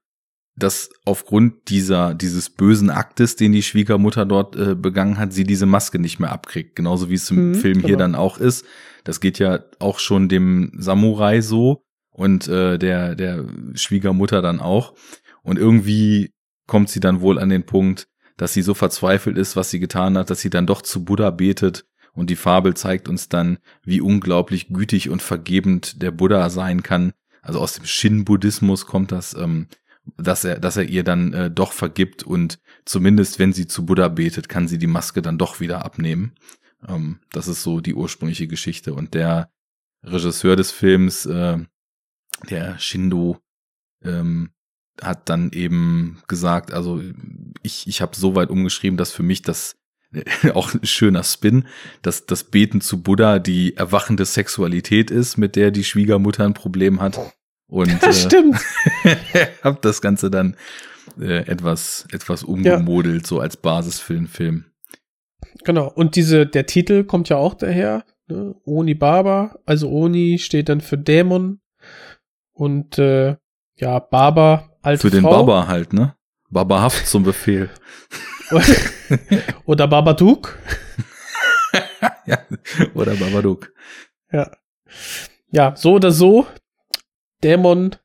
[0.57, 5.65] dass aufgrund dieser dieses bösen Aktes, den die Schwiegermutter dort äh, begangen hat, sie diese
[5.67, 7.99] Maske nicht mehr abkriegt, genauso wie es im Mhm, Film hier genau.
[8.01, 8.67] dann auch ist.
[9.05, 11.85] Das geht ja auch schon dem Samurai so
[12.21, 14.95] und äh, der der Schwiegermutter dann auch
[15.43, 16.35] und irgendwie
[16.67, 20.19] kommt sie dann wohl an den Punkt, dass sie so verzweifelt ist, was sie getan
[20.19, 24.03] hat, dass sie dann doch zu Buddha betet und die Fabel zeigt uns dann, wie
[24.03, 27.13] unglaublich gütig und vergebend der Buddha sein kann.
[27.41, 29.69] Also aus dem Shin-Buddhismus kommt das, ähm,
[30.19, 34.09] dass er, dass er ihr dann äh, doch vergibt und zumindest wenn sie zu Buddha
[34.09, 36.35] betet, kann sie die Maske dann doch wieder abnehmen.
[36.87, 38.93] Ähm, das ist so die ursprüngliche Geschichte.
[38.93, 39.51] Und der
[40.03, 41.59] Regisseur des Films, äh,
[42.49, 43.39] der Shindo,
[44.03, 44.51] ähm,
[45.01, 47.01] hat dann eben gesagt, also
[47.63, 49.77] ich, ich habe so weit umgeschrieben, dass für mich das
[50.55, 51.67] auch ein schöner Spin,
[52.03, 57.01] dass das Beten zu Buddha die erwachende Sexualität ist, mit der die Schwiegermutter ein Problem
[57.01, 57.19] hat.
[57.69, 58.57] Und äh, Stimmt.
[59.63, 60.57] hab das Ganze dann
[61.21, 64.65] äh, etwas, etwas umgemodelt, so als Basis für den Film.
[65.65, 65.89] Genau.
[65.89, 68.05] Und diese, der Titel kommt ja auch daher.
[68.29, 68.55] Ne?
[68.65, 69.59] Oni Baba.
[69.67, 71.60] Also Oni steht dann für Dämon.
[72.61, 73.37] Und äh,
[73.77, 75.47] ja, Baba, alte Für den Frau.
[75.47, 76.15] Baba halt, ne?
[76.51, 77.71] Babahaft zum Befehl.
[79.65, 80.59] Oder Babadook.
[82.27, 82.39] ja,
[82.95, 83.73] oder Babadook.
[84.31, 84.51] Ja.
[85.51, 86.47] Ja, so oder so.
[87.43, 87.97] Dämon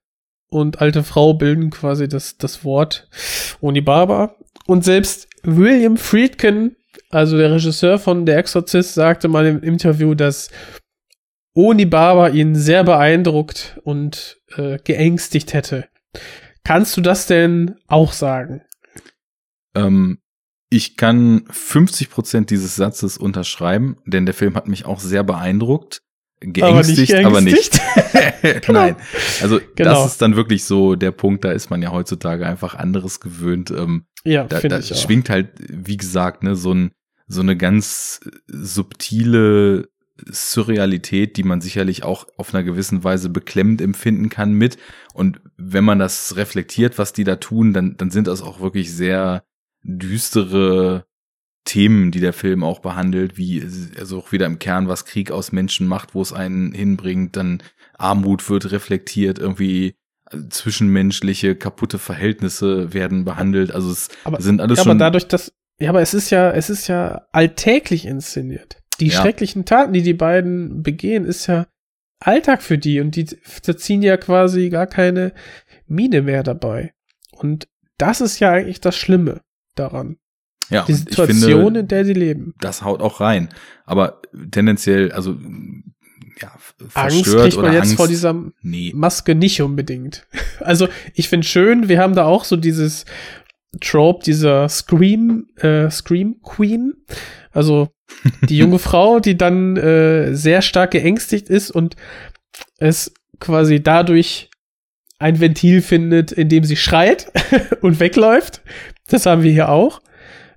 [0.48, 3.10] und alte Frau bilden quasi das, das Wort
[3.60, 4.36] Onibaba.
[4.68, 6.77] Und selbst William Friedkin,
[7.10, 10.49] also der Regisseur von Der Exorzist, sagte mal im Interview, dass
[11.56, 15.88] Onibaba ihn sehr beeindruckt und äh, geängstigt hätte.
[16.64, 18.61] Kannst du das denn auch sagen?
[19.73, 20.19] Ähm,
[20.69, 26.02] ich kann 50 Prozent dieses Satzes unterschreiben, denn der Film hat mich auch sehr beeindruckt.
[26.41, 27.72] Geängstigt, aber nicht.
[28.11, 28.69] geängstigt.
[28.69, 28.98] Nein.
[29.41, 30.03] Also Genau.
[30.03, 33.72] das ist dann wirklich so der Punkt, da ist man ja heutzutage einfach anderes gewöhnt.
[33.72, 36.91] Ähm, Ja, da, da schwingt halt, wie gesagt, ne, so ein
[37.27, 39.88] so eine ganz subtile
[40.18, 44.78] Surrealität, die man sicherlich auch auf einer gewissen Weise beklemmend empfinden kann mit.
[45.14, 48.94] Und wenn man das reflektiert, was die da tun, dann, dann sind das auch wirklich
[48.94, 49.44] sehr
[49.84, 51.06] düstere
[51.66, 53.64] Themen, die der Film auch behandelt, wie
[53.98, 57.62] also auch wieder im Kern, was Krieg aus Menschen macht, wo es einen hinbringt, dann
[57.98, 59.96] Armut wird reflektiert, irgendwie
[60.50, 63.72] zwischenmenschliche kaputte Verhältnisse werden behandelt.
[63.72, 66.52] Also es Aber- sind alles ja, schon aber dadurch, dass, ja, aber es ist ja,
[66.52, 68.78] es ist ja alltäglich inszeniert.
[69.00, 69.22] Die Ja.
[69.22, 71.68] schrecklichen Taten, die die beiden begehen, ist ja
[72.20, 75.34] Alltag für die und die ziehen ja quasi gar keine
[75.88, 76.94] Miene mehr dabei.
[77.32, 77.68] Und
[77.98, 79.42] das ist ja eigentlich das Schlimme
[79.76, 80.18] daran.
[80.70, 82.54] ja, Die Situation, finde, in der sie leben.
[82.60, 83.50] das haut auch rein.
[83.86, 85.38] Aber tendenziell, also
[86.42, 86.52] ja,
[86.96, 88.92] Angst kriegt man jetzt Angst, vor dieser nee.
[88.96, 90.26] Maske nicht unbedingt.
[90.62, 93.06] Also ich finde schön, wir haben da auch so dieses
[93.82, 96.94] Trope dieser Scream, äh, Scream Queen.
[97.56, 97.90] Also
[98.49, 101.95] die junge Frau, die dann äh, sehr stark geängstigt ist und
[102.77, 104.49] es quasi dadurch
[105.18, 107.32] ein Ventil findet, in dem sie schreit
[107.82, 108.61] und wegläuft.
[109.07, 110.02] Das haben wir hier auch.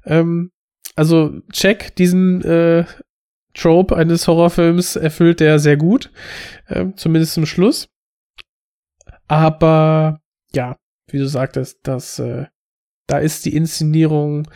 [0.04, 0.50] Ähm,
[0.96, 2.84] also check diesen äh,
[3.54, 6.10] Trope eines Horrorfilms erfüllt der sehr gut,
[6.68, 7.88] ähm, zumindest zum Schluss.
[9.28, 10.20] Aber
[10.52, 10.76] ja,
[11.08, 12.46] wie du sagtest, das äh,
[13.08, 14.48] da ist die Inszenierung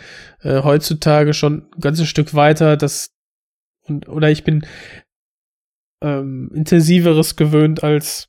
[0.42, 2.76] äh, heutzutage schon ein ganzes Stück weiter.
[2.76, 3.10] Das
[3.82, 4.64] und oder ich bin
[6.00, 8.28] ähm, intensiveres gewöhnt als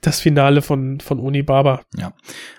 [0.00, 1.84] das Finale von von Onibaba.
[1.94, 2.14] Ja,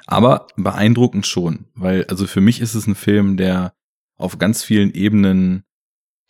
[0.06, 3.74] aber beeindruckend schon, weil also für mich ist es ein Film, der
[4.16, 5.64] auf ganz vielen Ebenen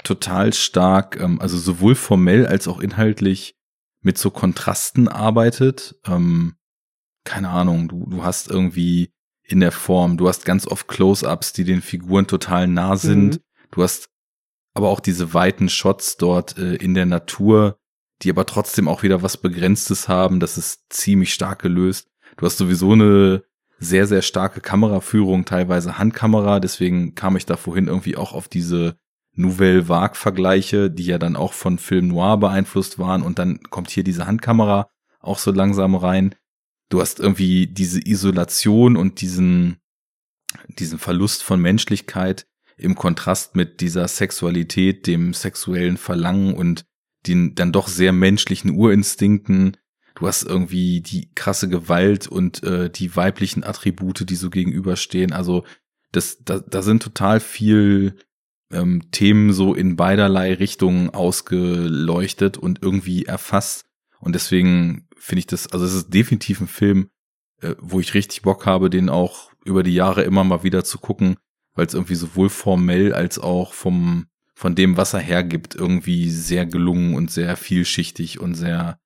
[0.03, 3.55] total stark, ähm, also sowohl formell als auch inhaltlich
[4.01, 5.95] mit so Kontrasten arbeitet.
[6.05, 6.55] Ähm,
[7.25, 9.11] keine Ahnung, du, du hast irgendwie
[9.47, 13.35] in der Form, du hast ganz oft Close-ups, die den Figuren total nah sind.
[13.35, 13.39] Mhm.
[13.71, 14.09] Du hast
[14.73, 17.79] aber auch diese weiten Shots dort äh, in der Natur,
[18.21, 20.39] die aber trotzdem auch wieder was Begrenztes haben.
[20.39, 22.09] Das ist ziemlich stark gelöst.
[22.35, 23.43] Du hast sowieso eine
[23.79, 26.59] sehr, sehr starke Kameraführung, teilweise Handkamera.
[26.59, 28.97] Deswegen kam ich da vorhin irgendwie auch auf diese
[29.33, 33.21] Nouvelle Vague-Vergleiche, die ja dann auch von Film Noir beeinflusst waren.
[33.21, 36.35] Und dann kommt hier diese Handkamera auch so langsam rein.
[36.89, 39.77] Du hast irgendwie diese Isolation und diesen,
[40.68, 42.47] diesen Verlust von Menschlichkeit
[42.77, 46.85] im Kontrast mit dieser Sexualität, dem sexuellen Verlangen und
[47.26, 49.77] den dann doch sehr menschlichen Urinstinkten.
[50.15, 55.34] Du hast irgendwie die krasse Gewalt und äh, die weiblichen Attribute, die so gegenüberstehen.
[55.34, 55.64] Also
[56.11, 58.15] das, da, da sind total viel
[58.72, 63.85] ähm, Themen so in beiderlei Richtungen ausgeleuchtet und irgendwie erfasst.
[64.19, 67.10] Und deswegen finde ich das, also es ist definitiv ein Film,
[67.61, 70.98] äh, wo ich richtig Bock habe, den auch über die Jahre immer mal wieder zu
[70.99, 71.38] gucken,
[71.73, 74.27] weil es irgendwie sowohl formell als auch vom
[74.57, 78.98] von dem, was er hergibt, irgendwie sehr gelungen und sehr vielschichtig und sehr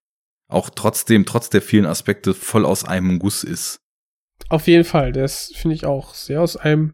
[0.48, 3.82] auch trotzdem, trotz der vielen Aspekte, voll aus einem Guss ist.
[4.48, 6.94] Auf jeden Fall, das finde ich auch sehr aus einem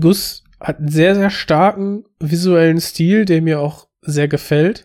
[0.00, 4.84] Guss, hat einen sehr, sehr starken visuellen Stil, der mir auch sehr gefällt.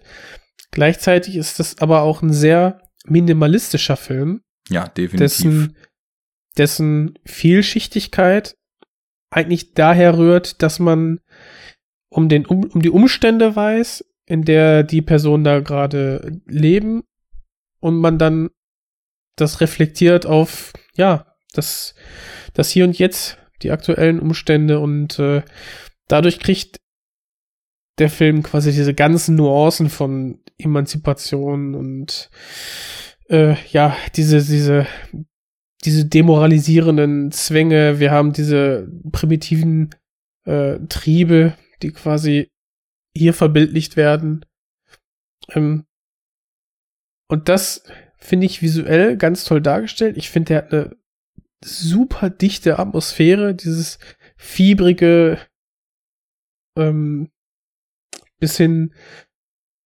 [0.72, 4.41] Gleichzeitig ist das aber auch ein sehr minimalistischer Film.
[4.69, 5.18] Ja, definitiv.
[5.19, 5.76] Dessen,
[6.57, 8.56] dessen Vielschichtigkeit
[9.30, 11.19] eigentlich daher rührt, dass man
[12.10, 17.03] um den um, um die Umstände weiß, in der die Person da gerade leben
[17.80, 18.49] und man dann
[19.38, 21.95] das reflektiert auf ja das
[22.53, 25.44] das hier und jetzt die aktuellen Umstände und äh,
[26.07, 26.81] dadurch kriegt
[28.02, 32.30] der Film quasi diese ganzen Nuancen von Emanzipation und
[33.30, 34.88] äh, ja diese diese
[35.86, 39.90] diese demoralisierenden Zwänge wir haben diese primitiven
[40.45, 42.52] äh, Triebe die quasi
[43.15, 44.45] hier verbildlicht werden.
[45.49, 45.86] Ähm,
[47.28, 47.84] und das
[48.18, 50.18] finde ich visuell ganz toll dargestellt.
[50.18, 50.95] Ich finde, der hat eine
[51.64, 53.99] super dichte Atmosphäre, dieses
[54.38, 55.40] fiebrige
[56.78, 57.30] ähm,
[58.42, 58.94] bis hin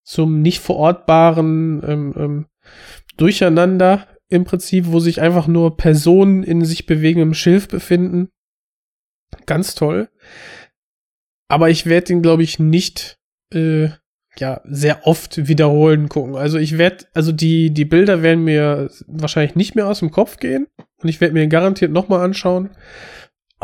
[0.03, 2.45] zum nicht verortbaren ähm, ähm,
[3.17, 8.29] Durcheinander im Prinzip, wo sich einfach nur Personen in sich bewegendem Schilf befinden.
[9.45, 10.09] Ganz toll.
[11.47, 13.17] Aber ich werde ihn, glaube ich, nicht
[13.53, 13.89] äh,
[14.37, 16.35] ja sehr oft wiederholen gucken.
[16.35, 20.37] Also ich werde, also die die Bilder werden mir wahrscheinlich nicht mehr aus dem Kopf
[20.37, 20.67] gehen
[21.01, 22.71] und ich werde mir garantiert noch mal anschauen.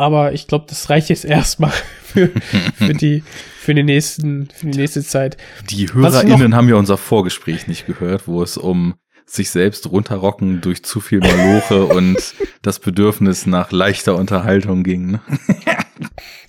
[0.02, 1.70] Aber ich glaube, das reicht jetzt erstmal
[2.04, 2.30] für,
[2.74, 3.24] für die
[3.60, 5.38] für die nächsten für die nächste Zeit.
[5.70, 8.96] Die HörerInnen haben ja unser Vorgespräch nicht gehört, wo es um
[9.28, 12.18] sich selbst runterrocken durch zu viel Maloche und
[12.64, 15.12] das Bedürfnis nach leichter Unterhaltung ging.
[15.12, 15.22] Ne?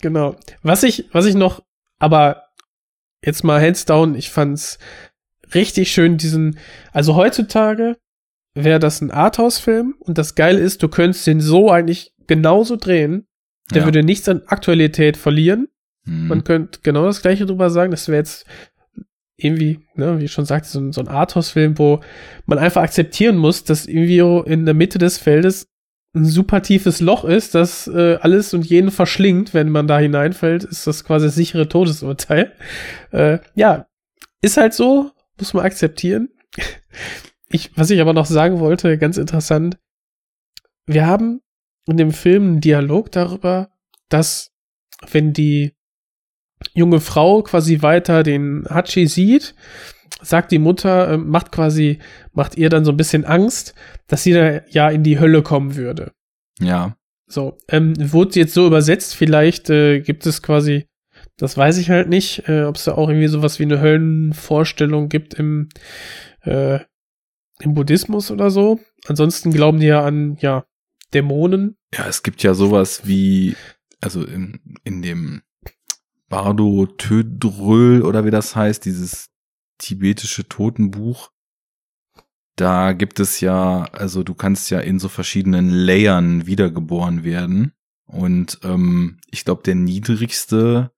[0.00, 0.34] genau.
[0.62, 1.62] Was ich, was ich noch,
[1.98, 2.44] aber
[3.22, 4.78] jetzt mal hands down, ich fand's
[5.52, 6.58] richtig schön, diesen,
[6.90, 7.98] also heutzutage
[8.54, 13.26] wäre das ein Arthouse-Film und das Geile ist, du könntest den so eigentlich genauso drehen.
[13.72, 13.86] Der ja.
[13.86, 15.68] würde nichts an Aktualität verlieren.
[16.04, 16.28] Mhm.
[16.28, 17.90] Man könnte genau das gleiche drüber sagen.
[17.90, 18.46] Das wäre jetzt
[19.36, 22.00] irgendwie, ne, wie ich schon sagte, so ein, so ein Arthouse-Film, wo
[22.46, 24.18] man einfach akzeptieren muss, dass irgendwie
[24.50, 25.68] in der Mitte des Feldes
[26.14, 30.64] ein super tiefes Loch ist, das äh, alles und jeden verschlingt, wenn man da hineinfällt,
[30.64, 32.52] ist das quasi das sichere Todesurteil.
[33.12, 33.86] Äh, ja,
[34.42, 36.28] ist halt so, muss man akzeptieren.
[37.54, 39.76] Ich, was ich aber noch sagen wollte, ganz interessant,
[40.86, 41.42] wir haben
[41.86, 43.70] in dem Film einen Dialog darüber,
[44.08, 44.52] dass
[45.10, 45.72] wenn die
[46.74, 49.54] junge Frau quasi weiter den Hachi sieht,
[50.20, 51.98] sagt die Mutter, äh, macht quasi,
[52.32, 53.74] macht ihr dann so ein bisschen Angst,
[54.06, 56.12] dass sie da ja in die Hölle kommen würde.
[56.60, 56.96] Ja.
[57.26, 60.86] So, ähm, wurde jetzt so übersetzt, vielleicht äh, gibt es quasi,
[61.38, 65.08] das weiß ich halt nicht, äh, ob es da auch irgendwie sowas wie eine Höllenvorstellung
[65.08, 65.70] gibt im,
[66.42, 66.80] äh,
[67.60, 68.80] im Buddhismus oder so.
[69.06, 70.66] Ansonsten glauben die ja an, ja,
[71.14, 71.76] Dämonen.
[71.94, 73.56] Ja, es gibt ja sowas wie,
[74.00, 75.42] also in, in dem
[76.28, 79.28] Bardo Tödröl oder wie das heißt, dieses
[79.78, 81.30] tibetische Totenbuch.
[82.56, 87.72] Da gibt es ja, also du kannst ja in so verschiedenen Layern wiedergeboren werden.
[88.06, 90.92] Und ähm, ich glaube, der niedrigste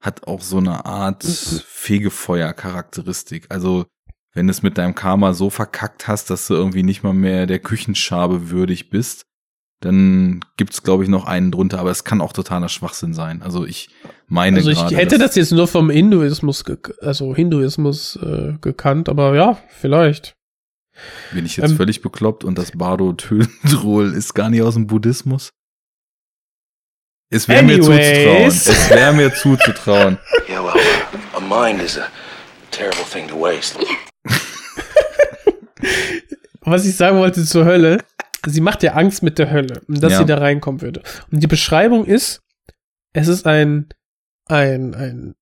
[0.00, 3.46] hat auch so eine Art Fegefeuer-Charakteristik.
[3.50, 3.86] Also
[4.32, 7.46] wenn du es mit deinem Karma so verkackt hast, dass du irgendwie nicht mal mehr
[7.46, 9.26] der Küchenschabe würdig bist,
[9.80, 13.42] dann gibt's glaube ich noch einen drunter, aber es kann auch totaler Schwachsinn sein.
[13.42, 13.88] Also ich
[14.26, 16.64] meine Also ich grade, hätte das jetzt nur vom Hinduismus,
[17.00, 20.34] also Hinduismus äh, gekannt, aber ja, vielleicht.
[21.32, 24.86] Bin ich jetzt ähm, völlig bekloppt und das Bardo Tönrol ist gar nicht aus dem
[24.86, 25.50] Buddhismus?
[27.32, 28.46] Es wäre mir zuzutrauen.
[28.46, 30.18] Es wäre mir zuzutrauen.
[30.48, 30.74] Yeah, well,
[31.34, 32.08] a mind is a
[32.70, 33.78] terrible thing to waste.
[36.62, 38.04] Was ich sagen wollte zur Hölle,
[38.46, 40.18] sie macht ja Angst mit der Hölle, dass ja.
[40.18, 41.02] sie da reinkommen würde.
[41.30, 42.40] Und die Beschreibung ist,
[43.12, 43.88] es ist ein,
[44.46, 45.34] ein, ein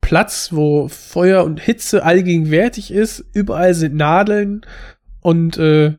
[0.00, 4.64] Platz, wo Feuer und Hitze allgegenwärtig ist, überall sind Nadeln
[5.20, 5.96] und äh,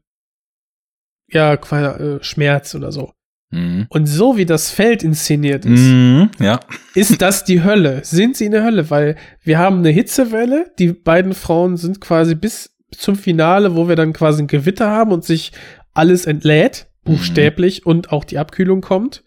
[1.29, 3.11] ja, quasi, äh, Schmerz oder so.
[3.49, 3.87] Mhm.
[3.89, 6.29] Und so wie das Feld inszeniert ist, Mhm.
[6.39, 6.59] Ja.
[6.95, 8.03] ist das die Hölle?
[8.03, 8.89] Sind sie in der Hölle?
[8.89, 13.95] Weil wir haben eine Hitzewelle, die beiden Frauen sind quasi bis zum Finale, wo wir
[13.95, 15.51] dann quasi ein Gewitter haben und sich
[15.97, 19.23] alles entlädt, buchstäblich, und auch die Abkühlung kommt.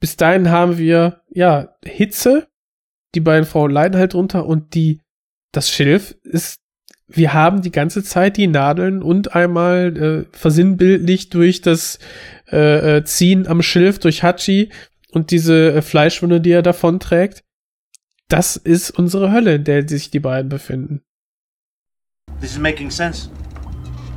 [0.00, 2.48] Bis dahin haben wir, ja, Hitze,
[3.14, 5.00] die beiden Frauen leiden halt drunter und die,
[5.52, 6.60] das Schilf ist,
[7.08, 11.98] wir haben die ganze Zeit die Nadeln und einmal äh, versinnbildlich durch das
[12.52, 14.70] äh, äh, Ziehen am Schilf durch Hachi
[15.10, 17.44] und diese äh, Fleischwunde, die er davon trägt.
[18.28, 21.00] Das ist unsere Hölle, in der sich die beiden befinden.
[22.40, 23.30] This is making sense.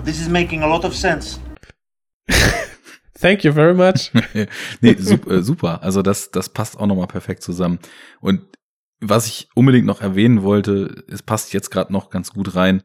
[0.04, 1.40] This is making a lot of sense.
[3.20, 4.12] Thank you very much.
[4.82, 5.84] nee, super, äh, super.
[5.84, 7.80] Also das, das passt auch nochmal perfekt zusammen.
[8.20, 8.42] Und
[9.00, 12.82] was ich unbedingt noch erwähnen wollte, es passt jetzt gerade noch ganz gut rein.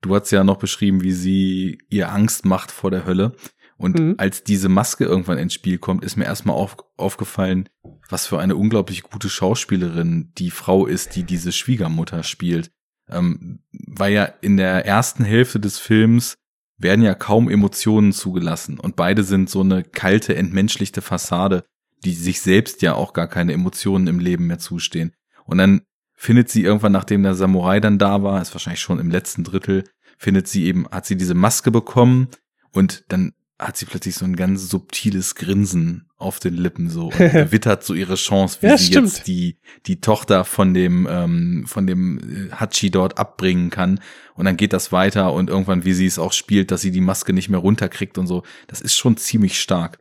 [0.00, 3.34] Du hast ja noch beschrieben, wie sie ihr Angst macht vor der Hölle.
[3.76, 4.14] Und Mhm.
[4.18, 7.68] als diese Maske irgendwann ins Spiel kommt, ist mir erstmal auf, aufgefallen,
[8.08, 12.70] was für eine unglaublich gute Schauspielerin die Frau ist, die diese Schwiegermutter spielt.
[13.08, 16.36] Ähm, weil ja in der ersten Hälfte des Films
[16.80, 21.64] werden ja kaum Emotionen zugelassen und beide sind so eine kalte, entmenschlichte Fassade,
[22.04, 25.12] die sich selbst ja auch gar keine Emotionen im Leben mehr zustehen.
[25.44, 25.82] Und dann
[26.14, 29.84] findet sie irgendwann, nachdem der Samurai dann da war, ist wahrscheinlich schon im letzten Drittel,
[30.18, 32.28] findet sie eben, hat sie diese Maske bekommen
[32.72, 37.18] und dann hat sie plötzlich so ein ganz subtiles Grinsen auf den Lippen so und
[37.52, 39.06] wittert so ihre Chance, wie Ja, sie stimmt.
[39.08, 39.56] jetzt die
[39.86, 42.18] die Tochter von dem ähm, von dem
[42.50, 44.00] äh, Hachi dort abbringen kann
[44.34, 47.00] und dann geht das weiter und irgendwann wie sie es auch spielt, dass sie die
[47.00, 49.98] Maske nicht mehr runterkriegt und so, das ist schon ziemlich stark.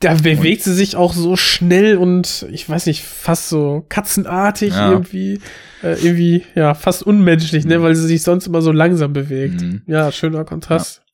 [0.00, 4.90] Da bewegt sie sich auch so schnell und ich weiß nicht, fast so katzenartig Ja.
[4.92, 5.40] irgendwie,
[5.82, 9.62] äh, irgendwie, ja, fast unmenschlich, ne, weil sie sich sonst immer so langsam bewegt.
[9.62, 9.82] Mhm.
[9.86, 10.98] Ja, schöner Kontrast.
[10.98, 11.05] Ja,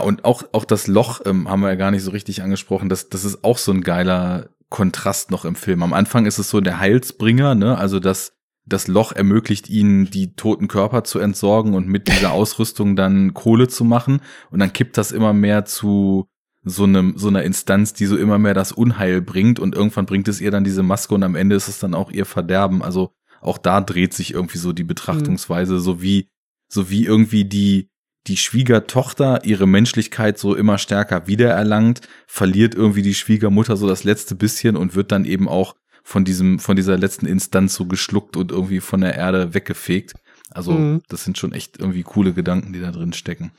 [0.00, 2.88] und auch, auch das Loch ähm, haben wir ja gar nicht so richtig angesprochen.
[2.88, 5.82] Das, das ist auch so ein geiler Kontrast noch im Film.
[5.82, 7.78] Am Anfang ist es so der Heilsbringer, ne?
[7.78, 8.32] Also das,
[8.64, 13.68] das Loch ermöglicht ihnen, die toten Körper zu entsorgen und mit dieser Ausrüstung dann Kohle
[13.68, 14.20] zu machen.
[14.50, 16.28] Und dann kippt das immer mehr zu
[16.64, 19.60] so einem, so einer Instanz, die so immer mehr das Unheil bringt.
[19.60, 22.10] Und irgendwann bringt es ihr dann diese Maske und am Ende ist es dann auch
[22.10, 22.82] ihr Verderben.
[22.82, 26.28] Also auch da dreht sich irgendwie so die Betrachtungsweise, so wie,
[26.68, 27.88] so wie irgendwie die,
[28.26, 34.34] die Schwiegertochter ihre Menschlichkeit so immer stärker wiedererlangt, verliert irgendwie die Schwiegermutter so das letzte
[34.34, 38.52] bisschen und wird dann eben auch von diesem, von dieser letzten Instanz so geschluckt und
[38.52, 40.14] irgendwie von der Erde weggefegt.
[40.50, 41.02] Also, Mhm.
[41.08, 43.50] das sind schon echt irgendwie coole Gedanken, die da drin stecken.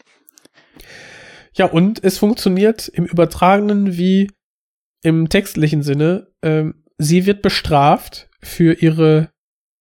[1.54, 4.32] Ja, und es funktioniert im übertragenen wie
[5.04, 6.28] im textlichen Sinne.
[6.42, 9.30] Ähm, sie wird bestraft für ihre,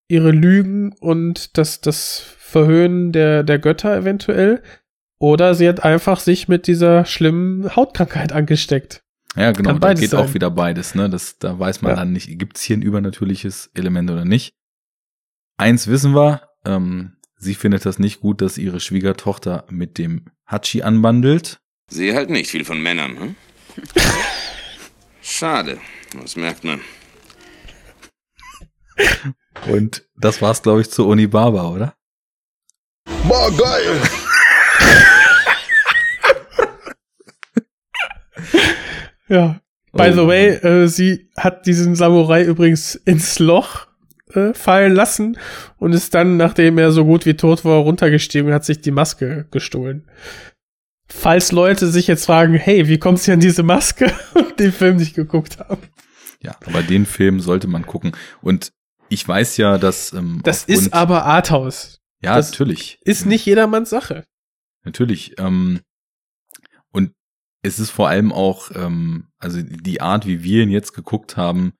[0.08, 4.62] ihre Lügen und das, das Verhöhnen der, der Götter eventuell.
[5.18, 9.02] Oder sie hat einfach sich mit dieser schlimmen Hautkrankheit angesteckt.
[9.36, 10.20] Ja, genau, da geht sein.
[10.20, 11.10] auch wieder beides, ne?
[11.10, 11.96] Das, da weiß man Ja.
[11.96, 14.54] dann nicht, gibt's hier ein übernatürliches Element oder nicht.
[15.58, 20.80] Eins wissen wir, ähm, sie findet das nicht gut, dass ihre Schwiegertochter mit dem Hachi
[20.82, 21.60] anbandelt.
[21.90, 23.34] Sie halten nicht viel von Männern, hm?
[25.20, 25.78] Schade,
[26.22, 26.80] das merkt man.
[29.68, 31.94] Und das war's, glaube ich, zu Onibaba, oder?
[33.26, 34.00] Boah, geil!
[39.28, 39.60] Ja.
[39.92, 43.86] By Oh the way, äh, sie hat diesen Samurai übrigens ins Loch
[44.34, 45.38] äh, fallen lassen
[45.78, 48.90] und ist dann, nachdem er so gut wie tot war, runtergestiegen und hat sich die
[48.90, 50.08] Maske gestohlen.
[51.08, 54.96] Falls Leute sich jetzt fragen, hey, wie kommt sie an diese Maske und den Film
[54.96, 55.82] nicht geguckt haben.
[56.42, 58.12] Ja, aber den Film sollte man gucken.
[58.42, 58.72] Und
[59.08, 62.02] ich weiß ja, dass ähm, Das ist aber Arthouse.
[62.22, 64.24] Ja das natürlich Ist nicht jedermanns Sache.
[64.84, 65.38] natürlich.
[65.38, 65.80] Ähm,
[66.92, 67.12] und
[67.62, 71.72] es ist vor allem auch, ähm, also die Art, wie wir ihn jetzt geguckt haben.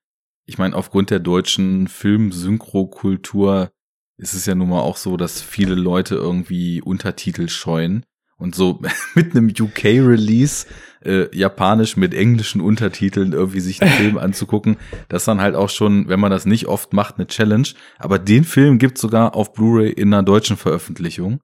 [0.47, 3.73] Ich meine, aufgrund der deutschen Film-Synchro-Kultur
[4.19, 8.05] ist es ja nun mal auch so, dass viele Leute irgendwie Untertitel scheuen.
[8.39, 8.81] Und so
[9.15, 10.67] mit einem UK-Release,
[11.05, 14.77] äh, japanisch mit englischen Untertiteln irgendwie sich einen Film anzugucken,
[15.09, 17.69] das ist dann halt auch schon, wenn man das nicht oft macht, eine Challenge.
[17.99, 21.41] Aber den Film gibt's sogar auf Blu-ray in einer deutschen Veröffentlichung.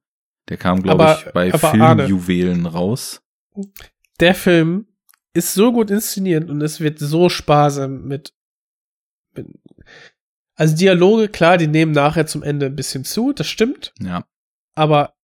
[0.49, 3.23] Der kam, glaube ich, bei Filmjuwelen raus.
[4.21, 4.87] Der Film
[5.35, 8.35] ist so gut inszeniert und es wird so sparsam mit,
[9.35, 9.47] mit
[10.55, 13.95] also Dialoge, klar, die nehmen nachher zum Ende ein bisschen zu, das stimmt.
[14.01, 14.25] Ja.
[14.75, 15.15] Aber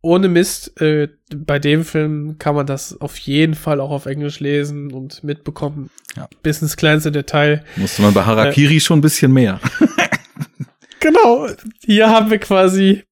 [0.00, 4.38] ohne Mist, äh, bei dem Film kann man das auf jeden Fall auch auf Englisch
[4.40, 5.90] lesen und mitbekommen.
[6.16, 6.28] Ja.
[6.42, 7.64] Bis ins kleinste Detail.
[7.76, 9.60] Musste man bei Harakiri schon ein bisschen mehr.
[11.00, 11.46] Genau,
[11.84, 13.04] hier haben wir quasi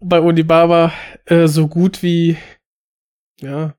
[0.00, 0.92] bei Unibaba
[1.26, 2.36] äh, so gut wie,
[3.40, 3.74] ja,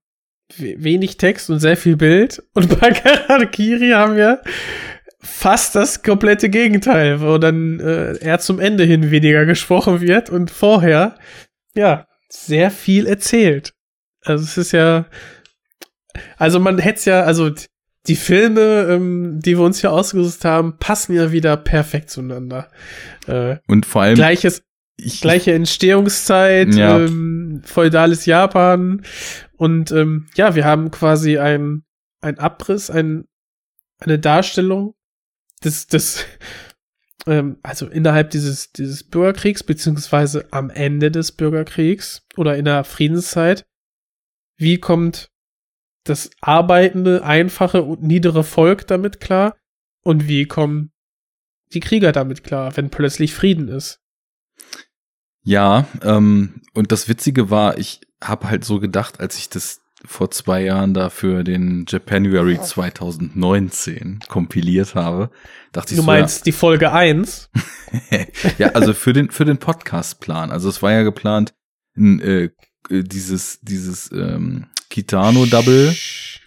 [0.58, 2.44] we- wenig Text und sehr viel Bild.
[2.54, 4.42] Und bei Karakiri haben wir
[5.22, 10.52] fast das komplette Gegenteil, wo dann äh, er zum Ende hin weniger gesprochen wird und
[10.52, 11.16] vorher,
[11.74, 13.74] ja, sehr viel erzählt.
[14.22, 15.06] Also es ist ja,
[16.38, 17.52] also man hätte es ja, also
[18.08, 22.70] die Filme, ähm, die wir uns hier ausgesucht haben, passen ja wieder perfekt zueinander.
[23.28, 24.64] Äh, Und vor allem, gleiches,
[24.98, 27.00] ich, gleiche Entstehungszeit, Ja.
[27.00, 29.04] ähm, feudales Japan
[29.58, 31.84] und ähm, ja, wir haben quasi ein,
[32.22, 33.26] ein Abriss, ein,
[34.00, 34.96] eine Darstellung
[35.64, 36.26] des, des
[37.26, 43.66] ähm, also innerhalb dieses, dieses Bürgerkriegs, beziehungsweise am Ende des Bürgerkriegs oder in der Friedenszeit.
[44.58, 45.30] Wie kommt
[46.04, 49.56] das arbeitende, einfache und niedere Volk damit klar?
[50.04, 50.92] Und wie kommen
[51.74, 54.00] die Krieger damit klar, wenn plötzlich Frieden ist?
[55.44, 60.32] Ja, ähm, und das Witzige war, ich habe halt so gedacht, als ich das vor
[60.32, 65.30] zwei Jahren da für den Japanuary 2019 kompiliert habe,
[65.72, 67.50] dachte ich Du so, meinst die Folge 1?
[68.12, 68.20] ja,
[68.58, 70.52] ja, also für den für den Podcastplan.
[70.52, 71.54] Also es war ja geplant,
[71.96, 72.50] ein, äh,
[72.90, 75.96] dieses dieses ähm, Kitano Double,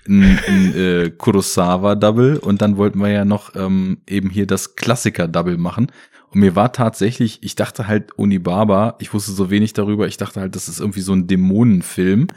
[0.07, 4.77] ein, ein äh, Kurosawa Double und dann wollten wir ja noch ähm, eben hier das
[4.77, 5.91] Klassiker Double machen.
[6.31, 10.41] Und mir war tatsächlich, ich dachte halt Onibaba, ich wusste so wenig darüber, ich dachte
[10.41, 12.29] halt, das ist irgendwie so ein Dämonenfilm.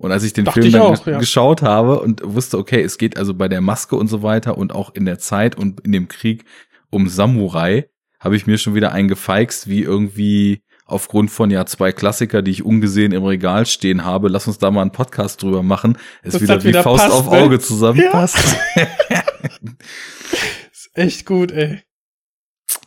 [0.00, 1.18] Und als ich den Dachte Film dann auch, ja.
[1.18, 4.74] geschaut habe und wusste, okay, es geht also bei der Maske und so weiter und
[4.74, 6.46] auch in der Zeit und in dem Krieg
[6.88, 12.40] um Samurai, habe ich mir schon wieder eingefeixt, wie irgendwie aufgrund von ja zwei Klassiker,
[12.40, 15.98] die ich ungesehen im Regal stehen habe, lass uns da mal einen Podcast drüber machen.
[16.22, 17.38] Es Das wieder wie wieder Faust passt, auf ne?
[17.38, 18.38] Auge zusammenpasst.
[20.72, 21.82] Ist echt gut, ey.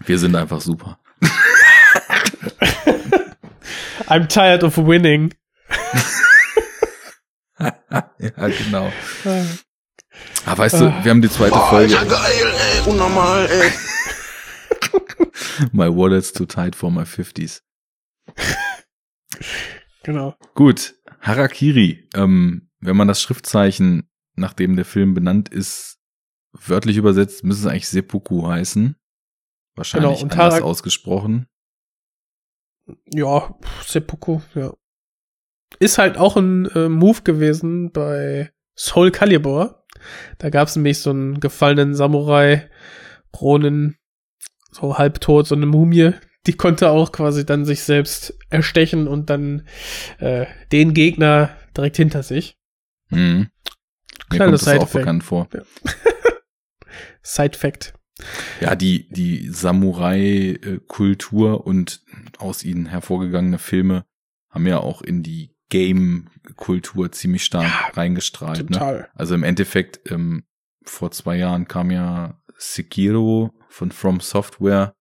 [0.03, 0.97] Wir sind einfach super.
[4.07, 5.31] I'm tired of winning.
[8.19, 8.91] ja, genau.
[10.45, 11.93] Aber weißt du, wir haben die zweite Folge.
[11.93, 12.89] geil, ey.
[12.89, 13.71] Unnormal, ey.
[15.71, 17.61] My wallet's too tight for my 50s.
[20.03, 20.35] Genau.
[20.55, 22.09] Gut, Harakiri.
[22.13, 25.99] Ähm, wenn man das Schriftzeichen, nachdem der Film benannt ist,
[26.51, 28.95] wörtlich übersetzt, müsste es eigentlich Seppuku heißen.
[29.75, 31.47] Wahrscheinlich Genau, und anders Harak- ausgesprochen.
[33.13, 34.73] Ja, Seppuku, ja.
[35.79, 39.85] Ist halt auch ein äh, Move gewesen bei Soul Calibur.
[40.37, 42.69] Da gab es nämlich so einen gefallenen Samurai,
[43.39, 43.95] Ronin,
[44.71, 46.11] so halbtot, so eine Mumie.
[46.45, 49.67] Die konnte auch quasi dann sich selbst erstechen und dann
[50.19, 52.57] äh, den Gegner direkt hinter sich.
[53.09, 53.49] Mhm.
[54.29, 54.93] Mir Kleiner kommt das auch Side-Fact.
[54.93, 55.47] bekannt vor.
[57.21, 57.93] Side Fact.
[58.59, 62.01] Ja, die, die Samurai-Kultur und
[62.37, 64.05] aus ihnen hervorgegangene Filme
[64.49, 68.69] haben ja auch in die Game-Kultur ziemlich stark reingestrahlt.
[68.69, 68.77] Ne?
[68.77, 69.09] Total.
[69.15, 70.43] Also im Endeffekt, ähm,
[70.85, 74.93] vor zwei Jahren kam ja Sekiro von From Software,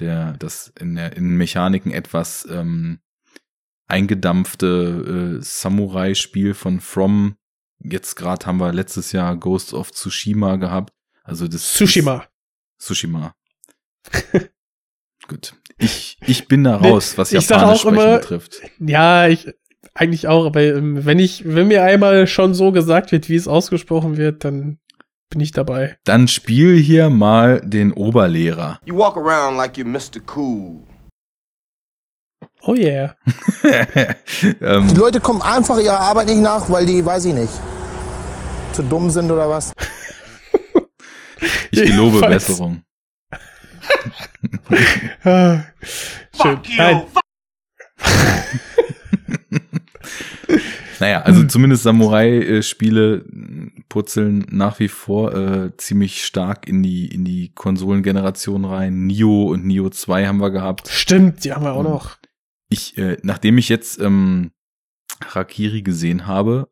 [0.00, 2.98] der das in der in Mechaniken etwas ähm,
[3.86, 7.36] eingedampfte äh, Samurai-Spiel von From.
[7.78, 10.92] Jetzt gerade haben wir letztes Jahr Ghost of Tsushima gehabt.
[11.22, 12.26] Also das Tsushima.
[12.78, 13.34] Tsushima.
[15.28, 15.54] Gut.
[15.78, 18.60] Ich, ich bin da raus, was ich Japanisch sprechen immer- betrifft.
[18.80, 19.46] Ja, ich
[19.94, 23.48] eigentlich auch, aber ähm, wenn ich, wenn mir einmal schon so gesagt wird, wie es
[23.48, 24.78] ausgesprochen wird, dann
[25.30, 25.96] bin ich dabei.
[26.04, 28.80] Dann spiel hier mal den Oberlehrer.
[28.84, 30.20] You walk around like you're Mr.
[30.34, 30.80] Cool.
[32.62, 33.16] Oh yeah.
[34.60, 37.52] ähm, Die Leute kommen einfach ihrer Arbeit nicht nach, weil die, weiß ich nicht,
[38.72, 39.72] zu dumm sind oder was.
[41.70, 42.20] ich gelobe.
[42.20, 42.82] Besserung.
[45.24, 45.60] Ah,
[46.42, 46.56] Schön.
[46.56, 46.76] Fuck you.
[46.76, 47.02] Nein,
[51.00, 51.26] Naja, Hm.
[51.26, 53.24] also zumindest Samurai-Spiele
[53.88, 59.06] purzeln nach wie vor äh, ziemlich stark in die, in die Konsolengeneration rein.
[59.06, 60.88] Nio und Nio 2 haben wir gehabt.
[60.88, 62.16] stimmt, die haben wir auch Und noch.
[62.68, 64.52] Ich, äh, nachdem ich jetzt ähm,
[65.24, 66.70] Harakiri gesehen habe,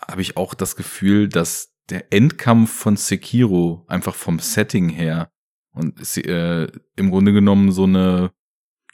[0.00, 5.30] habe ich auch das Gefühl, dass der Endkampf von Sekiro einfach vom Setting her
[5.74, 8.30] und se- äh, im Grunde genommen so eine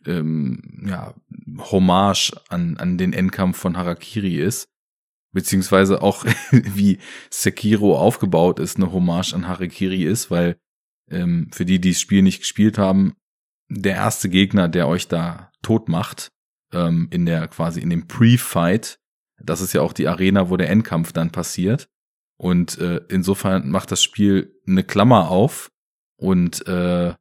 [0.09, 1.14] ähm, ja,
[1.70, 4.68] Hommage an, an den Endkampf von Harakiri ist.
[5.32, 6.98] Beziehungsweise auch wie
[7.30, 10.56] Sekiro aufgebaut ist, eine Hommage an Harakiri ist, weil
[11.10, 13.14] ähm, für die, die das Spiel nicht gespielt haben,
[13.68, 16.30] der erste Gegner, der euch da tot macht,
[16.72, 18.98] ähm, in der quasi in dem Pre-Fight,
[19.40, 21.89] das ist ja auch die Arena, wo der Endkampf dann passiert.
[22.36, 25.70] Und äh, insofern macht das Spiel eine Klammer auf
[26.16, 27.14] und äh,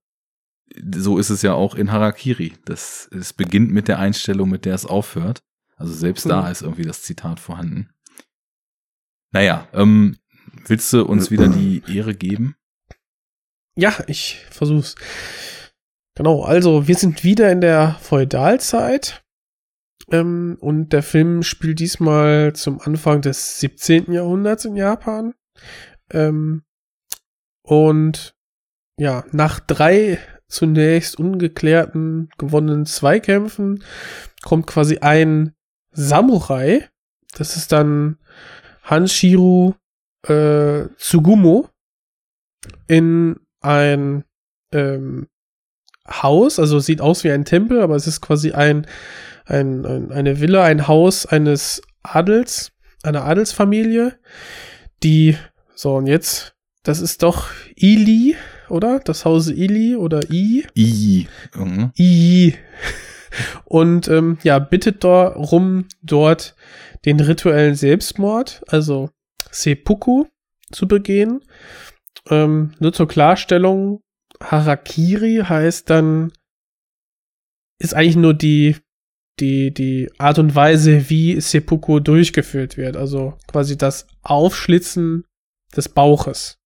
[0.96, 2.54] so ist es ja auch in Harakiri.
[2.66, 5.44] Das, es beginnt mit der Einstellung, mit der es aufhört.
[5.76, 6.52] Also selbst da Mhm.
[6.52, 7.90] ist irgendwie das Zitat vorhanden.
[9.32, 10.18] Naja, ähm,
[10.66, 12.56] willst du uns wieder die Ehre geben?
[13.76, 14.96] Ja, ich versuch's.
[16.16, 19.24] Genau, also wir sind wieder in der Feudalzeit.
[20.10, 24.12] Ähm, und der Film spielt diesmal zum Anfang des 17.
[24.12, 25.34] Jahrhunderts in Japan.
[26.12, 26.64] Ähm,
[27.62, 28.36] und
[28.98, 30.18] ja, nach drei
[30.48, 33.84] zunächst ungeklärten gewonnenen Zweikämpfen
[34.44, 35.54] kommt quasi ein
[35.92, 36.88] Samurai.
[37.34, 38.18] Das ist dann
[38.84, 39.74] Hanshiru
[40.28, 41.70] äh, Tsugumo
[42.88, 44.24] in ein
[44.72, 45.28] ähm,
[46.08, 48.88] Haus, also sieht aus wie ein Tempel, aber es ist quasi ein,
[49.46, 52.72] ein, ein eine Villa, ein Haus eines Adels,
[53.04, 54.18] einer Adelsfamilie,
[55.04, 55.38] die,
[55.76, 58.38] so und jetzt, das ist doch Ili,
[58.70, 59.00] oder?
[59.00, 60.66] Das Haus Ili oder I?
[60.76, 61.28] I.
[61.56, 61.92] Mhm.
[61.98, 62.54] I.
[63.66, 66.56] Und ähm, ja, bittet darum, dort
[67.06, 69.10] den rituellen Selbstmord, also
[69.52, 70.26] Seppuku,
[70.72, 71.42] zu begehen.
[72.30, 74.02] Ähm, nur zur Klarstellung,
[74.42, 76.32] Harakiri heißt dann,
[77.80, 78.78] ist eigentlich nur die,
[79.40, 82.98] die, die Art und Weise, wie Seppuku durchgeführt wird.
[82.98, 85.24] Also quasi das Aufschlitzen
[85.76, 86.57] des Bauches.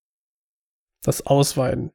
[1.03, 1.91] Das Ausweiden.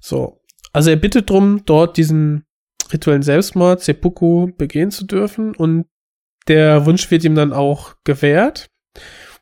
[0.00, 0.40] So.
[0.72, 2.44] Also er bittet drum, dort diesen
[2.92, 5.86] rituellen Selbstmord, Seppuku, begehen zu dürfen und
[6.48, 8.70] der Wunsch wird ihm dann auch gewährt.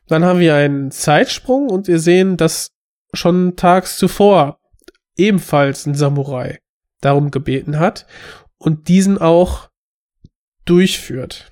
[0.07, 2.71] Dann haben wir einen Zeitsprung und wir sehen, dass
[3.13, 4.59] schon tags zuvor
[5.15, 6.59] ebenfalls ein Samurai
[7.01, 8.05] darum gebeten hat
[8.57, 9.69] und diesen auch
[10.65, 11.51] durchführt.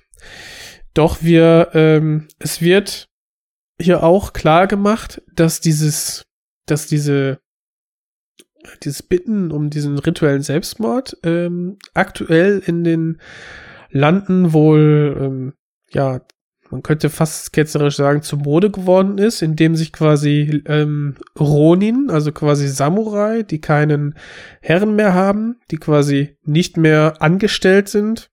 [0.94, 3.08] Doch wir, ähm, es wird
[3.80, 6.24] hier auch klar gemacht, dass dieses,
[6.70, 7.40] dass diese,
[8.82, 13.20] dieses Bitten um diesen rituellen Selbstmord ähm, aktuell in den
[13.90, 15.54] Landen wohl, ähm,
[15.90, 16.20] ja,
[16.70, 22.30] man könnte fast ketzerisch sagen, zu Mode geworden ist, indem sich quasi ähm, Ronin, also
[22.30, 24.14] quasi Samurai, die keinen
[24.60, 28.30] Herren mehr haben, die quasi nicht mehr angestellt sind,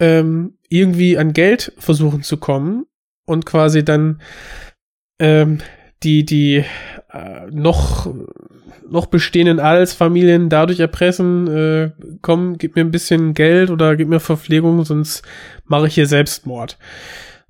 [0.00, 2.86] ähm, irgendwie an Geld versuchen zu kommen
[3.26, 4.22] und quasi dann
[5.18, 5.58] ähm,
[6.02, 6.64] die, die
[7.10, 8.12] äh, noch,
[8.88, 11.90] noch bestehenden Adelsfamilien dadurch erpressen, äh,
[12.22, 15.22] komm, gib mir ein bisschen Geld oder gib mir Verpflegung, sonst
[15.64, 16.78] mache ich hier Selbstmord.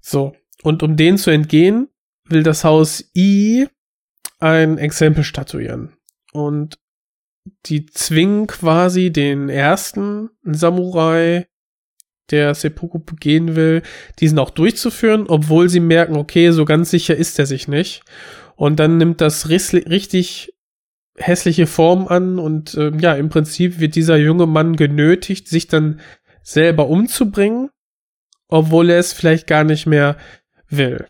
[0.00, 0.34] So.
[0.62, 1.88] Und um denen zu entgehen,
[2.24, 3.68] will das Haus I
[4.40, 5.92] ein Exempel statuieren.
[6.32, 6.78] Und
[7.66, 11.46] die zwingen quasi den ersten Samurai
[12.30, 13.82] der Seppuku begehen will,
[14.20, 18.02] diesen auch durchzuführen, obwohl sie merken, okay, so ganz sicher ist er sich nicht.
[18.58, 20.52] Und dann nimmt das richtig
[21.16, 26.00] hässliche Form an und äh, ja, im Prinzip wird dieser junge Mann genötigt, sich dann
[26.42, 27.70] selber umzubringen,
[28.48, 30.16] obwohl er es vielleicht gar nicht mehr
[30.68, 31.06] will.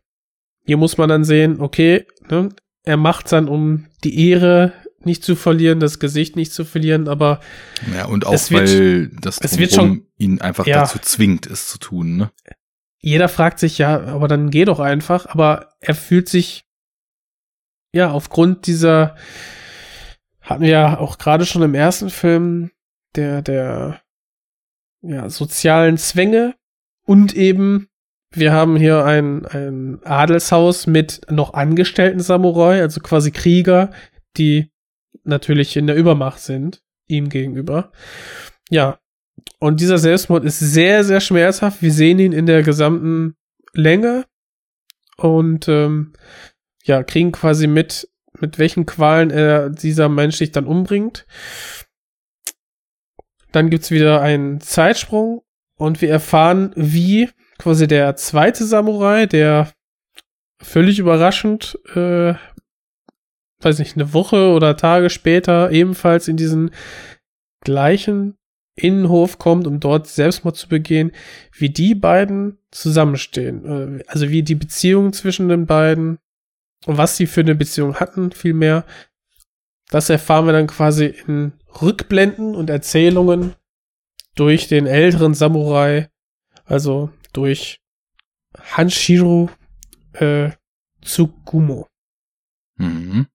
[0.67, 2.51] Hier muss man dann sehen, okay, ne,
[2.85, 7.41] er macht dann, um die Ehre nicht zu verlieren, das Gesicht nicht zu verlieren, aber
[7.95, 11.67] ja und auch wird, weil das es wird schon ihn einfach ja, dazu zwingt, es
[11.67, 12.19] zu tun.
[12.19, 12.31] Ne?
[13.01, 15.27] Jeder fragt sich ja, aber dann geh doch einfach.
[15.27, 16.68] Aber er fühlt sich
[17.93, 19.17] ja aufgrund dieser
[20.41, 22.71] hatten wir ja auch gerade schon im ersten Film
[23.17, 24.01] der der
[25.03, 26.55] ja sozialen Zwänge
[27.05, 27.89] und eben
[28.31, 33.91] wir haben hier ein, ein Adelshaus mit noch angestellten Samurai, also quasi Krieger,
[34.37, 34.71] die
[35.25, 37.91] natürlich in der Übermacht sind, ihm gegenüber.
[38.71, 38.99] Ja.
[39.61, 41.81] Und dieser Selbstmord ist sehr, sehr schmerzhaft.
[41.81, 43.35] Wir sehen ihn in der gesamten
[43.73, 44.25] Länge
[45.17, 46.13] und ähm,
[46.89, 48.09] ja, kriegen quasi mit,
[48.41, 51.27] mit welchen Qualen er dieser Mensch sich dann umbringt.
[53.53, 55.43] Dann gibt's wieder einen Zeitsprung
[55.77, 59.73] und wir erfahren, wie quasi der zweite Samurai, der
[60.61, 62.35] völlig überraschend äh,
[63.61, 66.71] weiß nicht, eine Woche oder Tage später ebenfalls in diesen
[67.65, 68.37] gleichen
[68.77, 71.11] Innenhof kommt, um dort Selbstmord zu begehen,
[71.53, 73.99] wie die beiden zusammenstehen.
[73.99, 76.19] Äh, also wie die Beziehung zwischen den beiden
[76.87, 78.85] und was sie für eine Beziehung hatten, vielmehr.
[79.89, 83.55] Das erfahren wir dann quasi in Rückblenden und Erzählungen
[84.35, 86.11] durch den älteren Samurai,
[86.65, 87.81] also durch
[88.57, 89.51] Hanshiro
[90.13, 90.51] äh,
[91.03, 91.89] Tsukumo.
[92.77, 93.27] Mhm.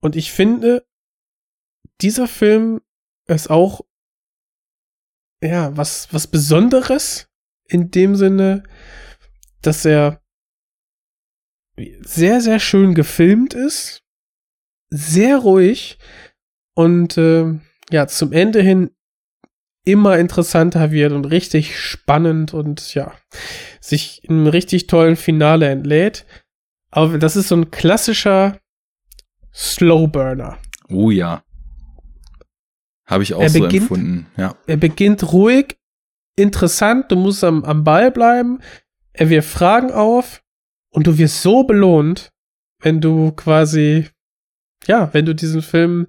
[0.00, 0.86] Und ich finde,
[2.00, 2.80] dieser Film
[3.26, 3.80] ist auch,
[5.42, 7.28] ja, was, was Besonderes
[7.64, 8.62] in dem Sinne,
[9.62, 10.22] dass er
[12.00, 14.02] sehr, sehr schön gefilmt ist,
[14.90, 15.98] sehr ruhig
[16.74, 17.54] und äh,
[17.90, 18.90] ja, zum Ende hin
[19.84, 23.12] immer interessanter wird und richtig spannend und ja,
[23.80, 26.26] sich in einem richtig tollen Finale entlädt.
[26.90, 28.58] Aber das ist so ein klassischer
[29.54, 30.58] Slowburner.
[30.88, 31.44] Oh ja.
[33.06, 34.26] Habe ich auch Er so beginnt- empfunden.
[34.36, 34.56] Ja.
[34.66, 35.76] Er beginnt ruhig,
[36.36, 38.60] interessant, du musst am, am Ball bleiben,
[39.12, 40.42] er wirft Fragen auf
[40.96, 42.32] und du wirst so belohnt,
[42.82, 44.08] wenn du quasi,
[44.86, 46.08] ja, wenn du diesen Film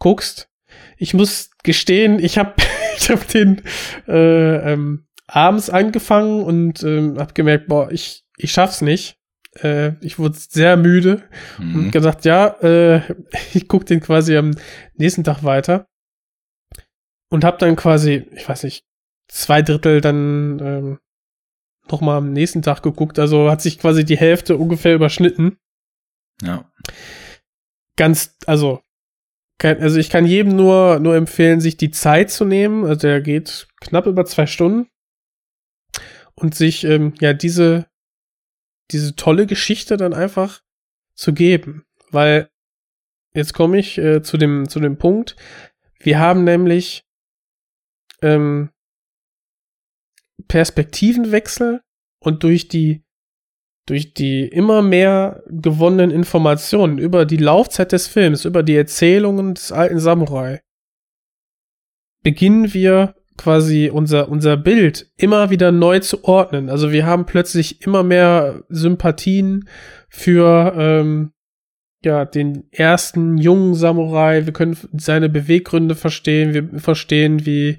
[0.00, 0.50] guckst.
[0.96, 2.54] Ich muss gestehen, ich habe
[2.96, 3.62] ich hab den
[4.08, 9.18] äh, ähm, abends angefangen und ähm, habe gemerkt, boah, ich, ich schaff's nicht.
[9.62, 11.22] Äh, ich wurde sehr müde
[11.58, 11.90] und Mhm.
[11.92, 13.02] gesagt, ja, äh,
[13.54, 14.56] ich guck den quasi am
[14.96, 15.86] nächsten Tag weiter
[17.30, 18.84] und habe dann quasi, ich weiß nicht,
[19.28, 20.98] zwei Drittel dann ähm,
[21.90, 23.18] noch mal am nächsten Tag geguckt.
[23.18, 25.58] Also hat sich quasi die Hälfte ungefähr überschnitten.
[26.42, 26.70] Ja.
[27.96, 28.80] Ganz, also
[29.58, 32.84] kein, also ich kann jedem nur nur empfehlen, sich die Zeit zu nehmen.
[32.84, 34.88] Also der geht knapp über zwei Stunden
[36.34, 37.86] und sich ähm, ja diese
[38.90, 40.62] diese tolle Geschichte dann einfach
[41.14, 42.48] zu geben, weil
[43.34, 45.36] jetzt komme ich äh, zu dem zu dem Punkt.
[45.98, 47.04] Wir haben nämlich
[48.22, 48.70] ähm,
[50.46, 51.80] Perspektivenwechsel
[52.20, 53.02] und durch die
[53.86, 59.72] durch die immer mehr gewonnenen Informationen über die Laufzeit des Films, über die Erzählungen des
[59.72, 60.60] alten Samurai,
[62.22, 66.68] beginnen wir quasi unser, unser Bild immer wieder neu zu ordnen.
[66.68, 69.68] Also wir haben plötzlich immer mehr Sympathien
[70.10, 71.32] für ähm,
[72.04, 74.44] ja, den ersten jungen Samurai.
[74.44, 76.52] Wir können seine Beweggründe verstehen.
[76.52, 77.78] Wir verstehen, wie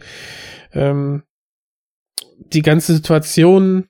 [0.73, 1.23] ähm,
[2.53, 3.87] die ganze Situation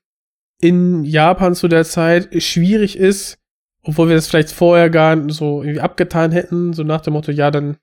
[0.60, 3.38] in Japan zu der Zeit schwierig ist,
[3.84, 7.50] obwohl wir das vielleicht vorher gar so irgendwie abgetan hätten, so nach dem Motto, ja,
[7.50, 7.78] dann,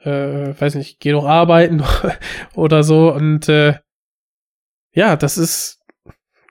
[0.00, 1.82] äh, weiß nicht, geh doch arbeiten
[2.54, 3.12] oder so.
[3.12, 3.78] Und äh,
[4.92, 5.80] ja, das ist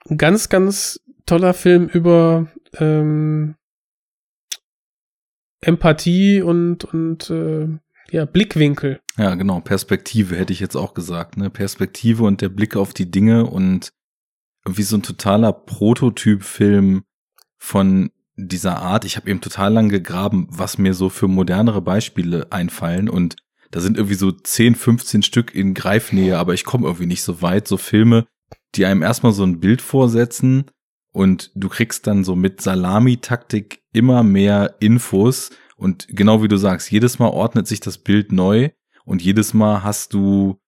[0.10, 2.48] ein ganz, ganz toller Film über
[2.78, 3.56] ähm,
[5.62, 7.68] Empathie und, und äh,
[8.12, 9.00] ja, Blickwinkel.
[9.18, 9.60] Ja, genau.
[9.60, 11.38] Perspektive hätte ich jetzt auch gesagt.
[11.38, 11.50] Ne?
[11.50, 13.92] Perspektive und der Blick auf die Dinge und
[14.66, 17.04] wie so ein totaler Prototypfilm
[17.58, 19.06] von dieser Art.
[19.06, 23.36] Ich habe eben total lang gegraben, was mir so für modernere Beispiele einfallen und
[23.72, 27.44] da sind irgendwie so 10, 15 Stück in Greifnähe, aber ich komme irgendwie nicht so
[27.44, 27.68] weit.
[27.68, 28.26] So Filme,
[28.76, 30.66] die einem erstmal so ein Bild vorsetzen
[31.12, 36.92] und du kriegst dann so mit Salami-Taktik immer mehr Infos und genau wie du sagst,
[36.92, 38.70] jedes Mal ordnet sich das Bild neu
[39.06, 40.60] und jedes Mal hast du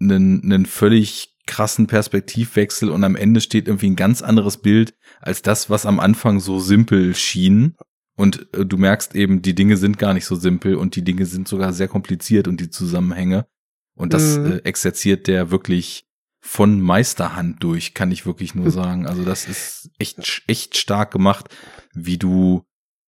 [0.00, 5.42] einen, einen völlig krassen Perspektivwechsel und am Ende steht irgendwie ein ganz anderes Bild als
[5.42, 7.76] das, was am Anfang so simpel schien.
[8.16, 11.26] Und äh, du merkst eben, die Dinge sind gar nicht so simpel und die Dinge
[11.26, 13.46] sind sogar sehr kompliziert und die Zusammenhänge.
[13.94, 14.46] Und das Mhm.
[14.52, 16.06] äh, exerziert der wirklich
[16.40, 19.06] von Meisterhand durch, kann ich wirklich nur sagen.
[19.06, 21.54] Also das ist echt, echt stark gemacht,
[21.94, 22.64] wie du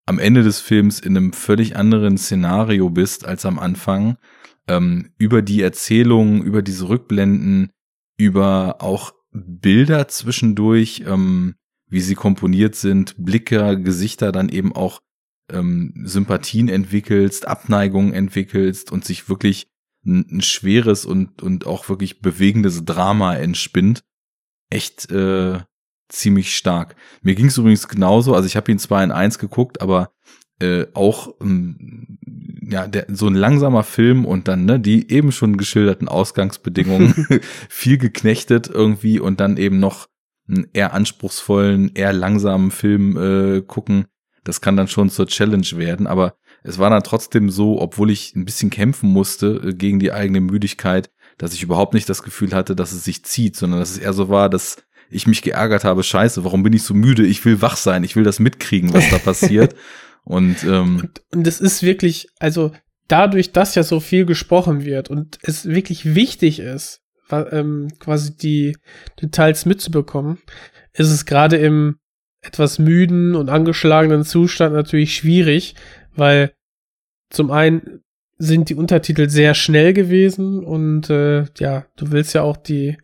[0.09, 4.17] am Ende des Films in einem völlig anderen Szenario bist als am Anfang.
[4.67, 7.71] Ähm, über die Erzählung, über diese Rückblenden,
[8.17, 11.57] über auch Bilder zwischendurch, ähm,
[11.91, 15.01] wie sie komponiert sind, Blicke, Gesichter, dann eben auch
[15.53, 19.69] ähm, Sympathien entwickelst, Abneigungen entwickelst und sich wirklich
[20.07, 24.01] ein, ein schweres und, und auch wirklich bewegendes Drama entspinnt.
[24.71, 25.61] Echt äh,
[26.09, 26.97] ziemlich stark.
[27.23, 30.11] Mir ging es übrigens genauso, also ich habe ihn zwar in eins geguckt, aber
[30.61, 32.19] äh, auch ähm,
[32.69, 37.15] ja der, so ein langsamer Film und dann ne die eben schon geschilderten Ausgangsbedingungen
[37.69, 40.09] viel geknechtet irgendwie und dann eben noch
[40.49, 44.07] einen eher anspruchsvollen, eher langsamen Film äh, gucken.
[44.45, 48.35] Das kann dann schon zur Challenge werden, aber es war dann trotzdem so, obwohl ich
[48.35, 52.53] ein bisschen kämpfen musste äh, gegen die eigene Müdigkeit, dass ich überhaupt nicht das Gefühl
[52.53, 54.77] hatte, dass es sich zieht, sondern dass es eher so war, dass
[55.11, 57.25] ich mich geärgert habe, scheiße, warum bin ich so müde?
[57.25, 59.75] Ich will wach sein, ich will das mitkriegen, was da passiert.
[60.25, 62.73] Und, ähm, Und es ist wirklich, also
[63.09, 68.77] dadurch, dass ja so viel gesprochen wird und es wirklich wichtig ist, ähm, quasi die
[69.21, 70.39] Details mitzubekommen,
[70.93, 71.97] ist es gerade im
[72.41, 75.75] etwas müden und angeschlagenen Zustand natürlich schwierig,
[76.15, 76.53] weil
[77.31, 78.03] zum einen
[78.39, 82.97] sind die Untertitel sehr schnell gewesen und äh, ja, du willst ja auch die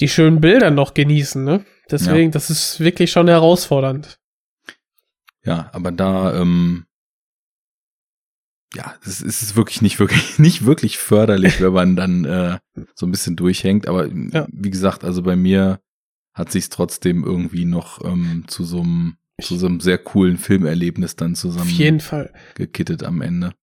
[0.00, 1.64] die schönen Bilder noch genießen, ne?
[1.90, 4.18] Deswegen, das ist wirklich schon herausfordernd.
[5.44, 6.86] ja, aber da, ähm,
[8.74, 12.58] ja, es ist wirklich nicht wirklich, nicht wirklich förderlich, wenn man dann äh,
[12.94, 13.88] so ein bisschen durchhängt.
[13.88, 14.46] Aber Ja.
[14.52, 15.80] wie gesagt, also bei mir
[16.32, 21.16] hat sich trotzdem irgendwie noch ähm, zu so einem zu so einem sehr coolen Filmerlebnis
[21.16, 22.32] dann Auf zusammen jeden Fall.
[22.54, 23.54] gekittet am Ende.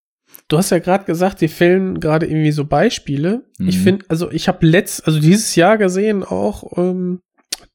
[0.47, 3.43] Du hast ja gerade gesagt, die fällen gerade irgendwie so Beispiele.
[3.57, 3.67] Mhm.
[3.67, 7.21] Ich finde, also ich habe letzt, also dieses Jahr gesehen auch ähm,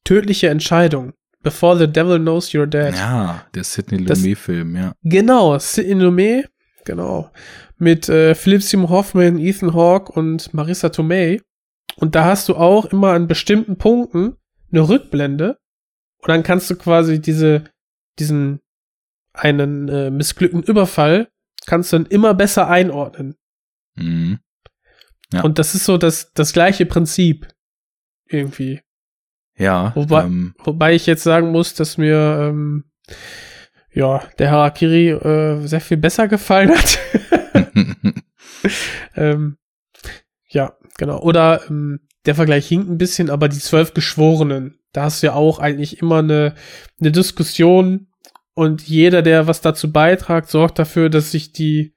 [0.03, 1.13] tödliche Entscheidung.
[1.41, 2.95] Before the Devil Knows You're Dead.
[2.95, 4.93] Ja, der Sidney Lumet-Film, ja.
[5.03, 6.49] Genau, Sidney Lumet,
[6.85, 7.31] genau.
[7.77, 11.41] Mit äh, Philip Seymour Hoffman, Ethan Hawke und Marissa Tomei.
[11.97, 14.37] Und da hast du auch immer an bestimmten Punkten
[14.71, 15.57] eine Rückblende.
[16.19, 17.65] Und dann kannst du quasi diese,
[18.19, 18.61] diesen
[19.33, 21.27] einen äh, missglückten Überfall,
[21.65, 23.35] kannst du dann immer besser einordnen.
[23.95, 24.39] Mhm.
[25.31, 25.41] Ja.
[25.41, 27.47] Und das ist so das, das gleiche Prinzip.
[28.27, 28.81] Irgendwie.
[29.55, 32.85] Ja, Wobei, ähm, wobei ich jetzt sagen muss, dass mir ähm,
[33.91, 36.99] ja der Harakiri äh, sehr viel besser gefallen hat.
[39.15, 39.57] ähm,
[40.47, 41.19] ja, genau.
[41.19, 45.33] Oder ähm, der Vergleich hinkt ein bisschen, aber die zwölf Geschworenen, da hast du ja
[45.33, 46.55] auch eigentlich immer eine,
[46.99, 48.07] eine Diskussion
[48.55, 51.93] und jeder, der was dazu beitragt, sorgt dafür, dass sich die,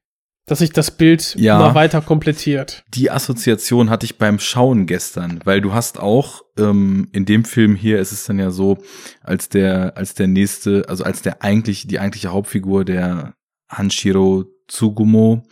[0.47, 1.57] dass sich das Bild Ja.
[1.59, 2.85] immer weiter komplettiert.
[2.95, 7.75] die Assoziation hatte ich beim Schauen gestern, weil du hast auch ähm, in dem Film
[7.75, 8.79] hier, ist es dann ja so,
[9.23, 13.35] als der, als der nächste, also als der eigentlich, die eigentliche Hauptfigur, der
[13.69, 15.43] Hanshiro Tsugumo,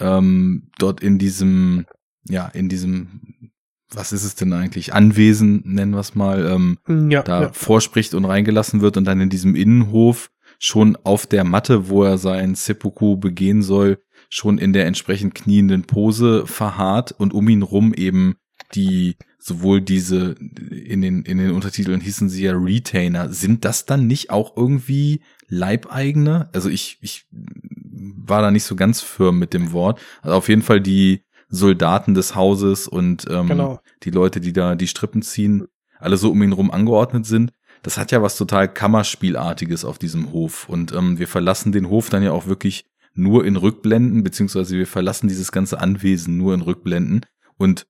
[0.00, 1.86] ähm, dort in diesem,
[2.28, 3.50] ja, in diesem,
[3.94, 6.78] was ist es denn eigentlich, Anwesen, nennen wir es mal, ähm,
[7.10, 7.52] Ja, da ja.
[7.52, 10.31] vorspricht und reingelassen wird und dann in diesem Innenhof
[10.64, 13.98] schon auf der Matte, wo er sein Seppuku begehen soll,
[14.28, 18.36] schon in der entsprechend knienden Pose verharrt und um ihn rum eben
[18.72, 20.36] die sowohl diese
[20.70, 23.32] in den in den Untertiteln hießen sie ja Retainer.
[23.32, 26.48] Sind das dann nicht auch irgendwie Leibeigene?
[26.52, 30.00] Also ich ich war da nicht so ganz firm mit dem Wort.
[30.22, 33.80] Also auf jeden Fall die Soldaten des Hauses und ähm, Genau.
[34.04, 35.66] die Leute die da die Strippen ziehen
[35.98, 37.52] alle so um ihn rum angeordnet sind
[37.82, 42.10] das hat ja was total Kammerspielartiges auf diesem Hof und ähm, wir verlassen den Hof
[42.10, 46.62] dann ja auch wirklich nur in Rückblenden, beziehungsweise wir verlassen dieses ganze Anwesen nur in
[46.62, 47.26] Rückblenden.
[47.58, 47.86] Und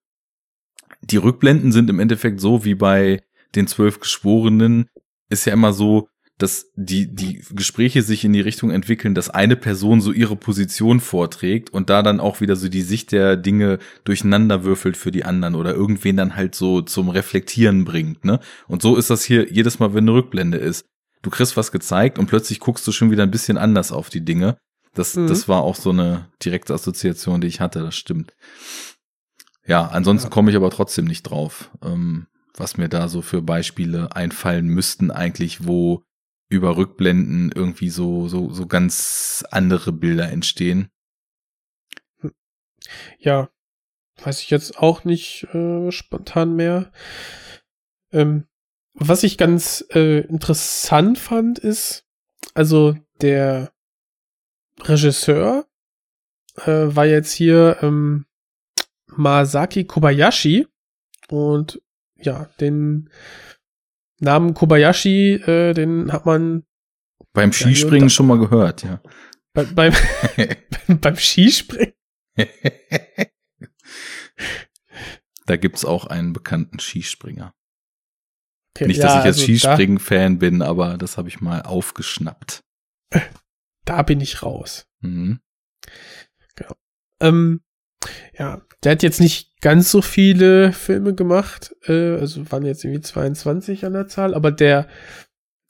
[1.02, 3.23] die Rückblenden sind im Endeffekt so wie bei
[3.55, 4.89] den zwölf Geschworenen,
[5.28, 9.54] ist ja immer so, dass die, die Gespräche sich in die Richtung entwickeln, dass eine
[9.54, 13.78] Person so ihre Position vorträgt und da dann auch wieder so die Sicht der Dinge
[14.04, 18.40] durcheinander würfelt für die anderen oder irgendwen dann halt so zum Reflektieren bringt, ne?
[18.66, 20.84] Und so ist das hier jedes Mal, wenn eine Rückblende ist.
[21.22, 24.24] Du kriegst was gezeigt und plötzlich guckst du schon wieder ein bisschen anders auf die
[24.24, 24.56] Dinge.
[24.94, 25.28] Das, Mhm.
[25.28, 28.34] das war auch so eine direkte Assoziation, die ich hatte, das stimmt.
[29.66, 32.26] Ja, ansonsten komme ich aber trotzdem nicht drauf, ähm,
[32.56, 36.02] was mir da so für Beispiele einfallen müssten eigentlich, wo
[36.53, 40.91] über Rückblenden irgendwie so, so, so ganz andere Bilder entstehen.
[43.19, 43.49] Ja,
[44.23, 46.93] weiß ich jetzt auch nicht äh, spontan mehr.
[48.12, 48.47] Ähm,
[48.95, 52.05] was ich ganz äh, interessant fand, ist,
[52.53, 53.73] also der
[54.83, 55.66] Regisseur
[56.57, 58.27] äh, war jetzt hier ähm,
[59.07, 60.66] Masaki Kobayashi
[61.29, 61.81] und
[62.16, 63.09] ja, den
[64.23, 66.65] Namen Kobayashi, äh, den hat man
[67.32, 69.03] Beim Skispringen schon mal gehört, ja.
[69.53, 69.93] bei, beim,
[71.01, 71.94] beim Skispringen.
[75.47, 77.55] da gibt's auch einen bekannten Skispringer.
[78.74, 82.65] Okay, Nicht, ja, dass ich jetzt also Skispringen-Fan bin, aber das habe ich mal aufgeschnappt.
[83.85, 84.86] Da, bin ich raus.
[85.01, 85.40] Mhm.
[87.20, 87.61] Ähm,
[88.39, 93.01] ja, der hat jetzt nicht ganz so viele Filme gemacht, äh, also waren jetzt irgendwie
[93.03, 94.89] 22 an der Zahl, aber der,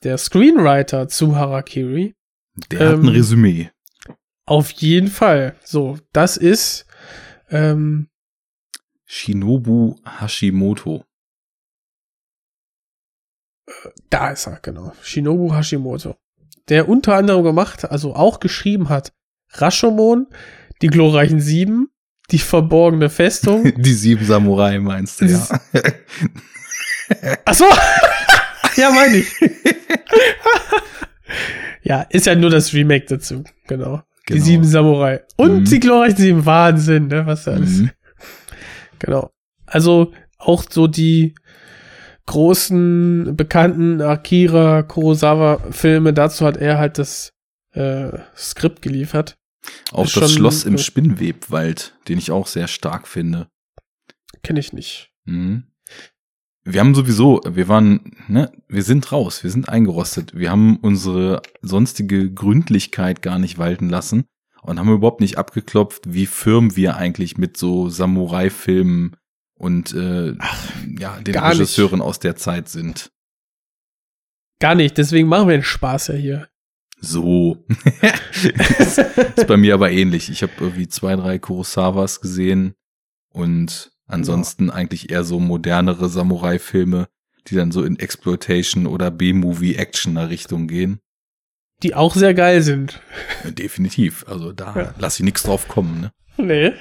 [0.03, 2.15] der Screenwriter zu Harakiri,
[2.71, 3.71] Der hat ein Ähm, Resümee.
[4.47, 5.57] auf jeden Fall.
[5.65, 6.87] So, das ist,
[7.51, 8.09] ähm,
[9.05, 11.05] Shinobu Hashimoto.
[14.11, 14.93] da ist er, genau.
[15.03, 16.17] Shinobu Hashimoto.
[16.69, 19.13] Der unter anderem gemacht, also auch geschrieben hat,
[19.51, 20.27] Rashomon,
[20.81, 21.89] die glorreichen Sieben,
[22.33, 23.73] die verborgene Festung.
[23.83, 25.47] Die sieben Samurai meinst du, ja.
[27.45, 27.65] Ach so.
[28.77, 29.29] ja, meine ich.
[31.83, 33.45] ja, ist ja nur das Remake dazu.
[33.67, 34.03] Genau.
[34.29, 34.45] Die Genau.
[34.45, 35.21] sieben Samurai.
[35.37, 35.65] Und Mhm.
[35.65, 37.27] die glorreichen sieben Wahnsinn, ne?
[37.27, 37.71] Was da alles.
[37.71, 37.91] Mhm.
[38.99, 39.31] Genau.
[39.67, 41.35] Also auch so die
[42.27, 47.33] großen, bekannten Akira Kurosawa-Filme, dazu hat er halt das
[47.75, 49.37] äh, Skript geliefert.
[49.91, 53.49] Auch das schon- Schloss im Spinnwebwald, den ich auch sehr stark finde.
[54.43, 55.11] Kenne ich nicht.
[55.25, 55.65] Mhm.
[56.65, 60.35] Wir haben sowieso, wir waren, ne, wir sind raus, wir sind eingerostet.
[60.37, 64.25] Wir haben unsere sonstige Gründlichkeit gar nicht walten lassen
[64.63, 69.17] und haben überhaupt nicht abgeklopft, wie firm wir eigentlich mit so Samurai-Filmen
[69.55, 70.37] und äh,
[70.99, 71.61] ja, den gar nicht.
[71.61, 73.11] Regisseuren aus der Zeit sind.
[74.61, 76.49] Gar nicht, deswegen machen wir den Spaß ja hier.
[77.03, 77.65] So.
[78.79, 80.31] ist, ist bei mir aber ähnlich.
[80.31, 82.75] Ich habe irgendwie zwei, drei Kurosawas gesehen
[83.31, 84.75] und ansonsten ja.
[84.75, 87.09] eigentlich eher so modernere Samurai-Filme,
[87.49, 91.01] die dann so in Exploitation oder B-Movie-Action-Richtung gehen.
[91.83, 93.01] Die auch sehr geil sind.
[93.45, 94.25] Definitiv.
[94.29, 94.95] Also da ja.
[94.99, 96.13] lass ich nichts drauf kommen, ne?
[96.37, 96.73] Nee.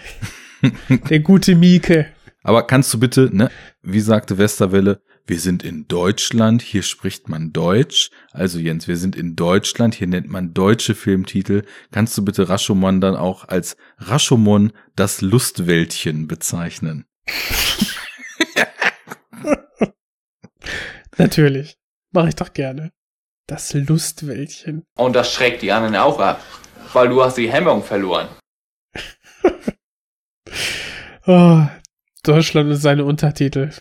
[1.10, 2.06] Der gute Mieke.
[2.43, 3.49] Aber kannst du bitte, ne,
[3.81, 8.10] wie sagte Westerwelle, wir sind in Deutschland, hier spricht man Deutsch.
[8.31, 11.64] Also Jens, wir sind in Deutschland, hier nennt man deutsche Filmtitel.
[11.91, 17.06] Kannst du bitte Rashomon dann auch als Rashomon das Lustwäldchen bezeichnen?
[21.18, 21.77] Natürlich.
[22.11, 22.91] Mache ich doch gerne.
[23.48, 24.84] Das Lustwäldchen.
[24.98, 26.43] Und das schreckt die anderen auch ab,
[26.93, 28.27] weil du hast die Hemmung verloren.
[31.27, 31.65] oh,
[32.23, 33.72] Deutschland ist seine Untertitel.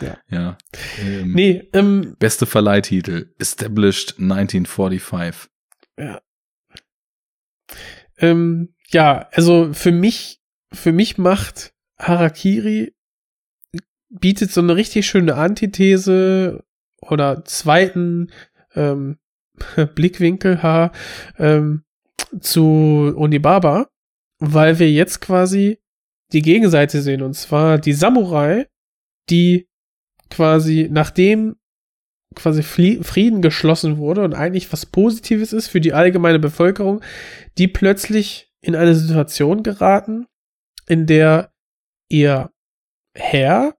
[0.00, 0.18] Ja.
[0.30, 0.58] ja.
[1.00, 3.34] Ähm, nee, ähm, beste Verleihtitel.
[3.38, 5.50] Established 1945.
[5.98, 6.20] Ja.
[8.18, 10.40] Ähm, ja, also für mich,
[10.72, 12.94] für mich macht Harakiri
[14.10, 16.64] bietet so eine richtig schöne Antithese
[17.00, 18.30] oder zweiten
[18.74, 19.18] ähm,
[19.94, 20.92] Blickwinkel ha,
[21.38, 21.84] ähm,
[22.40, 23.88] zu Onibaba,
[24.38, 25.78] weil wir jetzt quasi
[26.32, 28.66] die Gegenseite sehen und zwar die Samurai,
[29.30, 29.67] die
[30.30, 31.56] quasi nachdem
[32.34, 37.02] quasi Frieden geschlossen wurde und eigentlich was Positives ist für die allgemeine Bevölkerung,
[37.56, 40.26] die plötzlich in eine Situation geraten,
[40.86, 41.52] in der
[42.08, 42.52] ihr
[43.14, 43.76] Herr,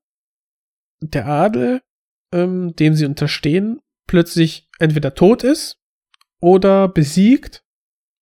[1.01, 1.81] der Adel,
[2.34, 5.80] ähm, dem sie unterstehen, plötzlich entweder tot ist
[6.41, 7.63] oder besiegt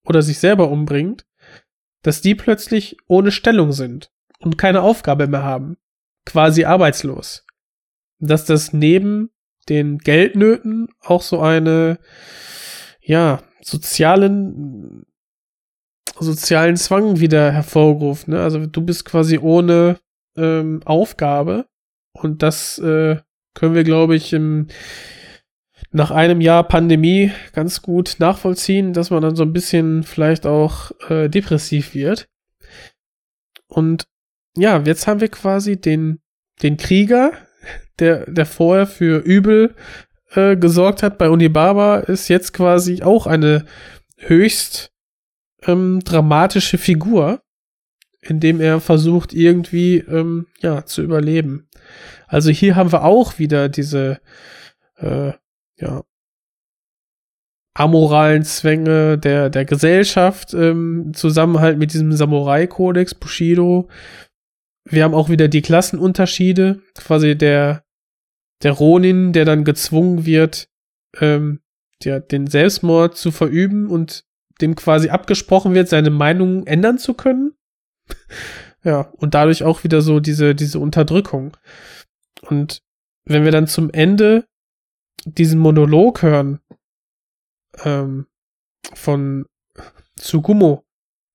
[0.05, 1.25] oder sich selber umbringt,
[2.03, 5.77] dass die plötzlich ohne Stellung sind und keine Aufgabe mehr haben,
[6.25, 7.46] quasi arbeitslos
[8.19, 9.29] dass das neben
[9.69, 11.99] den Geldnöten auch so eine,
[13.01, 15.05] ja, sozialen,
[16.19, 18.27] sozialen Zwang wieder hervorruft.
[18.27, 18.41] Ne?
[18.41, 19.99] Also du bist quasi ohne
[20.35, 21.67] ähm, Aufgabe
[22.13, 23.17] und das äh,
[23.53, 24.67] können wir, glaube ich, im,
[25.91, 30.91] nach einem Jahr Pandemie ganz gut nachvollziehen, dass man dann so ein bisschen vielleicht auch
[31.09, 32.27] äh, depressiv wird.
[33.67, 34.05] Und
[34.55, 36.19] ja, jetzt haben wir quasi den,
[36.61, 37.33] den Krieger,
[37.99, 39.75] der, der vorher für Übel
[40.31, 43.65] äh, gesorgt hat bei Unibaba, ist jetzt quasi auch eine
[44.17, 44.91] höchst
[45.65, 47.41] ähm, dramatische Figur,
[48.21, 51.67] indem er versucht, irgendwie ähm, ja, zu überleben.
[52.27, 54.19] Also hier haben wir auch wieder diese
[54.97, 55.31] äh,
[55.77, 56.03] ja,
[57.73, 63.87] amoralen Zwänge der, der Gesellschaft, ähm, Zusammenhalt mit diesem Samurai-Kodex, Bushido,
[64.89, 66.81] wir haben auch wieder die Klassenunterschiede.
[66.95, 67.83] Quasi der,
[68.63, 70.69] der Ronin, der dann gezwungen wird,
[71.19, 71.61] ähm,
[72.03, 74.25] der, den Selbstmord zu verüben und
[74.61, 77.53] dem quasi abgesprochen wird, seine Meinung ändern zu können.
[78.83, 81.57] ja, und dadurch auch wieder so diese, diese Unterdrückung.
[82.41, 82.81] Und
[83.25, 84.47] wenn wir dann zum Ende
[85.25, 86.59] diesen Monolog hören,
[87.83, 88.27] ähm,
[88.93, 89.45] von
[90.17, 90.85] Tsugumo,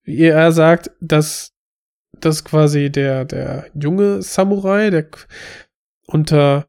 [0.05, 1.52] wie er sagt, dass
[2.25, 5.09] dass quasi der, der junge Samurai, der
[6.07, 6.69] unter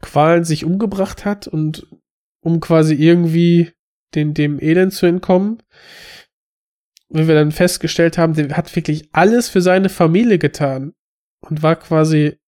[0.00, 1.86] Qualen sich umgebracht hat und
[2.40, 3.72] um quasi irgendwie
[4.14, 5.62] den, dem Elend zu entkommen.
[7.08, 10.94] Wenn wir dann festgestellt haben, der hat wirklich alles für seine Familie getan
[11.40, 12.38] und war quasi,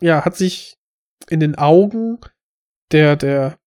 [0.00, 0.78] ja, hat sich
[1.28, 2.18] in den Augen
[2.90, 3.58] der, der,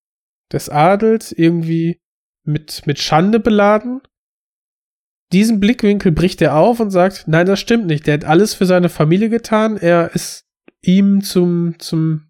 [0.52, 2.02] des Adels irgendwie
[2.44, 4.02] mit, mit Schande beladen
[5.36, 8.08] diesen Blickwinkel bricht er auf und sagt, nein, das stimmt nicht.
[8.08, 9.76] Der hat alles für seine Familie getan.
[9.76, 10.46] Er ist
[10.82, 12.30] ihm zum, zum,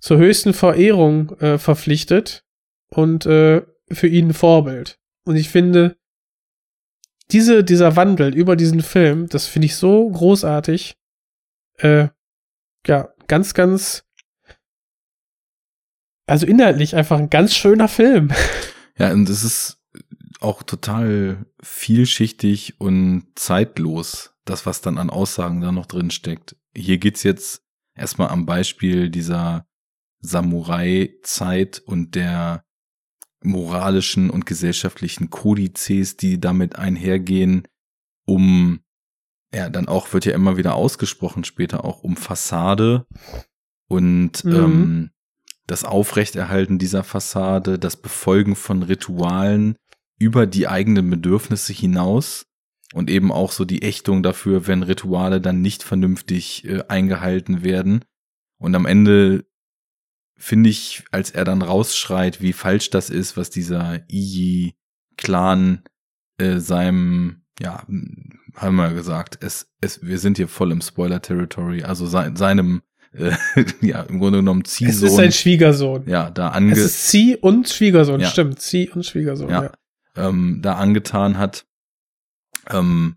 [0.00, 2.44] zur höchsten Verehrung äh, verpflichtet
[2.88, 3.62] und äh,
[3.92, 4.98] für ihn ein Vorbild.
[5.24, 5.96] Und ich finde,
[7.30, 10.96] diese, dieser Wandel über diesen Film, das finde ich so großartig.
[11.78, 12.08] Äh,
[12.88, 14.04] ja, ganz, ganz,
[16.26, 18.32] also inhaltlich einfach ein ganz schöner Film.
[18.98, 19.81] Ja, und es ist
[20.42, 26.56] auch total vielschichtig und zeitlos, das, was dann an Aussagen da noch drin steckt.
[26.74, 27.62] Hier geht's jetzt
[27.94, 29.66] erstmal am Beispiel dieser
[30.20, 32.64] Samurai-Zeit und der
[33.42, 37.66] moralischen und gesellschaftlichen Kodizes, die damit einhergehen,
[38.24, 38.80] um,
[39.52, 43.06] ja, dann auch wird ja immer wieder ausgesprochen später auch um Fassade
[43.88, 44.54] und mhm.
[44.54, 45.10] ähm,
[45.66, 49.76] das Aufrechterhalten dieser Fassade, das Befolgen von Ritualen,
[50.18, 52.46] über die eigenen Bedürfnisse hinaus
[52.92, 58.04] und eben auch so die Ächtung dafür, wenn Rituale dann nicht vernünftig äh, eingehalten werden.
[58.58, 59.44] Und am Ende
[60.36, 65.82] finde ich, als er dann rausschreit, wie falsch das ist, was dieser Iyi-Clan
[66.38, 67.86] äh, seinem, ja,
[68.56, 72.82] haben wir gesagt, es, es, wir sind hier voll im Spoiler-Territory, also sein, seinem,
[73.12, 73.32] äh,
[73.80, 75.06] ja, im Grunde genommen Ziehsohn.
[75.06, 76.04] Es ist sein Schwiegersohn.
[76.06, 76.72] Ja, da ange...
[76.72, 78.28] Es ist Zieh und Schwiegersohn, Ja.
[78.28, 78.60] stimmt.
[78.60, 79.62] Zieh und Schwiegersohn, ja.
[79.64, 79.72] ja,
[80.16, 81.64] Ähm, da angetan hat.
[82.68, 83.16] Ähm,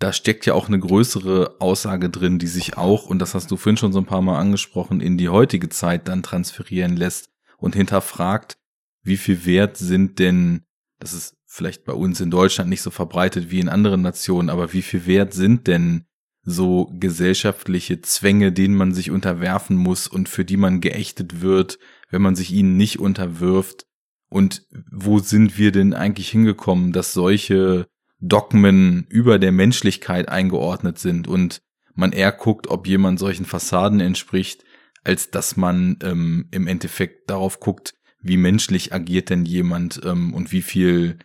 [0.00, 3.56] da steckt ja auch eine größere Aussage drin, die sich auch, und das hast du
[3.56, 7.74] vorhin schon so ein paar Mal angesprochen, in die heutige Zeit dann transferieren lässt und
[7.74, 8.56] hinterfragt,
[9.02, 10.64] wie viel wert sind denn,
[10.98, 14.72] das ist vielleicht bei uns in Deutschland nicht so verbreitet wie in anderen Nationen, aber
[14.72, 16.06] wie viel wert sind denn
[16.42, 21.78] so gesellschaftliche Zwänge, denen man sich unterwerfen muss und für die man geächtet wird,
[22.08, 23.86] wenn man sich ihnen nicht unterwirft?
[24.30, 27.86] Und wo sind wir denn eigentlich hingekommen, dass solche
[28.20, 31.62] Dogmen über der Menschlichkeit eingeordnet sind und
[31.94, 34.64] man eher guckt, ob jemand solchen Fassaden entspricht,
[35.02, 40.52] als dass man ähm, im Endeffekt darauf guckt, wie menschlich agiert denn jemand ähm, und
[40.52, 41.18] wie viel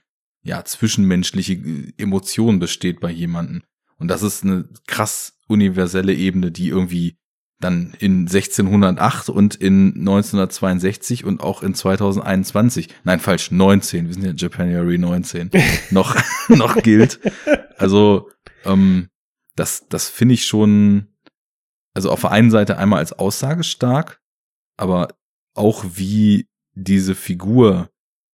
[0.43, 3.63] ja zwischenmenschliche äh, Emotion besteht bei jemandem.
[3.97, 7.17] Und das ist eine krass universelle Ebene, die irgendwie
[7.59, 14.25] dann in 1608 und in 1962 und auch in 2021, nein, falsch, 19, wir sind
[14.25, 15.51] ja Japanuary 19,
[15.91, 16.15] noch,
[16.49, 17.19] noch gilt.
[17.77, 18.29] Also,
[18.65, 19.09] ähm,
[19.55, 21.07] das, das finde ich schon,
[21.93, 24.19] also auf der einen Seite einmal als Aussage stark,
[24.75, 25.15] aber
[25.53, 27.89] auch wie diese Figur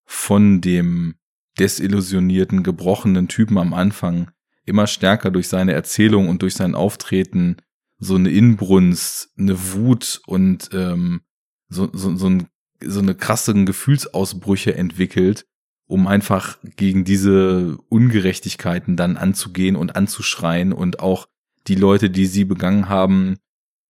[0.06, 1.16] von dem
[1.59, 4.30] desillusionierten, gebrochenen Typen am Anfang
[4.64, 7.56] immer stärker durch seine Erzählung und durch sein Auftreten
[8.01, 11.20] so eine Inbrunst, eine Wut und ähm,
[11.68, 12.48] so, so, so, ein,
[12.82, 15.47] so eine krassen Gefühlsausbrüche entwickelt,
[15.86, 21.28] um einfach gegen diese Ungerechtigkeiten dann anzugehen und anzuschreien und auch
[21.66, 23.36] die Leute, die sie begangen haben,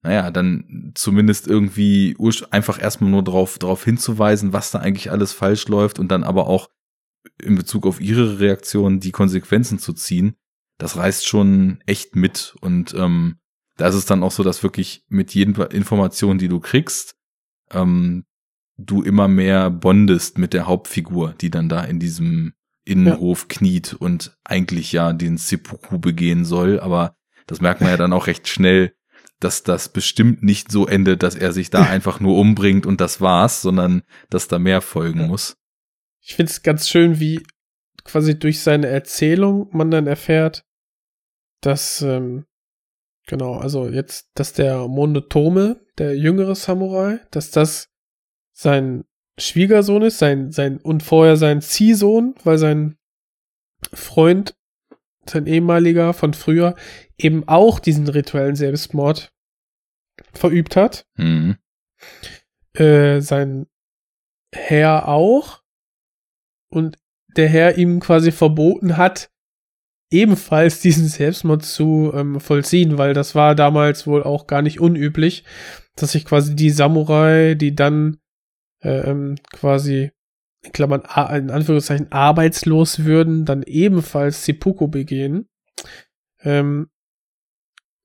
[0.03, 2.17] naja, dann zumindest irgendwie
[2.51, 6.47] einfach erstmal nur darauf drauf hinzuweisen, was da eigentlich alles falsch läuft und dann aber
[6.47, 6.69] auch
[7.39, 10.35] in Bezug auf ihre Reaktion die Konsequenzen zu ziehen,
[10.79, 12.57] das reißt schon echt mit.
[12.61, 13.40] Und ähm,
[13.81, 17.17] da ist es dann auch so, dass wirklich mit jeden Information, die du kriegst,
[17.71, 18.25] ähm,
[18.77, 22.53] du immer mehr bondest mit der Hauptfigur, die dann da in diesem
[22.85, 26.79] Innenhof kniet und eigentlich ja den Seppuku begehen soll.
[26.79, 27.17] Aber
[27.47, 28.95] das merkt man ja dann auch recht schnell,
[29.39, 33.23] dass das bestimmt nicht so endet, dass er sich da einfach nur umbringt und das
[33.23, 35.57] war's, sondern dass da mehr folgen muss.
[36.21, 37.43] Ich finde es ganz schön, wie
[38.05, 40.67] quasi durch seine Erzählung man dann erfährt,
[41.63, 42.45] dass, ähm,
[43.31, 47.89] genau, also jetzt, dass der Monotome, der jüngere Samurai, dass das
[48.53, 49.05] sein
[49.39, 52.99] Schwiegersohn ist, sein, sein, und vorher sein Ziehsohn, weil sein
[53.95, 54.57] Freund,
[55.27, 56.75] sein ehemaliger von früher,
[57.17, 59.33] eben auch diesen rituellen Selbstmord
[60.35, 61.07] verübt hat.
[61.15, 61.57] Mhm.
[62.75, 63.67] Äh, sein
[64.53, 65.63] Herr auch.
[66.69, 66.99] Und
[67.37, 69.30] der Herr ihm quasi verboten hat,
[70.11, 75.45] ebenfalls diesen Selbstmord zu ähm, vollziehen, weil das war damals wohl auch gar nicht unüblich,
[75.97, 78.19] dass sich quasi die Samurai, die dann
[78.83, 80.11] äh, ähm, quasi
[80.63, 81.03] in Klammern
[81.35, 85.49] in Anführungszeichen arbeitslos würden, dann ebenfalls Seppuku begehen
[86.43, 86.91] ähm,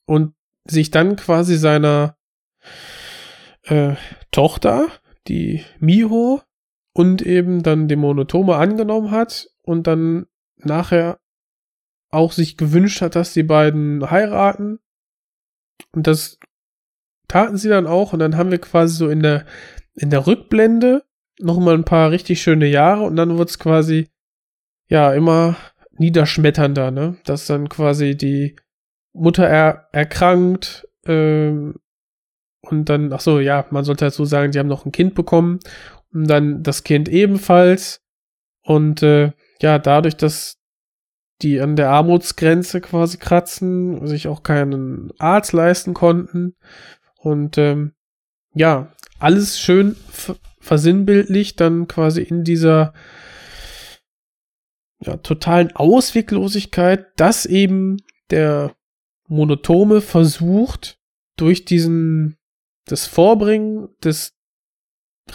[0.06, 0.34] und
[0.68, 2.18] sich dann quasi seiner
[3.64, 3.96] äh,
[4.32, 4.88] Tochter,
[5.28, 6.42] die Miho,
[6.94, 10.28] und eben dann dem Monotome angenommen hat und dann
[10.58, 11.20] nachher
[12.16, 14.80] auch sich gewünscht hat, dass die beiden heiraten.
[15.92, 16.40] Und das
[17.28, 18.14] taten sie dann auch.
[18.14, 19.46] Und dann haben wir quasi so in der,
[19.94, 21.04] in der Rückblende
[21.40, 24.10] noch mal ein paar richtig schöne Jahre und dann wird's quasi,
[24.88, 25.58] ja, immer
[25.98, 27.18] niederschmetternder, ne?
[27.26, 28.56] Dass dann quasi die
[29.14, 31.76] Mutter er, erkrankt, ähm,
[32.72, 35.60] und dann, ach so, ja, man sollte dazu sagen, die haben noch ein Kind bekommen
[36.14, 38.02] und dann das Kind ebenfalls.
[38.62, 39.32] Und äh,
[39.62, 40.58] ja, dadurch, dass
[41.46, 46.56] die an der Armutsgrenze quasi kratzen, sich auch keinen Arzt leisten konnten.
[47.18, 47.94] Und ähm,
[48.54, 52.94] ja, alles schön ver- versinnbildlich dann quasi in dieser
[55.00, 57.98] ja, totalen Ausweglosigkeit, dass eben
[58.32, 58.76] der
[59.28, 60.98] Monotome versucht,
[61.38, 62.38] durch diesen
[62.86, 64.34] das Vorbringen des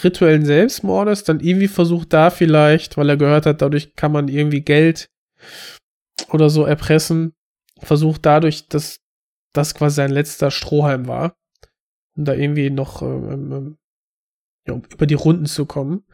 [0.02, 4.62] rituellen Selbstmordes dann irgendwie versucht da vielleicht, weil er gehört hat, dadurch kann man irgendwie
[4.62, 5.10] Geld
[6.30, 7.34] oder so erpressen,
[7.78, 9.00] versucht dadurch, dass
[9.52, 11.36] das quasi sein letzter Strohhalm war,
[12.16, 13.78] um da irgendwie noch ähm, ähm,
[14.66, 16.04] ja, um über die Runden zu kommen.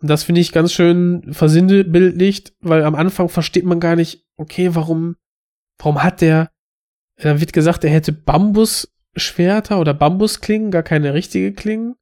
[0.00, 4.74] Und das finde ich ganz schön versinnbildlicht, weil am Anfang versteht man gar nicht, okay,
[4.74, 5.16] warum,
[5.78, 6.50] warum hat der,
[7.16, 11.94] da wird gesagt, er hätte Bambusschwerter oder Bambusklingen, gar keine richtige Klingen.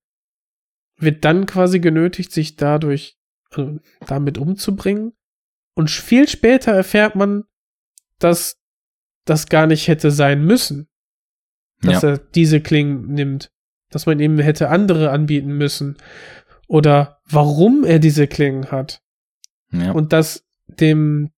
[0.97, 3.17] wird dann quasi genötigt, sich dadurch,
[3.51, 5.13] also damit umzubringen.
[5.75, 7.45] Und viel später erfährt man,
[8.19, 8.57] dass
[9.25, 10.89] das gar nicht hätte sein müssen.
[11.83, 12.11] Dass Ja.
[12.11, 13.51] er diese Klingen nimmt.
[13.91, 15.97] Dass man ihm hätte andere anbieten müssen.
[16.69, 19.01] Oder warum er diese Klingen hat.
[19.73, 19.93] Ja.
[19.93, 21.31] Und dass dem,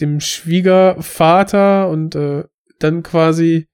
[0.00, 2.44] dem Schwiegervater und äh,
[2.78, 3.66] dann quasi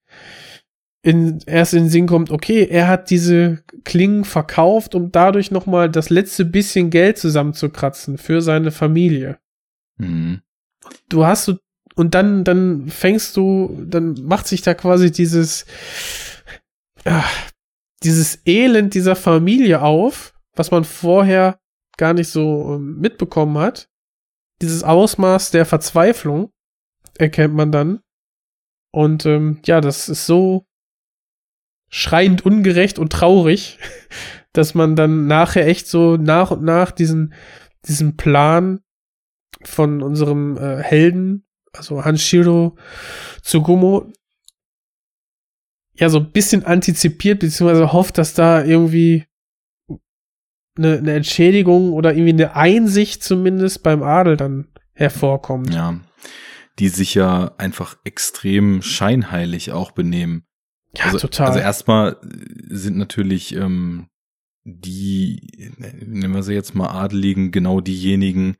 [1.03, 5.91] in, erst in den Sinn kommt, okay, er hat diese Klingen verkauft, um dadurch nochmal
[5.91, 9.39] das letzte bisschen Geld zusammenzukratzen für seine Familie.
[9.97, 10.43] Mhm.
[11.09, 11.59] Du hast so,
[11.95, 15.65] und dann, dann fängst du, dann macht sich da quasi dieses,
[17.05, 17.25] ah,
[18.03, 21.59] dieses Elend dieser Familie auf, was man vorher
[21.97, 23.89] gar nicht so ähm, mitbekommen hat.
[24.61, 26.51] Dieses Ausmaß der Verzweiflung
[27.19, 28.01] erkennt man dann.
[28.93, 30.67] Und ähm, ja, das ist so
[31.89, 33.79] schreiend ungerecht und traurig,
[34.53, 37.35] dass man dann nachher echt so nach und nach diesen,
[37.87, 38.81] diesen Plan
[39.69, 42.77] von unserem äh, Helden, also Hanshiro
[43.43, 44.13] Tsugumo,
[45.95, 49.27] ja so ein bisschen antizipiert, beziehungsweise hofft, dass da irgendwie
[50.77, 55.73] eine, eine Entschädigung oder irgendwie eine Einsicht zumindest beim Adel dann hervorkommt.
[55.73, 56.01] Ja.
[56.79, 60.45] Die sich ja einfach extrem scheinheilig auch benehmen.
[60.97, 61.49] Ja, also, total.
[61.49, 62.17] Also erstmal
[62.69, 64.09] sind natürlich ähm,
[64.65, 68.57] die, nehmen wir sie jetzt mal Adeligen, genau diejenigen,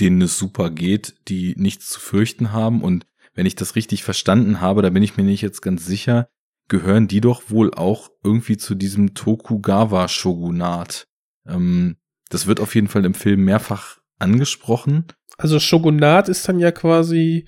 [0.00, 2.82] denen es super geht, die nichts zu fürchten haben.
[2.82, 6.28] Und wenn ich das richtig verstanden habe, da bin ich mir nicht jetzt ganz sicher,
[6.68, 11.06] gehören die doch wohl auch irgendwie zu diesem Tokugawa-Shogunat.
[11.46, 11.96] Ähm,
[12.28, 15.06] das wird auf jeden Fall im Film mehrfach angesprochen.
[15.36, 17.46] Also Shogunat ist dann ja quasi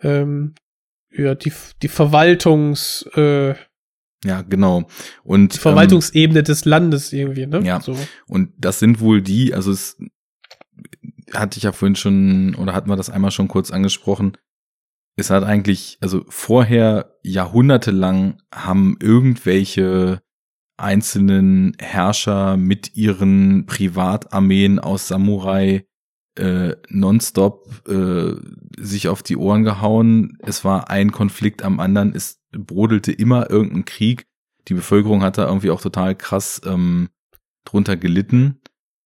[0.00, 0.54] ähm,
[1.10, 1.52] ja, die,
[1.82, 3.54] die Verwaltungs, äh,
[4.24, 4.86] Ja, genau.
[5.24, 7.60] Und die Verwaltungsebene des Landes irgendwie, ne?
[7.64, 7.80] Ja.
[7.80, 7.96] So.
[8.26, 9.98] Und das sind wohl die, also es
[11.34, 14.36] hatte ich ja vorhin schon, oder hatten wir das einmal schon kurz angesprochen.
[15.16, 20.22] Es hat eigentlich, also vorher jahrhundertelang haben irgendwelche
[20.78, 25.86] einzelnen Herrscher mit ihren Privatarmeen aus Samurai
[26.36, 28.34] äh, nonstop äh,
[28.78, 30.38] sich auf die Ohren gehauen.
[30.40, 32.14] Es war ein Konflikt am anderen.
[32.14, 34.26] Es brodelte immer irgendein Krieg.
[34.68, 37.10] Die Bevölkerung hat da irgendwie auch total krass ähm,
[37.64, 38.60] drunter gelitten.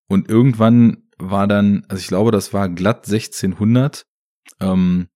[0.08, 4.06] Und irgendwann war dann, also ich glaube, das war glatt 1600,
[4.60, 5.08] ähm,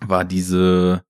[0.00, 1.04] war diese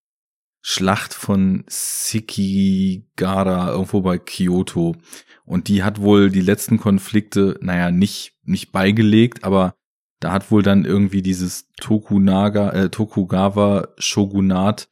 [0.62, 4.96] Schlacht von Sekigara irgendwo bei Kyoto.
[5.44, 9.76] Und die hat wohl die letzten Konflikte, naja, nicht, nicht beigelegt, aber
[10.18, 14.88] da hat wohl dann irgendwie dieses Tokunaga, äh, Tokugawa Shogunat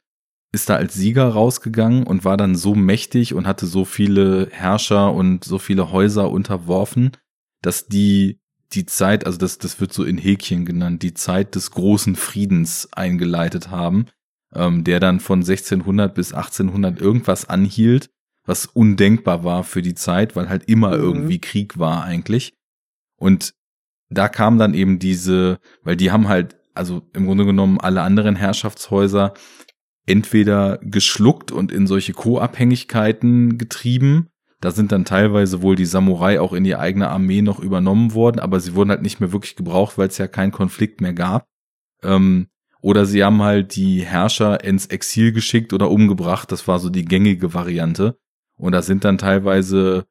[0.53, 5.13] ist da als Sieger rausgegangen und war dann so mächtig und hatte so viele Herrscher
[5.13, 7.11] und so viele Häuser unterworfen,
[7.61, 8.39] dass die
[8.73, 12.89] die Zeit, also das, das wird so in Häkchen genannt, die Zeit des großen Friedens
[12.91, 14.07] eingeleitet haben,
[14.53, 18.09] ähm, der dann von 1600 bis 1800 irgendwas anhielt,
[18.45, 21.03] was undenkbar war für die Zeit, weil halt immer Mhm.
[21.03, 22.53] irgendwie Krieg war eigentlich.
[23.17, 23.53] Und
[24.09, 28.35] da kam dann eben diese, weil die haben halt, also im Grunde genommen alle anderen
[28.35, 29.33] Herrschaftshäuser
[30.05, 34.27] entweder geschluckt und in solche Co-Abhängigkeiten getrieben.
[34.65, 38.39] Da sind dann teilweise wohl die Samurai auch in die eigene Armee noch übernommen worden,
[38.39, 41.47] aber sie wurden halt nicht mehr wirklich gebraucht, weil es ja keinen Konflikt mehr gab.
[42.01, 42.47] Ähm,
[42.81, 46.51] oder sie haben halt die Herrscher ins Exil geschickt oder umgebracht.
[46.51, 48.17] Das war so die gängige Variante.
[48.57, 50.07] Und da sind dann teilweise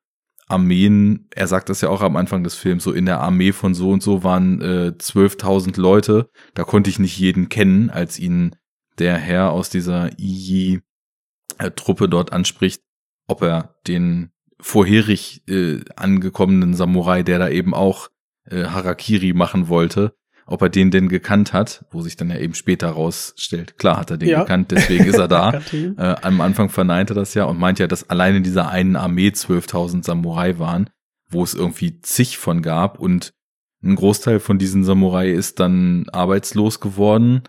[0.47, 3.75] Armeen, er sagt das ja auch am Anfang des Films, so in der Armee von
[3.75, 6.31] so und so waren äh, 12.000 Leute.
[6.55, 8.55] Da konnte ich nicht jeden kennen, als ihn
[9.01, 12.85] der Herr aus dieser Iji-Truppe dort anspricht,
[13.27, 18.09] ob er den vorherig äh, angekommenen Samurai, der da eben auch
[18.51, 20.15] äh, Harakiri machen wollte,
[20.47, 24.11] ob er den denn gekannt hat, wo sich dann ja eben später rausstellt, klar hat
[24.11, 24.41] er den Ja.
[24.41, 25.61] gekannt, deswegen ist er da.
[25.73, 28.97] Äh, am Anfang verneint er das ja und meint ja, dass allein in dieser einen
[28.97, 30.91] Armee 12.000 Samurai waren,
[31.31, 33.33] wo es irgendwie zig von gab und
[33.83, 37.43] ein Großteil von diesen Samurai ist dann arbeitslos geworden.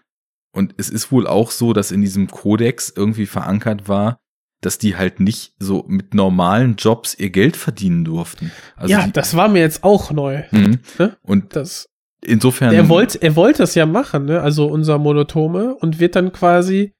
[0.51, 4.19] Und es ist wohl auch so, dass in diesem Kodex irgendwie verankert war,
[4.65, 8.51] dass die halt nicht so mit normalen Jobs ihr Geld verdienen durften.
[8.75, 10.43] Also ja, die, das war mir jetzt auch neu.
[10.51, 10.79] Mhm.
[10.97, 11.15] Ne?
[11.21, 11.87] Und Das,
[12.21, 12.73] insofern.
[12.73, 14.41] er wollte, er wollte es ja machen, ne?
[14.41, 16.93] Also unser Monotome und wird dann quasi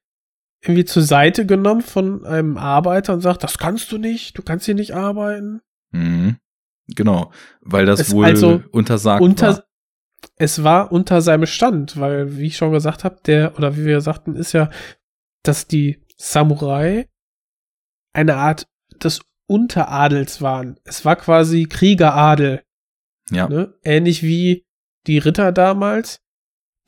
[0.62, 4.66] irgendwie zur Seite genommen von einem Arbeiter und sagt, das kannst du nicht, du kannst
[4.66, 5.60] hier nicht arbeiten.
[5.90, 6.36] Mhm.
[6.94, 9.64] Genau, weil das Es wohl also untersagt unter, war.
[10.36, 14.00] Es war unter seinem Stand, weil, wie ich schon gesagt habe, der, oder wie wir
[14.00, 14.70] sagten, ist ja,
[15.42, 17.08] dass die Samurai
[18.16, 18.66] eine Art
[19.02, 20.80] des Unteradels waren.
[20.84, 22.62] Es war quasi Kriegeradel.
[23.30, 23.48] Ja.
[23.48, 23.74] Ne?
[23.84, 24.66] Ähnlich wie
[25.06, 26.20] die Ritter damals.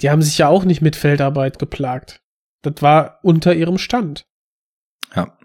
[0.01, 2.21] Die haben sich ja auch nicht mit Feldarbeit geplagt.
[2.63, 4.27] Das war unter ihrem Stand.
[5.15, 5.37] Ja.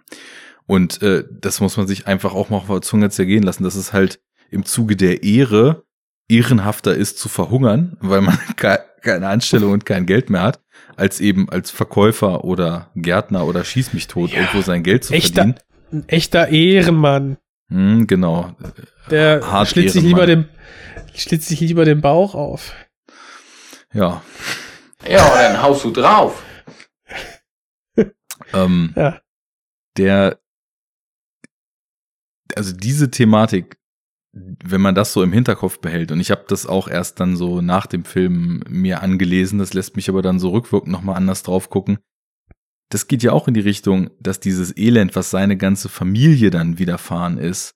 [0.65, 3.75] Und äh, das muss man sich einfach auch mal auf der Zunge zergehen lassen, dass
[3.75, 5.83] es halt im Zuge der Ehre
[6.29, 10.61] ehrenhafter ist zu verhungern, weil man ke keine Anstellung und kein Geld mehr hat,
[10.95, 14.39] als eben als Verkäufer oder Gärtner oder schieß mich tot Ja.
[14.39, 15.59] irgendwo sein Geld zu Echter, verdienen.
[15.93, 17.37] Ein echter Ehrenmann.
[17.69, 18.55] Hm, genau.
[19.09, 20.49] Der Hart schlitzt sich lieber den,
[21.13, 22.73] schlitzt sich lieber den Bauch auf.
[23.93, 24.21] Ja.
[25.07, 26.43] Ja, und dann haust du drauf.
[28.53, 29.21] Ähm, Ja.
[29.97, 30.39] Der,
[32.55, 33.77] also diese Thematik,
[34.31, 37.61] wenn man das so im Hinterkopf behält, und ich habe das auch erst dann so
[37.61, 41.69] nach dem Film mir angelesen, das lässt mich aber dann so rückwirkend nochmal anders drauf
[41.69, 41.99] gucken.
[42.89, 46.77] Das geht ja auch in die Richtung, dass dieses Elend, was seine ganze Familie dann
[46.79, 47.73] widerfahren ist,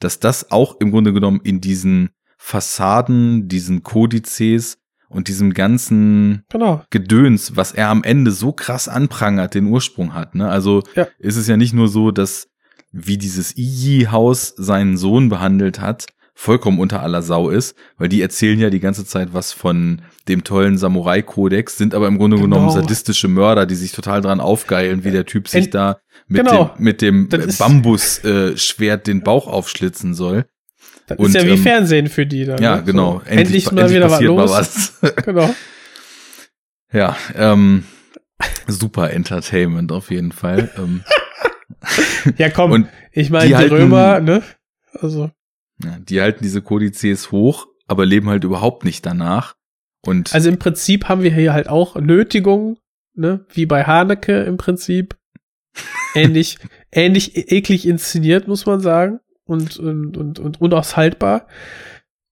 [0.00, 4.78] dass das auch im Grunde genommen in diesen Fassaden, diesen Kodizes
[5.08, 6.82] und diesem ganzen Genau.
[6.90, 10.34] Gedöns, was er am Ende so krass anprangert, den Ursprung hat.
[10.34, 10.48] Ne?
[10.48, 11.06] Also Ja.
[11.18, 12.48] ist es ja nicht nur so, dass
[12.92, 16.06] wie dieses Iji-Haus seinen Sohn behandelt hat,
[16.36, 20.42] vollkommen unter aller Sau ist, weil die erzählen ja die ganze Zeit was von dem
[20.44, 22.48] tollen Samurai-Kodex, sind aber im Grunde Genau.
[22.56, 26.44] genommen sadistische Mörder, die sich total dran aufgeilen, wie der Typ sich Ent- da mit
[26.46, 26.72] Genau.
[26.76, 30.46] dem, mit dem Bambusschwert den Bauch aufschlitzen soll.
[31.06, 32.62] Das Und, ist ja wie ähm, Fernsehen für die dann.
[32.62, 32.82] Ja, ne?
[32.84, 33.20] genau.
[33.24, 34.50] So, endlich, mal endlich wieder was passiert los.
[34.50, 35.14] mal was.
[35.24, 35.54] genau.
[36.92, 37.84] Ja, ähm,
[38.66, 40.70] super Entertainment auf jeden Fall.
[40.78, 41.02] ähm,
[42.38, 42.72] Ja, komm.
[42.72, 44.42] Und ich meine, die die, Römer, ne?
[44.94, 45.30] Also,
[45.82, 49.56] ja, die halten diese Kodizes hoch, aber leben halt überhaupt nicht danach.
[50.06, 52.78] Und also im Prinzip haben wir hier halt auch Nötigung,
[53.14, 53.46] ne?
[53.52, 55.16] Wie bei Haneke im Prinzip.
[56.14, 56.58] Ähnlich,
[56.92, 59.18] ähnlich e- eklig inszeniert, muss man sagen.
[59.46, 61.48] Und, und, und, und unaushaltbar.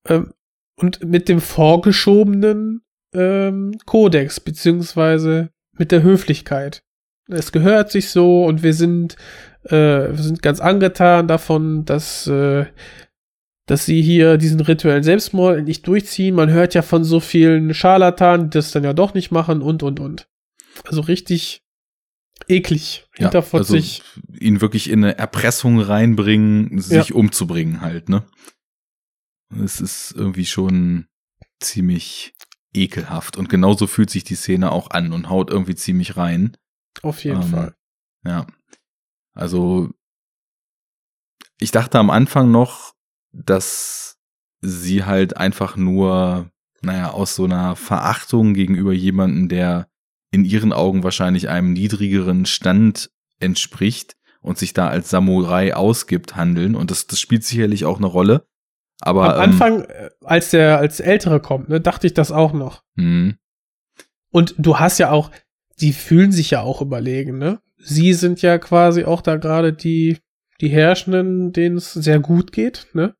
[0.06, 0.32] Ähm,
[0.77, 2.82] und mit dem vorgeschobenen
[3.12, 6.82] ähm, Kodex, beziehungsweise mit der Höflichkeit.
[7.28, 9.16] Es gehört sich so und wir sind,
[9.64, 12.66] äh, wir sind ganz angetan davon, dass, äh,
[13.72, 16.34] dass sie hier diesen rituellen Selbstmord endlich durchziehen.
[16.34, 19.82] Man hört ja von so vielen Scharlatanen, die das dann ja doch nicht machen und,
[19.82, 20.28] und, und.
[20.84, 21.62] Also richtig
[22.48, 24.02] eklig, ja, also hinterfotzig.
[24.38, 27.14] ihn wirklich in eine Erpressung reinbringen, sich Ja.
[27.14, 28.24] umzubringen halt, ne?
[29.62, 31.06] Es ist irgendwie schon
[31.60, 32.34] ziemlich
[32.74, 33.36] ekelhaft.
[33.38, 36.56] Und genauso fühlt sich die Szene auch an und haut irgendwie ziemlich rein.
[37.02, 37.74] auf jeden Ähm, Fall.
[38.24, 38.46] Ja.
[39.34, 39.90] Also,
[41.58, 42.92] ich dachte am Anfang noch,
[43.32, 44.18] dass
[44.60, 46.50] sie halt einfach nur,
[46.82, 49.88] naja, aus so einer Verachtung gegenüber jemanden, der
[50.30, 56.74] in ihren Augen wahrscheinlich einem niedrigeren Stand entspricht und sich da als Samurai ausgibt, handeln.
[56.74, 58.46] Und das, das spielt sicherlich auch eine Rolle.
[59.00, 62.82] Aber Am Anfang, äh, als der, als Ältere kommt, ne, dachte ich das auch noch.
[62.96, 63.36] Ähm,
[64.30, 65.30] Und du hast ja auch,
[65.80, 67.60] die fühlen sich ja auch überlegen, ne?
[67.76, 70.18] Sie sind ja quasi auch da gerade die,
[70.60, 73.14] die Herrschenden, denen es sehr gut geht, ne?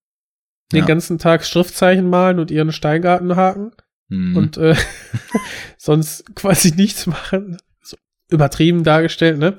[0.73, 0.87] Den Ja.
[0.87, 3.73] ganzen Tag Schriftzeichen malen und ihren Steingarten haken
[4.09, 4.37] mhm.
[4.37, 4.75] und äh,
[5.79, 7.59] sonst quasi nichts machen.
[7.83, 7.97] So
[8.31, 9.57] übertrieben dargestellt, ne?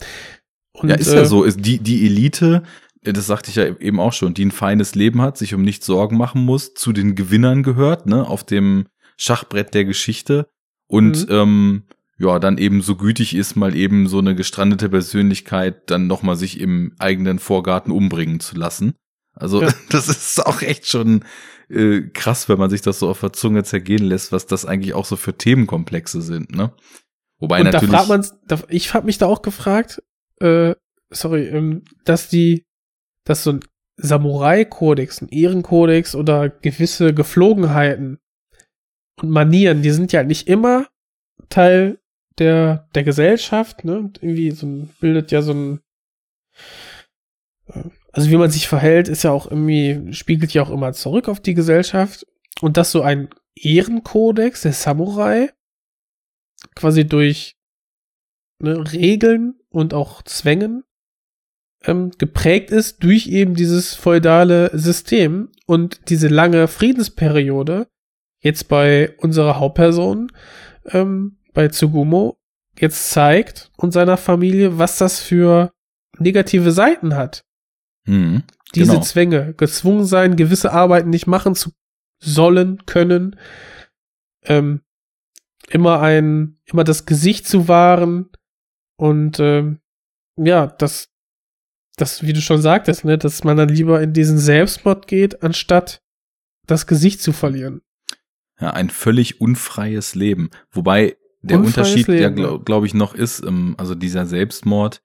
[0.74, 1.44] Und, ja, ist äh, ja so.
[1.44, 2.64] Ist die, die Elite,
[3.04, 5.62] äh, das sagte ich ja eben auch schon, die ein feines Leben hat, sich um
[5.62, 8.88] nichts Sorgen machen muss, zu den Gewinnern gehört, ne, auf dem
[9.18, 10.48] Schachbrett der Geschichte
[10.88, 11.34] und Mhm.
[11.36, 11.84] ähm,
[12.20, 16.60] ja, dann eben so gütig ist, mal eben so eine gestrandete Persönlichkeit dann nochmal sich
[16.60, 18.94] im eigenen Vorgarten umbringen zu lassen.
[19.34, 19.74] Also Ja.
[19.90, 21.24] das ist auch echt schon
[21.70, 24.94] äh, krass, wenn man sich das so auf der Zunge zergehen lässt, was das eigentlich
[24.94, 26.74] auch so für Themenkomplexe sind, ne?
[27.40, 27.96] Wobei und da natürlich.
[27.96, 30.02] fragt man, da, ich habe mich da auch gefragt,
[30.40, 30.76] äh,
[31.10, 32.66] sorry, ähm, dass die,
[33.26, 33.60] dass so ein
[33.98, 38.20] Samurai-Kodex, ein Ehrenkodex oder gewisse Geflogenheiten
[39.22, 40.88] und Manieren, die sind ja nicht immer
[41.50, 42.00] Teil
[42.40, 44.12] der, der Gesellschaft, ne?
[44.22, 45.80] Irgendwie so ein, bildet ja so ein,
[47.68, 47.84] äh,
[48.14, 51.40] also wie man sich verhält, ist ja auch irgendwie, spiegelt ja auch immer zurück auf
[51.40, 52.26] die Gesellschaft.
[52.62, 55.52] Und dass so ein Ehrenkodex der Samurai
[56.76, 57.58] quasi durch
[58.60, 60.84] ne, Regeln und auch Zwängen
[61.84, 67.88] ähm, geprägt ist durch eben dieses feudale System und diese lange Friedensperiode
[68.42, 70.32] jetzt bei unserer Hauptperson
[70.86, 72.38] ähm, bei Tsugumo
[72.80, 75.72] jetzt zeigt und seiner Familie, was das für
[76.20, 77.44] negative Seiten hat.
[78.06, 78.44] Mhm,
[78.76, 79.02] Diese genau.
[79.04, 81.72] Zwänge, gezwungen sein, gewisse Arbeiten nicht machen zu
[82.20, 83.40] sollen, können,
[84.44, 84.82] ähm,
[85.70, 88.30] immer ein, immer das Gesicht zu wahren
[88.98, 89.80] und ähm,
[90.38, 91.14] ja, das
[91.96, 96.02] das, wie du schon sagtest, ne, dass man dann lieber in diesen Selbstmord geht, anstatt
[96.66, 97.82] das Gesicht zu verlieren.
[98.60, 100.50] Ja, ein völlig unfreies Leben.
[100.72, 105.04] Wobei der Unfreies Unterschied, der Leben, glaube glaub ich noch ist, ähm, also dieser Selbstmord,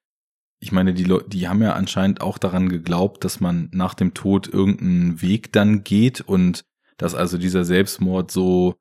[0.60, 4.14] ich meine, die Leute, die haben ja anscheinend auch daran geglaubt, dass man nach dem
[4.14, 6.64] Tod irgendeinen Weg dann geht und
[6.96, 8.74] dass also dieser Selbstmord so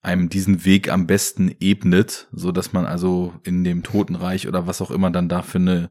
[0.00, 4.80] einem diesen Weg am besten ebnet, so dass man also in dem Totenreich oder was
[4.80, 5.90] auch immer dann da für eine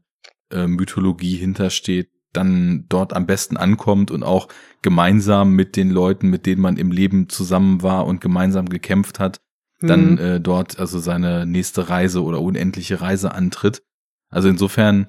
[0.50, 4.48] äh, Mythologie hintersteht, dann dort am besten ankommt und auch
[4.82, 9.40] gemeinsam mit den Leuten, mit denen man im Leben zusammen war und gemeinsam gekämpft hat,
[9.80, 10.18] dann Mhm.
[10.18, 13.82] äh, dort also seine nächste Reise oder unendliche Reise antritt.
[14.30, 15.06] Also insofern,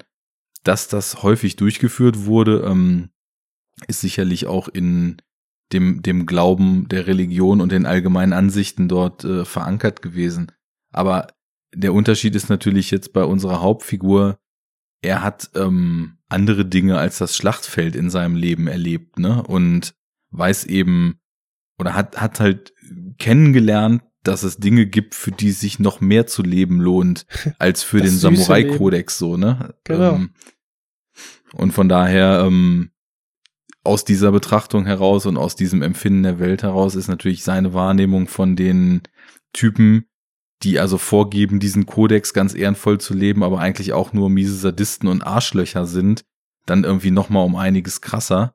[0.66, 3.10] dass das häufig durchgeführt wurde, ähm,
[3.86, 5.22] ist sicherlich auch in
[5.72, 10.52] dem, dem Glauben der Religion und den allgemeinen Ansichten dort äh, verankert gewesen.
[10.92, 11.28] Aber
[11.74, 14.38] der Unterschied ist natürlich jetzt bei unserer Hauptfigur,
[15.02, 19.42] er hat ähm, andere Dinge als das Schlachtfeld in seinem Leben erlebt, ne?
[19.42, 19.94] Und
[20.30, 21.20] weiß eben
[21.78, 22.72] oder hat, hat halt
[23.18, 27.26] kennengelernt, dass es Dinge gibt, für die sich noch mehr zu leben lohnt,
[27.58, 29.74] als für Das den Samurai-Kodex so, ne?
[29.84, 30.16] Genau.
[30.16, 30.30] Ähm,
[31.56, 32.90] und von daher, ähm,
[33.86, 38.26] aus dieser Betrachtung heraus und aus diesem Empfinden der Welt heraus ist natürlich seine Wahrnehmung
[38.26, 39.02] von den
[39.52, 40.06] Typen,
[40.62, 45.08] die also vorgeben, diesen Kodex ganz ehrenvoll zu leben, aber eigentlich auch nur miese Sadisten
[45.08, 46.24] und Arschlöcher sind,
[46.66, 48.54] dann irgendwie noch mal um einiges krasser.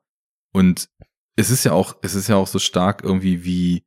[0.52, 0.88] Und
[1.36, 3.84] es ist ja auch, es ist ja auch so stark irgendwie wie,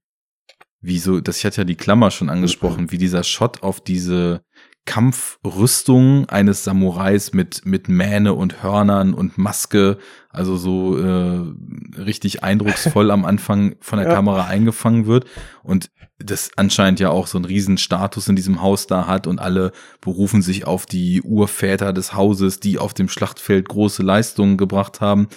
[0.81, 4.43] wie so, das ich hatte ja die Klammer schon angesprochen, wie dieser Shot auf diese
[4.85, 9.97] Kampfrüstung eines Samurais mit, mit Mähne und Hörnern und Maske,
[10.29, 14.13] also so äh, richtig eindrucksvoll am Anfang von der Ja.
[14.13, 15.25] Kamera eingefangen wird
[15.63, 15.89] und
[16.19, 19.71] das anscheinend ja auch so einen riesen Status in diesem Haus da hat und alle
[20.01, 25.27] berufen sich auf die Urväter des Hauses, die auf dem Schlachtfeld große Leistungen gebracht haben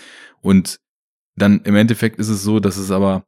[0.43, 0.79] und
[1.37, 3.25] dann im Endeffekt ist es so, dass es aber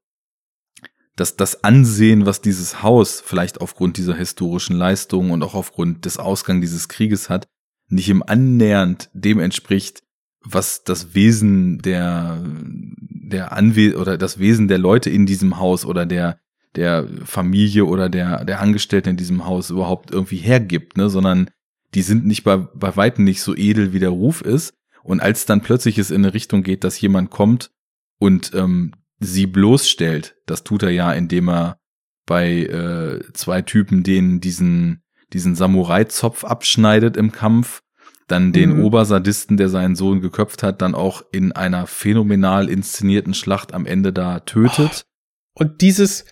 [1.17, 6.19] dass das Ansehen, was dieses Haus vielleicht aufgrund dieser historischen Leistungen und auch aufgrund des
[6.19, 7.47] Ausgangs dieses Krieges hat,
[7.89, 10.03] nicht im annähernd dem entspricht,
[10.43, 16.07] was das Wesen der der Anwe oder das Wesen der Leute in diesem Haus oder
[16.07, 16.39] der
[16.77, 21.51] der Familie oder der der Angestellten in diesem Haus überhaupt irgendwie hergibt, ne, sondern
[21.95, 24.75] die sind nicht bei bei weitem nicht so edel wie der Ruf ist.
[25.03, 27.71] Und als dann plötzlich es in eine Richtung geht, dass jemand kommt
[28.19, 30.37] und ähm, sie bloßstellt.
[30.47, 31.79] Das tut er ja, indem er
[32.27, 35.03] bei äh, zwei Typen denen diesen
[35.33, 37.83] diesen Samurai-Zopf abschneidet im Kampf,
[38.27, 38.85] dann den Mhm.
[38.85, 44.13] Obersadisten, der seinen Sohn geköpft hat, dann auch in einer phänomenal inszenierten Schlacht am Ende
[44.13, 45.07] da tötet.
[45.55, 46.25] Und dieses,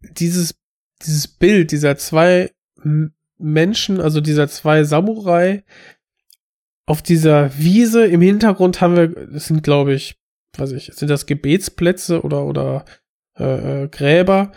[0.00, 0.54] dieses,
[1.02, 2.52] dieses Bild dieser zwei
[3.38, 5.64] Menschen, also dieser zwei Samurai,
[6.86, 10.16] auf dieser Wiese im Hintergrund haben wir, das sind glaube ich,
[10.58, 12.84] weiß ich, sind das Gebetsplätze oder, oder
[13.38, 14.52] äh, äh, Gräber.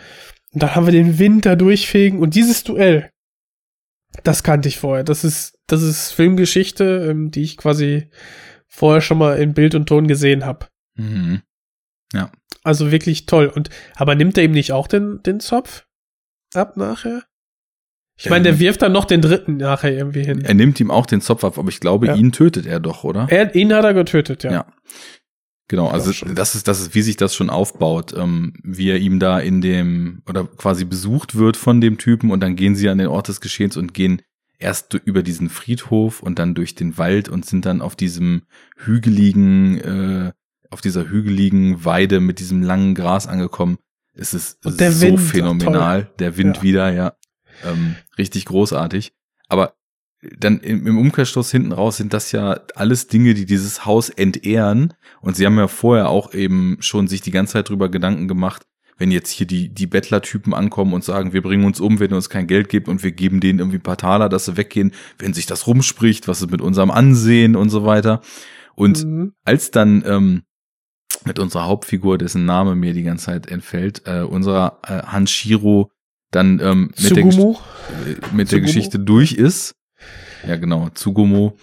[0.52, 3.10] Und dann haben wir den Wind da durchfegen und dieses Duell,
[4.24, 5.04] das kannte ich vorher.
[5.04, 8.10] Das ist, das ist Filmgeschichte, ähm, die ich quasi
[8.66, 10.66] vorher schon mal in Bild und Ton gesehen habe.
[10.96, 11.42] Mhm.
[12.12, 12.30] Ja.
[12.62, 13.46] Also wirklich toll.
[13.46, 15.86] Und aber nimmt er ihm nicht auch den, den Zopf
[16.54, 17.24] ab nachher?
[18.20, 20.44] Ich meine, der wirft dann noch den dritten nachher irgendwie hin.
[20.44, 22.14] Er nimmt ihm auch den Zopf ab, aber ich glaube, Ja.
[22.16, 23.28] ihn tötet er doch, oder?
[23.30, 24.50] Er, ihn hat er getötet, ja.
[24.50, 24.66] Ja.
[25.68, 29.18] Genau, also das ist, das ist, wie sich das schon aufbaut, ähm, wie er ihm
[29.20, 32.96] da in dem, oder quasi besucht wird von dem Typen und dann gehen sie an
[32.98, 34.22] den Ort des Geschehens und gehen
[34.58, 38.42] erst über diesen Friedhof und dann durch den Wald und sind dann auf diesem
[38.76, 40.32] hügeligen, äh,
[40.70, 43.78] auf dieser hügeligen Weide mit diesem langen Gras angekommen.
[44.14, 46.04] Es ist so Wind, ach, phänomenal.
[46.04, 46.14] toll.
[46.18, 46.62] Der Wind Ja.
[46.62, 47.12] wieder, ja.
[47.64, 49.12] Ähm, richtig großartig.
[49.48, 49.74] Aber
[50.38, 54.94] dann im, Umkehrschluss hinten raus sind das ja alles Dinge, die dieses Haus entehren.
[55.20, 58.66] Und sie haben ja vorher auch eben schon sich die ganze Zeit drüber Gedanken gemacht,
[58.96, 62.16] wenn jetzt hier die, die Bettlertypen ankommen und sagen, wir bringen uns um, wenn ihr
[62.16, 64.92] uns kein Geld gebt und wir geben denen irgendwie ein paar Taler, dass sie weggehen,
[65.20, 68.20] wenn sich das rumspricht, was ist mit unserem Ansehen und so weiter.
[68.74, 69.32] Und Mhm.
[69.44, 70.42] als dann ähm,
[71.24, 75.90] mit unserer Hauptfigur, dessen Name mir die ganze Zeit entfällt, äh, unserer äh, Hanshiro
[76.32, 77.24] dann ähm, mit, der?
[77.24, 77.56] Gesch-
[78.04, 78.60] äh, mit der?
[78.60, 79.74] Geschichte durch ist.
[80.46, 81.56] Ja, genau, Tsugumo.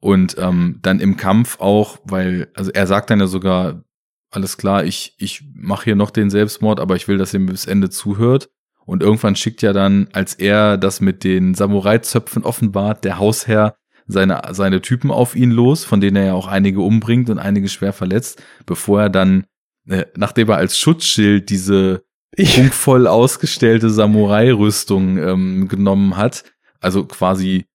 [0.00, 3.82] Und ähm, dann im Kampf auch, weil, also er sagt dann ja sogar,
[4.30, 7.52] alles klar, ich, ich mache hier noch den Selbstmord, aber ich will, dass ihr mir
[7.52, 8.50] bis Ende zuhört.
[8.84, 13.76] Und irgendwann schickt ja dann, als er das mit den Samurai-Zöpfen offenbart, der Hausherr
[14.06, 17.68] seine, seine Typen auf ihn los, von denen er ja auch einige umbringt und einige
[17.68, 19.44] schwer verletzt, bevor er dann,
[19.86, 22.02] äh, nachdem er als Schutzschild diese
[22.36, 26.44] prunkvoll ausgestellte Samurai-Rüstung ähm, genommen hat,
[26.80, 27.66] also quasi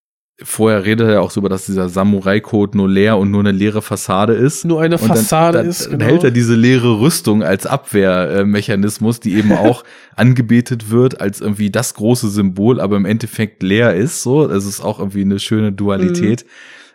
[0.41, 3.81] vorher redet er auch so über, dass dieser Samurai-Code nur leer und nur eine leere
[3.81, 4.65] Fassade ist.
[4.65, 6.05] Nur eine Und dann- Fassade dann, ist, Dann genau.
[6.11, 9.83] hält er diese leere Rüstung als Abwehrmechanismus, die eben auch
[10.15, 14.23] angebetet wird als irgendwie das große Symbol, aber im Endeffekt leer ist.
[14.23, 16.45] So, das ist auch irgendwie eine schöne Dualität.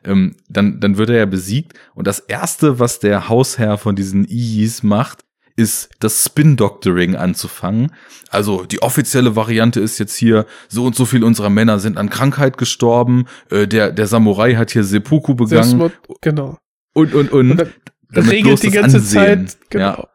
[0.05, 1.75] Ähm, dann, dann wird er ja besiegt.
[1.95, 5.21] Und das erste, was der Hausherr von diesen Iyis macht,
[5.59, 7.93] ist das Spin-Doctoring anzufangen.
[8.31, 12.09] Also die offizielle Variante ist jetzt hier, so und so viel unserer Männer sind an
[12.09, 16.59] Krankheit gestorben, äh, der, der Samurai hat hier Seppuku begangen Selbstmord, genau.
[16.95, 17.51] und, und, und.
[17.51, 17.73] Und dann
[18.11, 19.49] damit regelt die ganze Ansehen.
[19.49, 20.07] Zeit, genau.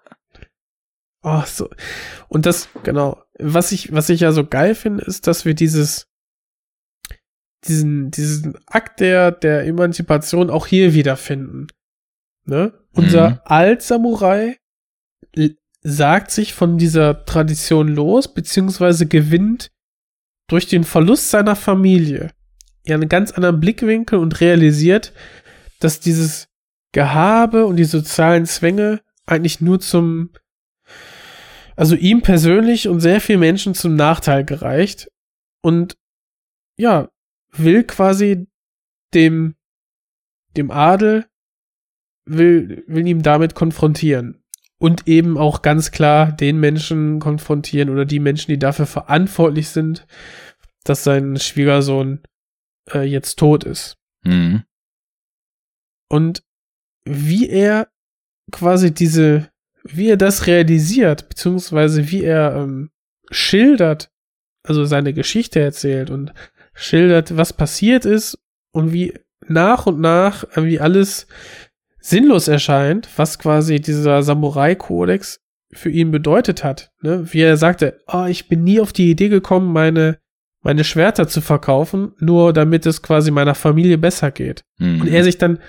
[1.24, 1.70] Oh, so.
[2.30, 3.22] Und das, genau.
[3.38, 6.08] Was ich, was ich ja so geil finde, ist, dass wir dieses,
[7.68, 11.68] diesen, diesen Akt der, der Emanzipation auch hier wiederfinden.
[12.46, 12.74] Ne?
[12.94, 13.40] Unser Mhm.
[13.46, 14.58] Alt-Samurai
[15.82, 19.70] sagt sich von dieser Tradition los, beziehungsweise gewinnt
[20.48, 22.32] durch den Verlust seiner Familie
[22.86, 25.14] ja einen ganz anderen Blickwinkel und realisiert,
[25.80, 26.48] dass dieses
[26.92, 30.32] Gehabe und die sozialen Zwänge eigentlich nur zum,
[31.76, 35.10] also ihm persönlich und sehr vielen Menschen zum Nachteil gereicht
[35.62, 35.98] und
[36.78, 37.10] ja,
[37.52, 38.48] will quasi
[39.14, 39.56] dem,
[40.58, 41.26] dem Adel,
[42.26, 44.43] will, will ihm damit konfrontieren
[44.84, 50.06] und eben auch ganz klar den Menschen konfrontieren oder die Menschen, die dafür verantwortlich sind,
[50.84, 52.20] dass sein Schwiegersohn
[52.94, 53.96] äh, jetzt tot ist.
[54.26, 54.66] Mhm.
[56.10, 56.44] Und
[57.06, 57.88] wie er
[58.52, 59.50] quasi diese,
[59.86, 62.92] wie er das realisiert, beziehungsweise wie er ähm,
[63.32, 64.12] schildert,
[64.68, 66.34] also seine Geschichte erzählt und
[66.74, 68.38] schildert, was passiert ist
[68.74, 71.26] und wie nach und nach irgendwie alles
[72.06, 75.40] sinnlos erscheint, was quasi dieser Samurai-Kodex
[75.74, 76.92] für ihn bedeutet hat.
[77.02, 77.26] Ne?
[77.32, 80.20] Wie er sagte, oh, ich bin nie auf die Idee gekommen, meine,
[80.62, 84.64] meine Schwerter zu verkaufen, nur damit es quasi meiner Familie besser geht.
[84.80, 85.02] Mhm.
[85.02, 85.60] Und er sich dann,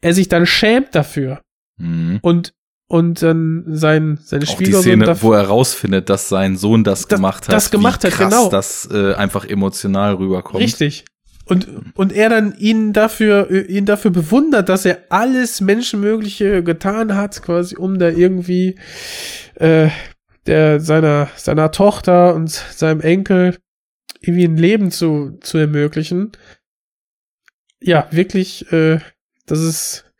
[0.00, 1.40] er sich dann schämt dafür
[1.78, 2.18] Mhm.
[2.22, 2.52] und
[2.88, 7.06] und dann sein seine Auch die Szene, dafür- wo er rausfindet, dass sein Sohn das,
[7.08, 7.54] Das- gemacht hat.
[7.54, 8.50] das gemacht hat, krass genau.
[8.50, 10.62] das äh, einfach emotional rüberkommt.
[10.62, 11.06] Richtig.
[11.44, 17.16] Und, und er dann ihn dafür, äh, ihn dafür bewundert, dass er alles Menschenmögliche getan
[17.16, 18.76] hat, quasi, um da irgendwie
[19.56, 19.88] äh,
[20.46, 23.58] der, seiner, seiner Tochter und seinem Enkel
[24.20, 26.32] irgendwie ein Leben zu, zu ermöglichen.
[27.80, 29.00] Ja, wirklich, äh,
[29.46, 30.12] das ist,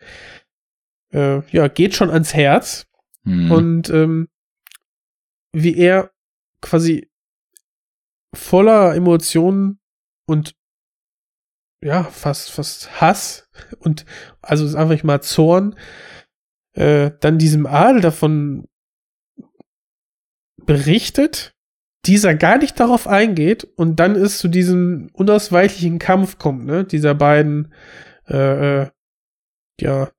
[1.13, 2.87] äh, ja, geht schon ans Herz.
[3.25, 3.53] Mhm.
[3.53, 4.29] Und ähm,
[5.53, 6.11] wie er
[6.61, 7.09] quasi
[8.35, 9.79] voller Emotionen
[10.27, 10.55] und
[11.83, 13.49] ja, fast, fast Hass
[13.81, 14.07] und
[14.41, 15.77] also ist einfach mal Zorn,
[16.75, 18.69] äh, dann diesem Adel davon
[20.65, 21.55] berichtet,
[22.07, 27.15] dieser gar nicht darauf eingeht und dann es zu diesem unausweichlichen Kampf kommt, ne, dieser
[27.15, 27.73] beiden,
[28.29, 28.91] äh, äh,
[29.81, 30.11] ja,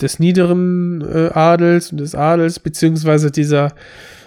[0.00, 3.74] des niederen äh, Adels und des Adels, beziehungsweise dieser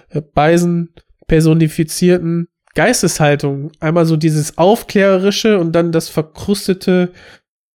[0.10, 0.94] äh, beisen
[1.28, 3.72] personifizierten Geisteshaltung.
[3.80, 7.14] Einmal so dieses Aufklärerische und dann das verkrustete,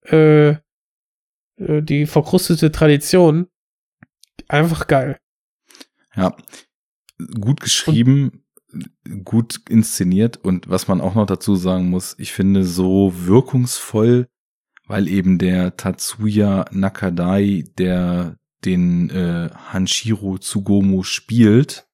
[0.05, 0.59] äh, äh,
[1.59, 3.49] die verkrustete Tradition.
[4.49, 5.19] Einfach geil.
[6.15, 6.35] Ja,
[7.41, 8.45] gut geschrieben,
[9.25, 14.29] gut inszeniert und was man auch noch dazu sagen muss, ich finde so wirkungsvoll,
[14.87, 21.86] weil eben der Tatsuya Nakadai, der den äh, Hanshiro Tsugomu spielt,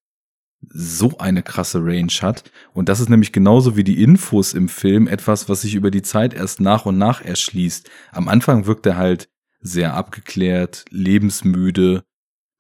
[0.69, 2.45] so eine krasse Range hat.
[2.73, 6.03] Und das ist nämlich genauso wie die Infos im Film etwas, was sich über die
[6.03, 7.91] Zeit erst nach und nach erschließt.
[8.13, 9.29] Am Anfang wirkt er halt
[9.61, 12.05] sehr abgeklärt, lebensmüde,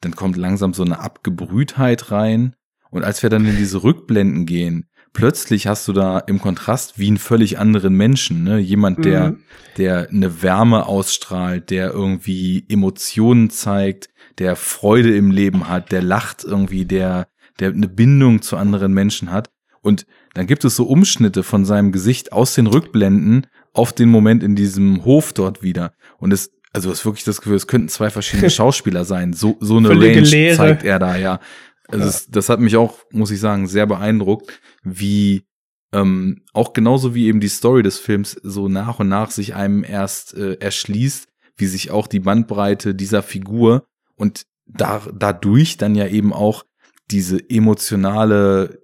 [0.00, 2.54] dann kommt langsam so eine Abgebrühtheit rein.
[2.90, 7.08] Und als wir dann in diese Rückblenden gehen, plötzlich hast du da im Kontrast wie
[7.08, 8.58] einen völlig anderen Menschen, ne?
[8.58, 9.38] Jemand, der, Mhm.
[9.78, 14.08] der eine Wärme ausstrahlt, der irgendwie Emotionen zeigt,
[14.38, 17.28] der Freude im Leben hat, der lacht irgendwie, der,
[17.60, 19.50] der eine Bindung zu anderen Menschen hat.
[19.80, 24.42] Und dann gibt es so Umschnitte von seinem Gesicht aus den Rückblenden auf den Moment
[24.42, 25.92] in diesem Hof dort wieder.
[26.18, 29.32] Und es, also es ist wirklich das Gefühl, es könnten zwei verschiedene Schauspieler sein.
[29.32, 30.56] So, so eine Völlige Range Leere.
[30.56, 31.40] zeigt er da, ja.
[31.88, 32.08] Also Ja.
[32.08, 35.44] Es, das hat mich auch, muss ich sagen, sehr beeindruckt, wie
[35.92, 39.84] ähm, auch genauso wie eben die Story des Films so nach und nach sich einem
[39.84, 46.06] erst äh, erschließt, wie sich auch die Bandbreite dieser Figur und da, dadurch dann ja
[46.06, 46.64] eben auch
[47.10, 48.82] diese emotionale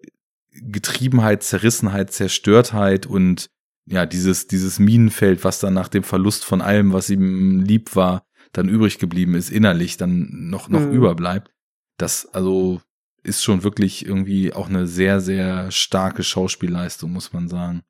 [0.52, 3.50] Getriebenheit, Zerrissenheit, Zerstörtheit und
[3.86, 8.26] ja, dieses, dieses Minenfeld, was dann nach dem Verlust von allem, was ihm lieb war,
[8.52, 10.92] dann übrig geblieben ist, innerlich dann noch, noch Mhm.
[10.92, 11.50] überbleibt.
[11.96, 12.80] Das, also,
[13.22, 17.82] ist schon wirklich irgendwie auch eine sehr, sehr starke Schauspielleistung, muss man sagen.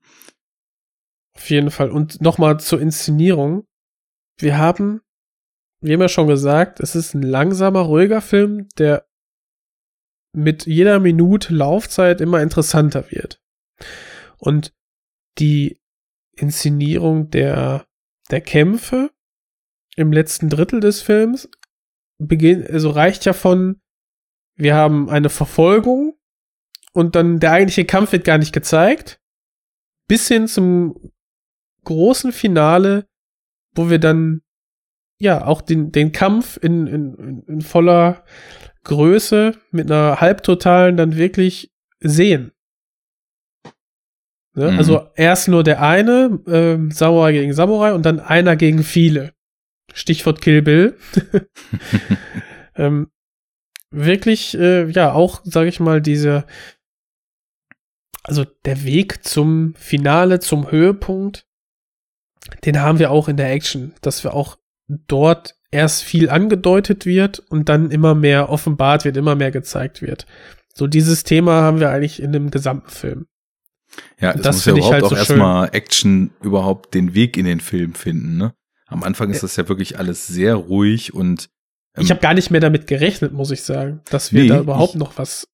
[1.36, 1.90] Auf jeden Fall.
[1.90, 3.64] Und nochmal zur Inszenierung.
[4.38, 5.00] Wir haben,
[5.80, 9.07] wie immer schon gesagt, es ist ein langsamer, ruhiger Film, der
[10.38, 13.40] mit jeder Minute Laufzeit immer interessanter wird.
[14.38, 14.72] Und
[15.38, 15.80] die
[16.32, 17.86] Inszenierung der,
[18.30, 19.10] der Kämpfe
[19.96, 21.50] im letzten Drittel des Films
[22.18, 23.80] beginnt, also reicht ja von,
[24.54, 26.16] wir haben eine Verfolgung
[26.92, 29.20] und dann der eigentliche Kampf wird gar nicht gezeigt,
[30.06, 31.12] bis hin zum
[31.84, 33.08] großen Finale,
[33.74, 34.42] wo wir dann
[35.18, 38.24] ja auch den, den Kampf in, in, in voller
[38.88, 41.70] Größe mit einer halbtotalen dann wirklich
[42.00, 42.52] sehen.
[44.54, 44.72] Ne?
[44.72, 44.78] Mhm.
[44.78, 49.32] Also erst nur der eine, ähm, Samurai gegen Samurai und dann einer gegen viele.
[49.94, 50.98] Stichwort Kill Bill.
[52.74, 53.10] ähm,
[53.90, 56.44] wirklich, äh, ja, auch, sage ich mal, diese,
[58.24, 61.46] also der Weg zum Finale, zum Höhepunkt,
[62.64, 64.58] den haben wir auch in der Action, dass wir auch
[64.88, 70.26] dort erst viel angedeutet wird und dann immer mehr offenbart wird, immer mehr gezeigt wird.
[70.74, 73.26] So dieses Thema haben wir eigentlich in dem gesamten Film.
[74.20, 77.36] Ja, Und es das muss ja überhaupt halt auch so erstmal Action überhaupt den Weg
[77.36, 78.54] in den Film finden, ne?
[78.86, 81.50] Am Anfang ist das ja wirklich alles sehr ruhig und
[81.94, 84.60] ähm, Ich habe gar nicht mehr damit gerechnet, muss ich sagen, dass wir Nee, da
[84.60, 85.46] überhaupt ich- noch was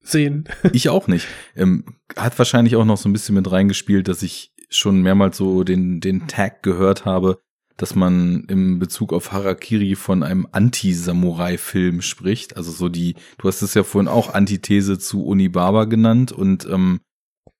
[0.00, 0.44] sehen.
[0.72, 1.26] Ich auch nicht.
[1.54, 1.84] Ähm,
[2.16, 6.00] hat wahrscheinlich auch noch so ein bisschen mit reingespielt, dass ich schon mehrmals so den,
[6.00, 7.40] den Tag gehört habe,
[7.76, 12.56] dass man im Bezug auf Harakiri von einem Anti-Samurai-Film spricht.
[12.56, 17.00] Also so die, du hast es ja vorhin auch Antithese zu Onibaba genannt und ähm,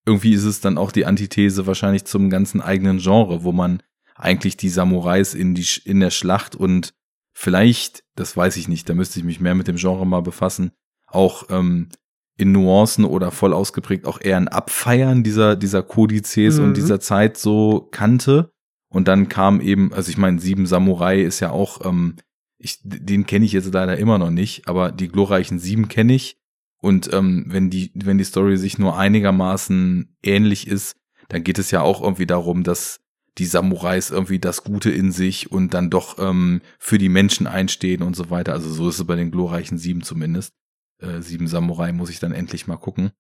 [0.04, 3.82] irgendwie ist es dann auch die Antithese wahrscheinlich zum ganzen eigenen Genre, wo man
[4.14, 6.92] eigentlich die Samurais in die in der Schlacht und
[7.34, 10.72] vielleicht, das weiß ich nicht, da müsste ich mich mehr mit dem Genre mal befassen,
[11.06, 11.88] auch ähm,
[12.36, 16.64] in Nuancen oder voll ausgeprägt auch eher ein Abfeiern dieser, dieser Kodizes Mhm.
[16.64, 18.50] und dieser Zeit so kannte.
[18.92, 22.16] Und dann kam eben, also ich meine, Sieben Samurai ist ja auch, ähm,
[22.58, 26.36] ich, den kenne ich jetzt leider immer noch nicht, aber die glorreichen Sieben kenne ich.
[26.80, 30.96] Und ähm, wenn die, wenn die Story sich nur einigermaßen ähnlich ist,
[31.28, 33.00] dann geht es ja auch irgendwie darum, dass
[33.38, 38.02] die Samurais irgendwie das Gute in sich und dann doch ähm, für die Menschen einstehen
[38.02, 38.52] und so weiter.
[38.52, 40.52] Also so ist es bei den glorreichen Sieben zumindest.
[40.98, 43.12] Äh, Sieben Samurai muss ich dann endlich mal gucken.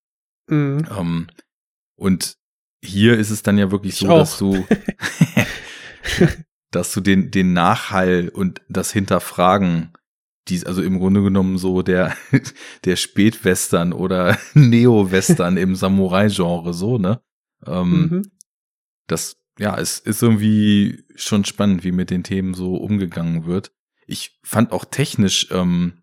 [0.48, 0.84] Mhm.
[0.98, 1.26] Ähm,
[1.96, 2.36] und
[2.84, 4.18] hier ist es dann ja wirklich Ich so, auch.
[4.18, 4.66] dass du,
[6.70, 9.92] dass du den, den Nachhall und das Hinterfragen,
[10.48, 12.16] dies, also im Grunde genommen so der,
[12.84, 17.20] der Spätwestern oder Neo-Western im Samurai-Genre, so, ne?
[17.66, 18.22] Ähm, Mhm.
[19.06, 23.70] das, ja, es ist irgendwie schon spannend, wie mit den Themen so umgegangen wird.
[24.06, 26.02] Ich fand auch technisch, ähm,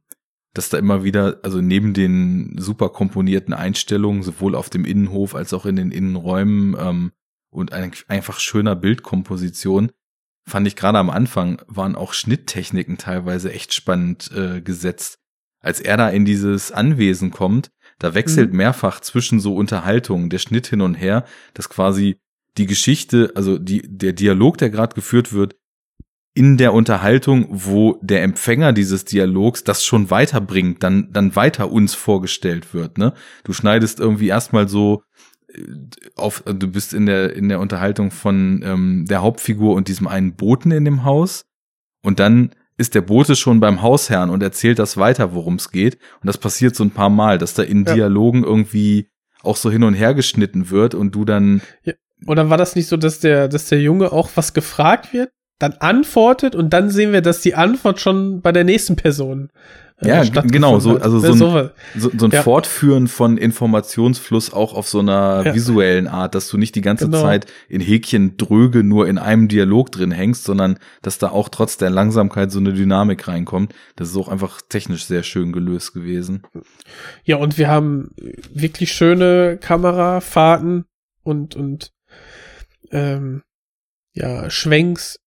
[0.53, 5.53] dass da immer wieder, also neben den super komponierten Einstellungen, sowohl auf dem Innenhof als
[5.53, 7.11] auch in den Innenräumen ähm,
[7.51, 9.91] und ein, einfach schöner Bildkomposition,
[10.49, 15.19] fand ich gerade am Anfang, waren auch Schnitttechniken teilweise echt spannend äh, gesetzt.
[15.61, 17.69] Als er da in dieses Anwesen kommt,
[17.99, 18.57] da wechselt Mhm.
[18.57, 22.17] mehrfach zwischen so Unterhaltungen, der Schnitt hin und her, dass quasi
[22.57, 25.55] die Geschichte, also die, der Dialog, der gerade geführt wird,
[26.33, 31.95] in der Unterhaltung, wo der Empfänger dieses Dialogs das schon weiterbringt, dann, dann weiter uns
[31.95, 33.13] vorgestellt wird, ne?
[33.43, 35.03] Du schneidest irgendwie erstmal so
[36.15, 40.35] auf, du bist in der, in der Unterhaltung von ähm, der Hauptfigur und diesem einen
[40.35, 41.45] Boten in dem Haus
[42.03, 45.95] und dann ist der Bote schon beim Hausherrn und erzählt das weiter, worum es geht.
[46.21, 47.93] Und das passiert so ein paar Mal, dass da in Ja.
[47.93, 49.09] Dialogen irgendwie
[49.43, 51.61] auch so hin und her geschnitten wird und du dann
[52.25, 55.73] Oder war das nicht so, dass der, dass der Junge auch was gefragt wird, dann
[55.73, 59.49] antwortet und dann sehen wir, dass die Antwort schon bei der nächsten Person
[60.01, 62.41] äh, Ja, genau, so, also so ein, so, so ein Ja.
[62.43, 65.53] Fortführen von Informationsfluss auch auf so einer Ja.
[65.53, 67.21] visuellen Art, dass du nicht die ganze Genau.
[67.21, 71.75] Zeit in Häkchen dröge nur in einem Dialog drin hängst, sondern dass da auch trotz
[71.75, 73.73] der Langsamkeit so eine Dynamik reinkommt.
[73.97, 76.43] Das ist auch einfach technisch sehr schön gelöst gewesen.
[77.25, 78.11] Ja, und wir haben
[78.53, 80.85] wirklich schöne Kamerafahrten
[81.23, 81.91] und, und
[82.91, 83.41] ähm,
[84.13, 85.17] ja, Schwenks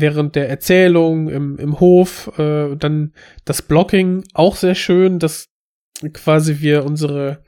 [0.00, 3.14] während der Erzählung im, im Hof, äh, dann
[3.44, 5.48] das Blocking auch sehr schön, dass
[6.12, 7.44] quasi wir unsere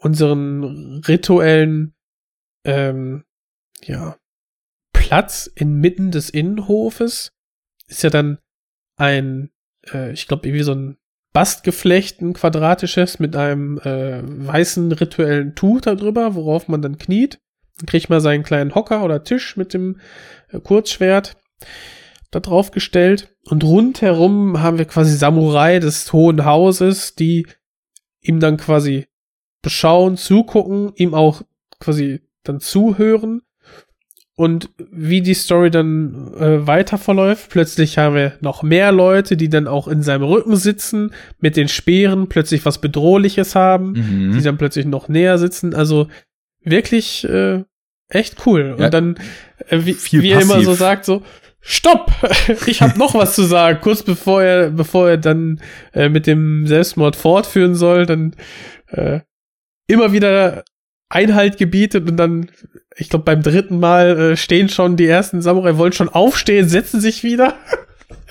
[0.00, 1.94] unseren rituellen
[2.64, 3.24] ähm,
[3.82, 4.16] ja,
[4.92, 7.32] Platz inmitten des Innenhofes
[7.88, 8.38] ist ja dann
[8.96, 9.50] ein,
[9.92, 10.98] äh, ich glaube, irgendwie so ein
[11.32, 17.40] Bastgeflecht, ein quadratisches mit einem äh, weißen rituellen Tuch darüber, worauf man dann kniet.
[17.86, 20.00] Kriegt man seinen kleinen Hocker oder Tisch mit dem
[20.50, 21.36] äh, Kurzschwert
[22.30, 23.34] da drauf gestellt.
[23.44, 27.46] Und rundherum haben wir quasi Samurai des Hohen Hauses, die
[28.20, 29.06] ihm dann quasi
[29.62, 31.42] beschauen, zugucken, ihm auch
[31.80, 33.42] quasi dann zuhören
[34.36, 37.50] und wie die Story dann äh, weiter verläuft.
[37.50, 41.68] Plötzlich haben wir noch mehr Leute, die dann auch in seinem Rücken sitzen, mit den
[41.68, 44.32] Speeren plötzlich was Bedrohliches haben, Mhm.
[44.36, 45.74] die dann plötzlich noch näher sitzen.
[45.74, 46.06] Also
[46.62, 47.64] wirklich äh,
[48.08, 48.76] echt cool.
[48.78, 48.86] Ja.
[48.86, 49.18] Und dann,
[49.68, 51.22] äh, wie, wie er immer so sagt, so,
[51.60, 52.10] Stopp!
[52.66, 53.80] Ich habe noch was zu sagen.
[53.82, 55.60] Kurz bevor er, bevor er dann
[55.92, 58.34] äh, mit dem Selbstmord fortführen soll, dann
[58.88, 59.20] äh,
[59.88, 60.64] immer wieder
[61.10, 62.50] Einhalt gebietet und dann,
[62.96, 67.00] ich glaube, beim dritten Mal äh, stehen schon die ersten Samurai, wollen schon aufstehen, setzen
[67.00, 67.54] sich wieder.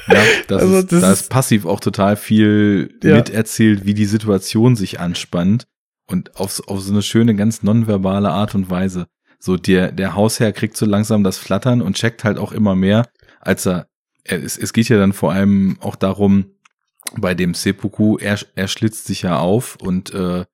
[0.07, 3.15] Ja, das Also ist, das da ist- ist passiv auch total viel Ja.
[3.15, 5.65] miterzählt, wie die Situation sich anspannt
[6.07, 9.07] und auf, so- auf so eine schöne, ganz nonverbale Art und Weise.
[9.39, 13.07] So der, der Hausherr kriegt so langsam das Flattern und checkt halt auch immer mehr,
[13.39, 13.87] als er,
[14.23, 16.51] er es, es geht ja dann vor allem auch darum,
[17.15, 20.45] bei dem Seppuku, er, er schlitzt sich ja auf und äh,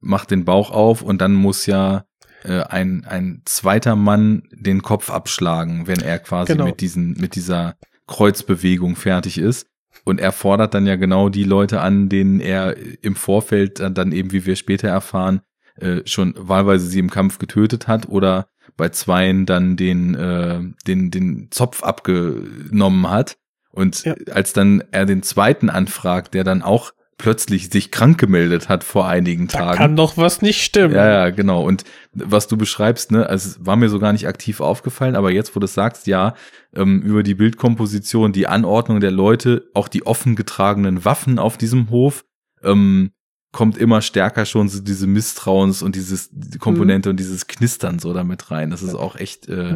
[0.00, 2.04] macht den Bauch auf und dann muss ja
[2.44, 6.66] äh, ein, ein zweiter Mann den Kopf abschlagen, wenn er quasi Genau.
[6.66, 7.76] mit diesen, mit dieser
[8.06, 9.66] Kreuzbewegung fertig ist.
[10.04, 14.32] Und er fordert dann ja genau die Leute an, denen er im Vorfeld dann, eben,
[14.32, 15.40] wie wir später erfahren,
[15.76, 21.10] äh, schon wahlweise sie im Kampf getötet hat oder bei zweien dann den, äh, den,
[21.10, 23.36] den Zopf abgenommen hat.
[23.72, 24.14] Und Ja.
[24.32, 29.08] als dann er den zweiten anfragt, der dann auch plötzlich sich krank gemeldet hat vor
[29.08, 29.78] einigen Da Tagen.
[29.78, 30.94] kann doch was nicht stimmen.
[30.94, 31.62] Ja, ja, genau.
[31.64, 35.30] Und was du beschreibst, ne, also es war mir so gar nicht aktiv aufgefallen, aber
[35.30, 36.34] jetzt, wo du es sagst, ja,
[36.74, 41.90] ähm, über die Bildkomposition, die Anordnung der Leute, auch die offen getragenen Waffen auf diesem
[41.90, 42.24] Hof,
[42.62, 43.12] ähm,
[43.52, 48.12] kommt immer stärker schon so diese Misstrauens und dieses die Komponente und dieses Knistern so
[48.12, 48.70] damit rein.
[48.70, 49.72] Das ist auch echt äh,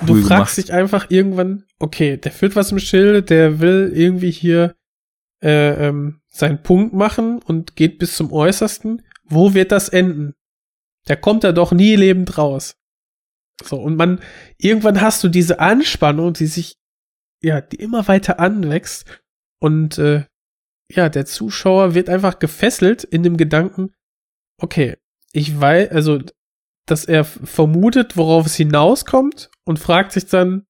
[0.00, 0.58] cool du fragst gemacht.
[0.58, 4.76] dich einfach irgendwann, okay, der führt was im Schilde, der will irgendwie hier
[5.42, 9.02] äh, ähm, seinen Punkt machen und geht bis zum Äußersten.
[9.24, 10.34] Wo wird das enden?
[11.08, 12.76] Der kommt da doch nie lebend raus.
[13.62, 14.20] So, und man,
[14.58, 16.76] irgendwann hast du diese Anspannung, die sich,
[17.42, 19.06] ja, die immer weiter anwächst.
[19.60, 20.26] Und äh,
[20.90, 23.94] ja, der Zuschauer wird einfach gefesselt in dem Gedanken,
[24.60, 24.96] okay,
[25.32, 26.20] ich weiß, also,
[26.86, 30.66] dass er vermutet, worauf es hinauskommt und fragt sich dann,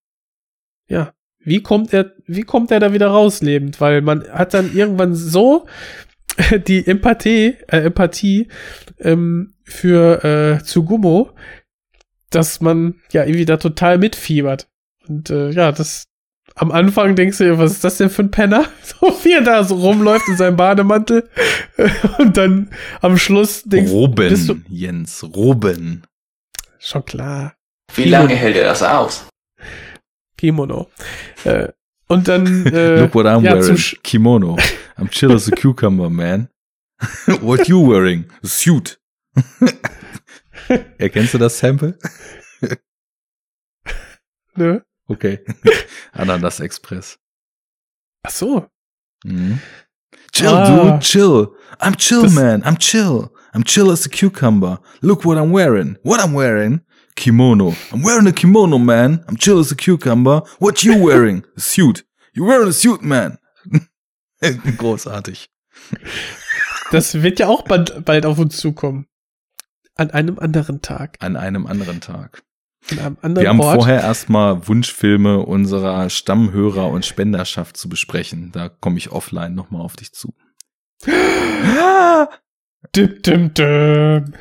[0.88, 1.12] ja,
[1.47, 3.81] wie kommt er, wie kommt er da wieder raus lebend?
[3.81, 5.66] Weil man hat dann irgendwann so
[6.66, 8.49] die Empathie, äh, Empathie
[8.99, 11.31] ähm, für äh, Tsugumo,
[12.31, 14.68] dass man ja irgendwie da total mitfiebert.
[15.08, 16.08] Und äh, ja, das
[16.57, 18.65] am Anfang denkst du dir, was ist das denn für ein Penner?
[18.83, 21.28] So wie er da so rumläuft in seinem Bademantel.
[22.18, 22.70] Und dann
[23.02, 26.02] am Schluss denkst bist du Roben, Jens, Roben.
[26.81, 27.55] schon klar.
[27.94, 29.26] Wie lange hält er das aus?
[30.36, 30.89] Kimono.
[31.44, 31.68] Äh,
[32.08, 33.76] und dann äh, Look what I'm ja, wearing.
[34.02, 34.56] Kimono.
[34.98, 36.48] I'm chill as a cucumber, man.
[37.42, 38.24] what you wearing?
[38.42, 38.98] A suit.
[40.98, 41.98] Erkennst du das Sample?
[44.56, 44.82] ne?
[45.08, 45.39] Okay.
[46.12, 47.18] Ananas Express.
[48.24, 48.66] Ach so.
[49.24, 49.60] Mhm.
[50.32, 50.66] Chill, Ah.
[50.90, 51.55] dude, chill.
[51.81, 52.62] I'm chill, Das- man.
[52.65, 53.31] I'm chill.
[53.55, 54.81] I'm chill as a cucumber.
[55.02, 55.97] Look what I'm wearing.
[56.02, 56.81] What I'm wearing?
[57.16, 57.74] Kimono.
[57.90, 59.24] I'm wearing a kimono, man.
[59.26, 60.42] I'm chill as a cucumber.
[60.58, 61.44] What you wearing?
[61.56, 62.04] A suit.
[62.34, 63.38] You wearing a suit, man.
[64.78, 65.48] Großartig.
[66.90, 69.06] Das wird ja auch bald, bald auf uns zukommen.
[69.96, 71.16] An einem anderen Tag.
[71.20, 72.42] An einem anderen Tag.
[72.90, 73.76] An einem Wir haben Ort.
[73.76, 78.52] vorher erstmal Wunschfilme unserer Stammhörer und Spenderschaft zu besprechen.
[78.52, 80.34] Da komme ich offline nochmal auf dich zu.
[82.94, 84.34] Dim, dim, dim.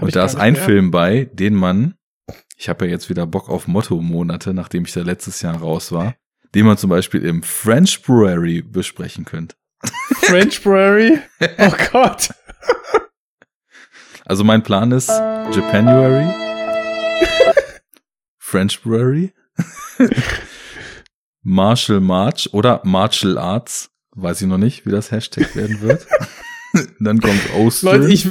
[0.00, 0.56] Und da ist ein.
[0.56, 1.94] Film bei, den man,
[2.56, 6.14] ich habe ja jetzt wieder Bock auf Motto-Monate, nachdem ich da letztes Jahr raus war,
[6.54, 9.56] den man zum Beispiel im French Brewery besprechen könnte.
[10.14, 11.18] French Brewery.
[11.58, 12.30] Oh Gott.
[14.24, 16.32] Also mein Plan ist Japanuary,
[18.38, 19.34] French Brewery,
[21.42, 26.06] Martial March oder Martial Arts, weiß ich noch nicht, wie das Hashtag werden wird.
[27.00, 27.98] Dann kommt Oster.
[27.98, 28.30] Leute, ich,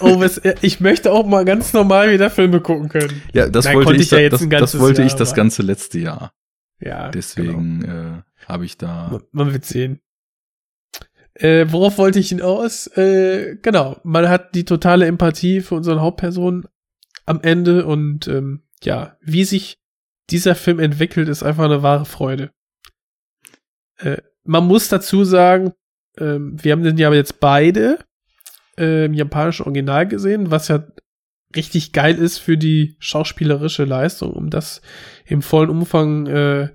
[0.00, 3.22] oh, was, ich möchte auch mal ganz normal wieder Filme gucken können.
[3.32, 5.62] ja, das Nein, wollte ich, ich ja das, das wollte ich Jahr, das aber- ganze
[5.62, 6.32] letzte Jahr.
[6.80, 7.10] Ja.
[7.10, 10.00] Deswegen äh, habe ich da Man, wird sehen.
[11.34, 12.86] Äh, worauf wollte ich hinaus?
[12.96, 16.64] Äh, genau, man hat die totale Empathie für unseren Hauptpersonen
[17.26, 19.78] am Ende und ähm, ja, wie sich
[20.30, 22.50] dieser Film entwickelt, ist einfach eine wahre Freude.
[23.98, 25.72] Äh, man muss dazu sagen,
[26.18, 27.98] ähm, wir haben den ja jetzt beide
[28.80, 30.82] äh, im japanischen Original gesehen, was ja
[31.54, 34.80] richtig geil ist für die schauspielerische Leistung, um das
[35.26, 36.68] im vollen Umfang äh,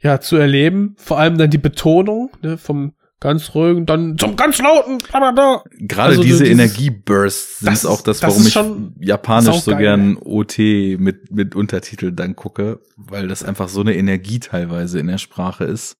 [0.00, 0.94] ja, zu erleben.
[0.98, 4.96] Vor allem dann die Betonung ne, vom ganz ruhig und dann zum ganz lauten.
[4.98, 5.62] Blablabla.
[5.78, 10.16] Gerade Also diese Energiebursts sind Das- auch das, das warum ist ich japanisch so gern
[10.16, 10.58] OT
[10.98, 15.64] mit, mit Untertitel dann gucke, weil das einfach so eine Energie teilweise in der Sprache
[15.64, 15.96] ist.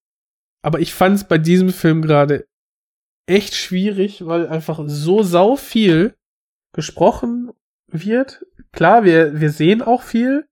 [0.63, 2.47] Aber ich fand es bei diesem Film gerade
[3.27, 6.15] echt schwierig, weil einfach so sau viel
[6.73, 7.51] gesprochen
[7.87, 8.45] wird.
[8.73, 10.49] Klar, wir, wir sehen auch viel,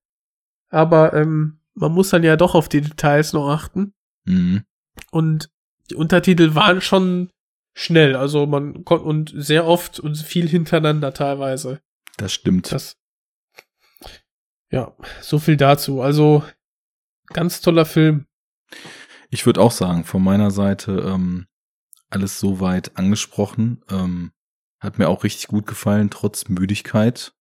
[0.71, 3.95] aber ähm, man muss dann ja doch auf die Details noch achten.
[4.25, 4.65] Mhm.
[5.11, 5.51] Und
[5.91, 7.31] die Untertitel waren schon
[7.75, 11.81] schnell, also man konnte und sehr oft und viel hintereinander teilweise.
[12.17, 12.73] Das stimmt.
[12.73, 12.97] Das
[14.71, 16.03] ja, so viel dazu.
[16.03, 16.45] Also
[17.29, 18.27] ganz toller Film.
[19.31, 21.47] Ich würde auch sagen, von meiner Seite ähm,
[22.11, 23.83] alles soweit angesprochen.
[23.91, 24.33] Ähm,
[24.81, 27.33] hat mir auch richtig gut gefallen, trotz Müdigkeit.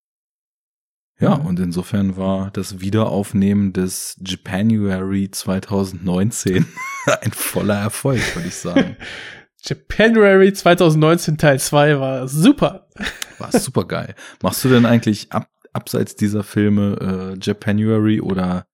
[1.19, 1.45] Ja, Mhm.
[1.47, 6.65] und insofern war das Wiederaufnehmen des Japanuary 2019
[7.21, 8.97] ein voller Erfolg, würde ich sagen.
[9.63, 12.87] Japanuary 2019 Teil 2 war super.
[13.39, 14.15] War super geil.
[14.43, 18.67] Machst du denn eigentlich ab, abseits dieser Filme äh, Japanuary oder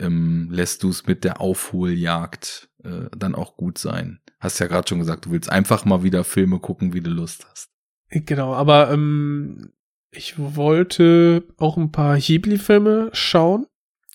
[0.00, 4.20] ähm, lässt du es mit der Aufholjagd äh, dann auch gut sein?
[4.40, 7.46] Hast ja gerade schon gesagt, du willst einfach mal wieder Filme gucken, wie du Lust
[7.50, 7.68] hast.
[8.10, 9.72] Genau, aber ähm,
[10.10, 13.66] ich wollte auch ein paar Ghibli-Filme schauen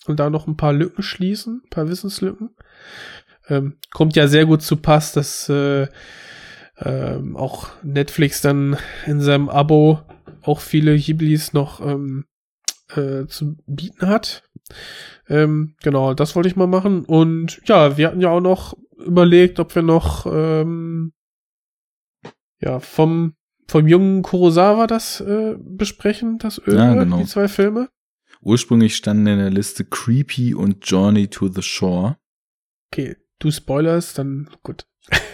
[0.06, 2.50] und da noch ein paar Lücken schließen, ein paar Wissenslücken.
[3.48, 5.86] Ähm, kommt ja sehr gut zu Pass, dass äh,
[6.78, 10.00] ähm, auch Netflix dann in seinem Abo
[10.42, 12.26] auch viele Ghiblis noch ähm,
[12.94, 14.42] äh, zu bieten hat.
[15.28, 17.04] Ähm, genau, das wollte ich mal machen.
[17.04, 21.12] Und ja, wir hatten ja auch noch überlegt, ob wir noch ähm,
[22.60, 23.34] ja vom
[23.66, 27.18] vom jungen Kurosawa das äh, besprechen, das Öl, Ja, genau.
[27.18, 27.88] die zwei Filme.
[28.42, 32.18] Ursprünglich standen in der Liste Creepy und Journey to the Shore.
[32.92, 34.86] Okay, du spoilers, dann gut.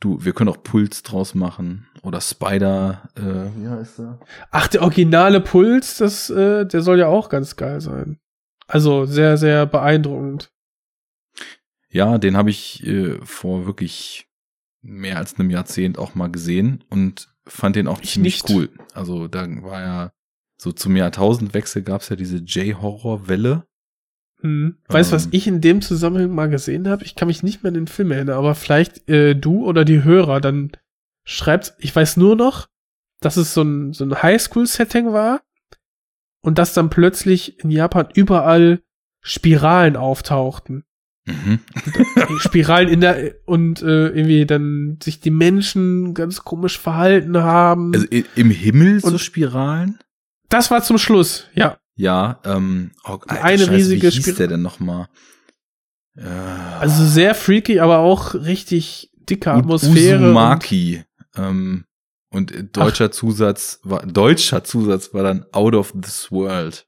[0.00, 3.08] Du, wir können auch Puls draus machen oder Spider.
[3.16, 4.20] Äh, wie heißt er?
[4.52, 8.20] Ach, der originale Puls, das, äh, der soll ja auch ganz geil sein.
[8.68, 10.52] Also sehr, sehr beeindruckend.
[11.90, 14.28] Ja, den habe ich äh, vor wirklich
[14.82, 18.54] mehr als einem Jahrzehnt auch mal gesehen und fand den auch Ich ziemlich nicht.
[18.54, 18.68] cool.
[18.92, 20.12] Also da war ja
[20.60, 23.66] so zum Jahrtausendwechsel gab es ja diese J-Horror-Welle.
[24.40, 24.76] Hm.
[24.88, 25.30] Weißt du, was Ähm.
[25.32, 27.04] ich in dem Zusammenhang mal gesehen habe?
[27.04, 30.04] Ich kann mich nicht mehr an den Film erinnern, aber vielleicht äh, du oder die
[30.04, 30.72] Hörer dann
[31.24, 32.68] schreibt, ich weiß nur noch,
[33.20, 35.40] dass es so ein, so ein Highschool-Setting war
[36.48, 38.80] und dass dann plötzlich in Japan überall
[39.20, 40.84] Spiralen auftauchten.
[41.26, 41.60] Mhm.
[42.40, 47.92] Spiralen in der und äh, irgendwie dann sich die Menschen ganz komisch verhalten haben.
[47.94, 49.98] Also im Himmel so Und- Spiralen?
[50.48, 51.76] das war zum Schluss, ja.
[51.96, 55.08] Ja, ähm, oh, Alter, Eine Scheiße, riesige wie hieß Spir- der denn nochmal?
[56.16, 56.22] Äh,
[56.80, 60.24] Also sehr freaky, aber auch richtig dicke Atmosphäre.
[60.24, 61.04] Uzumaki.
[61.36, 61.84] Ähm,
[62.30, 66.86] und äh, deutscher Zusatz war, deutscher Zusatz war dann Out of this World.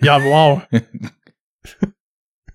[0.00, 0.62] Ja, wow.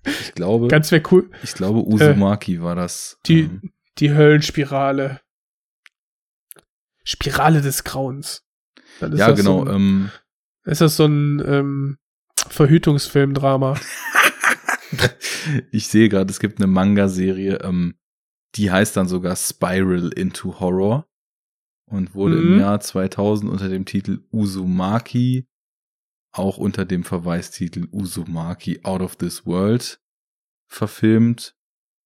[0.06, 1.30] Ich glaube, Ganz wäre cool.
[1.42, 3.18] ich glaube, Uzumaki war das.
[3.26, 5.20] Die, ähm, die Höllenspirale.
[7.04, 8.42] Spirale des Grauens.
[9.00, 9.64] Ja, genau.
[9.64, 10.10] So ein, ähm,
[10.64, 11.98] ist das so ein ähm,
[12.48, 13.78] Verhütungsfilmdrama?
[15.70, 17.98] ich sehe gerade, es gibt eine Manga-Serie, ähm,
[18.54, 21.09] die heißt dann sogar Spiral into Horror
[21.90, 22.52] und wurde Mhm.
[22.54, 25.46] im Jahr 2000 unter dem Titel Uzumaki,
[26.32, 30.00] auch unter dem Verweistitel Uzumaki Out of This World
[30.68, 31.56] verfilmt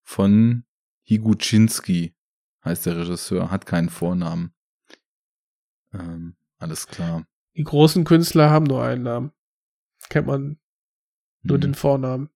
[0.03, 0.65] von
[1.03, 2.15] Higuchinsky,
[2.65, 4.55] heißt der Regisseur, hat keinen Vornamen.
[5.93, 7.27] Ähm, alles klar.
[7.57, 9.33] Die großen Künstler haben nur einen Namen.
[10.09, 10.59] Kennt man
[11.43, 11.63] nur Mhm.
[11.63, 12.31] den Vornamen.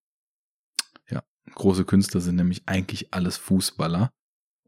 [1.54, 4.12] große Künstler sind nämlich eigentlich alles Fußballer.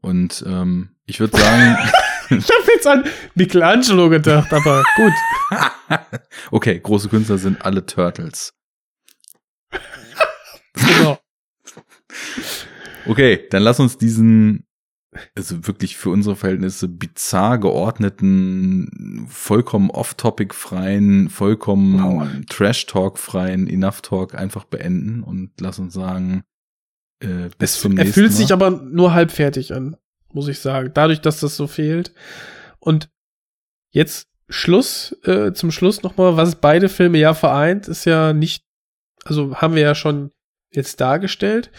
[0.01, 1.77] Und ähm, ich würde sagen,
[2.37, 3.03] Ich habe jetzt an
[3.35, 5.13] Michelangelo gedacht, aber gut.
[6.51, 8.53] okay, große Künstler sind alle Turtles.
[10.73, 11.19] Genau.
[13.05, 14.65] Okay, dann lass uns diesen,
[15.35, 22.27] also wirklich für unsere Verhältnisse bizarr geordneten, vollkommen off-topic freien, vollkommen Wow.
[22.49, 26.43] Trash-Talk freien Enough Talk einfach beenden und lass uns sagen,
[27.21, 28.37] äh, bis Es, zum er nächsten fühlt Mal.
[28.37, 29.97] sich aber nur halb fertig an,
[30.33, 30.91] muss ich sagen.
[30.93, 32.13] Dadurch, dass das so fehlt.
[32.79, 33.09] Und
[33.91, 38.65] jetzt Schluss, äh, zum Schluss nochmal, was beide Filme ja vereint, ist ja nicht,
[39.23, 40.31] also haben wir ja schon
[40.71, 41.71] jetzt dargestellt.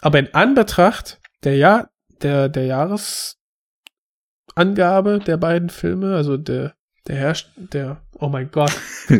[0.00, 1.90] Aber in Anbetracht der Jahr,
[2.22, 6.74] der, der Jahresangabe der beiden Filme, also der,
[7.06, 8.72] der Herrscht, der, oh mein Gott.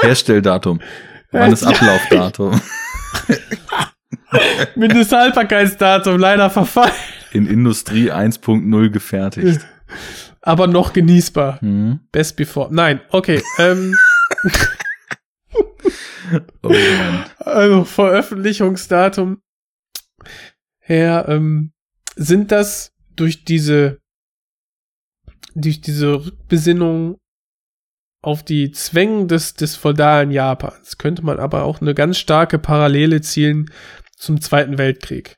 [0.00, 0.80] Herstelldatum.
[1.30, 2.60] Wann ist Ablaufdatum?
[4.76, 6.92] Mindesthaltbarkeitsdatum leider verfallen.
[7.32, 9.66] In Industrie 1.0 gefertigt.
[10.40, 11.58] Aber noch genießbar.
[11.62, 12.00] Mhm.
[12.12, 12.72] Best before.
[12.72, 13.42] Nein, okay.
[13.58, 13.94] ähm,
[16.62, 16.74] Oh
[17.38, 19.40] also Veröffentlichungsdatum
[20.80, 21.72] her, ähm,
[22.16, 24.00] sind das durch diese
[25.54, 27.18] durch diese Rückbesinnung
[28.22, 33.20] auf die Zwänge des, des feudalen Japans könnte man aber auch eine ganz starke Parallele
[33.20, 33.70] zielen
[34.16, 35.37] zum Zweiten Weltkrieg.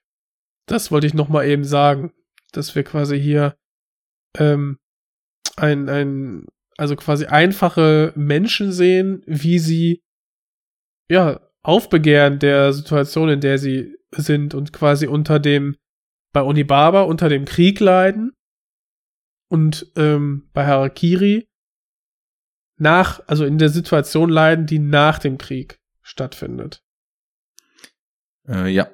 [0.70, 2.12] Das wollte ich noch mal eben sagen,
[2.52, 3.56] dass wir quasi hier
[4.38, 4.78] ähm,
[5.56, 10.00] ein, ein, also quasi einfache Menschen sehen, wie sie
[11.10, 15.76] ja aufbegehren der Situation, in der sie sind und quasi unter dem
[16.32, 18.32] bei Onibaba unter dem Krieg leiden
[19.48, 21.48] und ähm, bei Harakiri
[22.76, 26.84] nach, also in der Situation leiden, die nach dem Krieg stattfindet.
[28.46, 28.88] Äh, ja,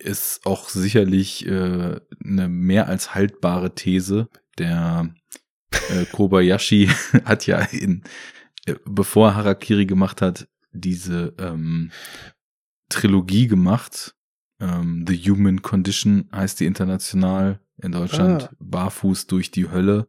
[0.00, 4.28] ist auch sicherlich äh, eine mehr als haltbare These.
[4.58, 5.14] Der
[5.90, 6.86] äh, Kobayashi
[7.24, 8.02] hat ja in,
[8.66, 11.90] äh, bevor er Harakiri gemacht hat, diese ähm,
[12.88, 14.16] Trilogie gemacht.
[14.60, 18.44] Ähm, The Human Condition heißt die international in Deutschland.
[18.44, 18.56] Ah.
[18.58, 20.08] Barfuß durch die Hölle.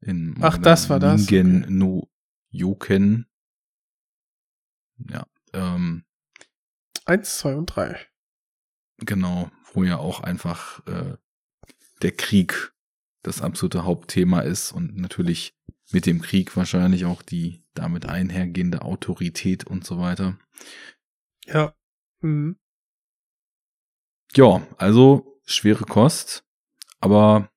[0.00, 1.72] In Ach, das war das, Ningen okay.
[1.72, 2.08] no
[2.50, 3.26] Yoken.
[5.10, 6.04] Ja, ähm,
[7.04, 7.98] Eins, zwei und drei.
[8.98, 11.16] Genau, wo ja auch einfach äh,
[12.02, 12.72] der Krieg
[13.22, 15.54] das absolute Hauptthema ist und natürlich
[15.90, 20.38] mit dem Krieg wahrscheinlich auch die damit einhergehende Autorität und so weiter.
[21.46, 21.74] Ja.
[22.20, 22.58] Mhm.
[24.34, 26.44] Ja, also schwere Kost,
[27.00, 27.50] aber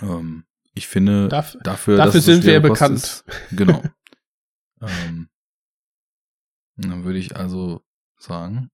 [0.00, 2.96] ähm, ich finde Daf- dafür, dafür sind wir Kost bekannt.
[2.96, 3.82] Ist, genau.
[4.80, 5.28] ähm,
[6.76, 7.82] dann würde ich also
[8.18, 8.70] sagen,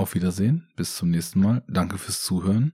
[0.00, 1.62] auf Wiedersehen, bis zum nächsten Mal.
[1.68, 2.72] Danke fürs Zuhören.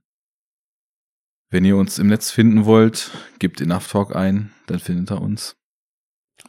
[1.49, 5.55] Wenn ihr uns im Netz finden wollt, gebt Enough Talk ein, dann findet ihr uns.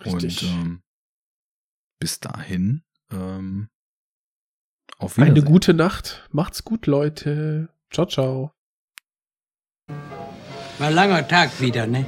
[0.04, 0.42] Richtig.
[0.42, 0.82] Und ähm,
[2.00, 3.68] bis dahin, ähm,
[4.98, 5.52] auf Eine Wiedersehen.
[5.52, 6.28] gute Nacht.
[6.32, 7.68] Macht's gut, Leute.
[7.90, 8.52] Ciao, ciao.
[10.78, 12.04] War ein langer Tag wieder, ne?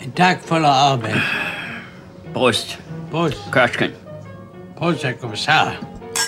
[0.00, 1.20] Ein Tag voller Arbeit.
[2.32, 2.78] Prost.
[3.10, 3.50] Prost.
[3.52, 3.92] Köstchen.
[4.82, 5.78] Prost, Herr Kommissar.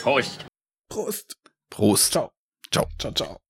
[0.04, 0.46] Prost.
[0.88, 1.34] Prost.
[1.68, 2.12] Prost.
[2.12, 2.30] Ciao.
[2.70, 2.86] Ciao.
[3.00, 3.43] Ciao, ciao.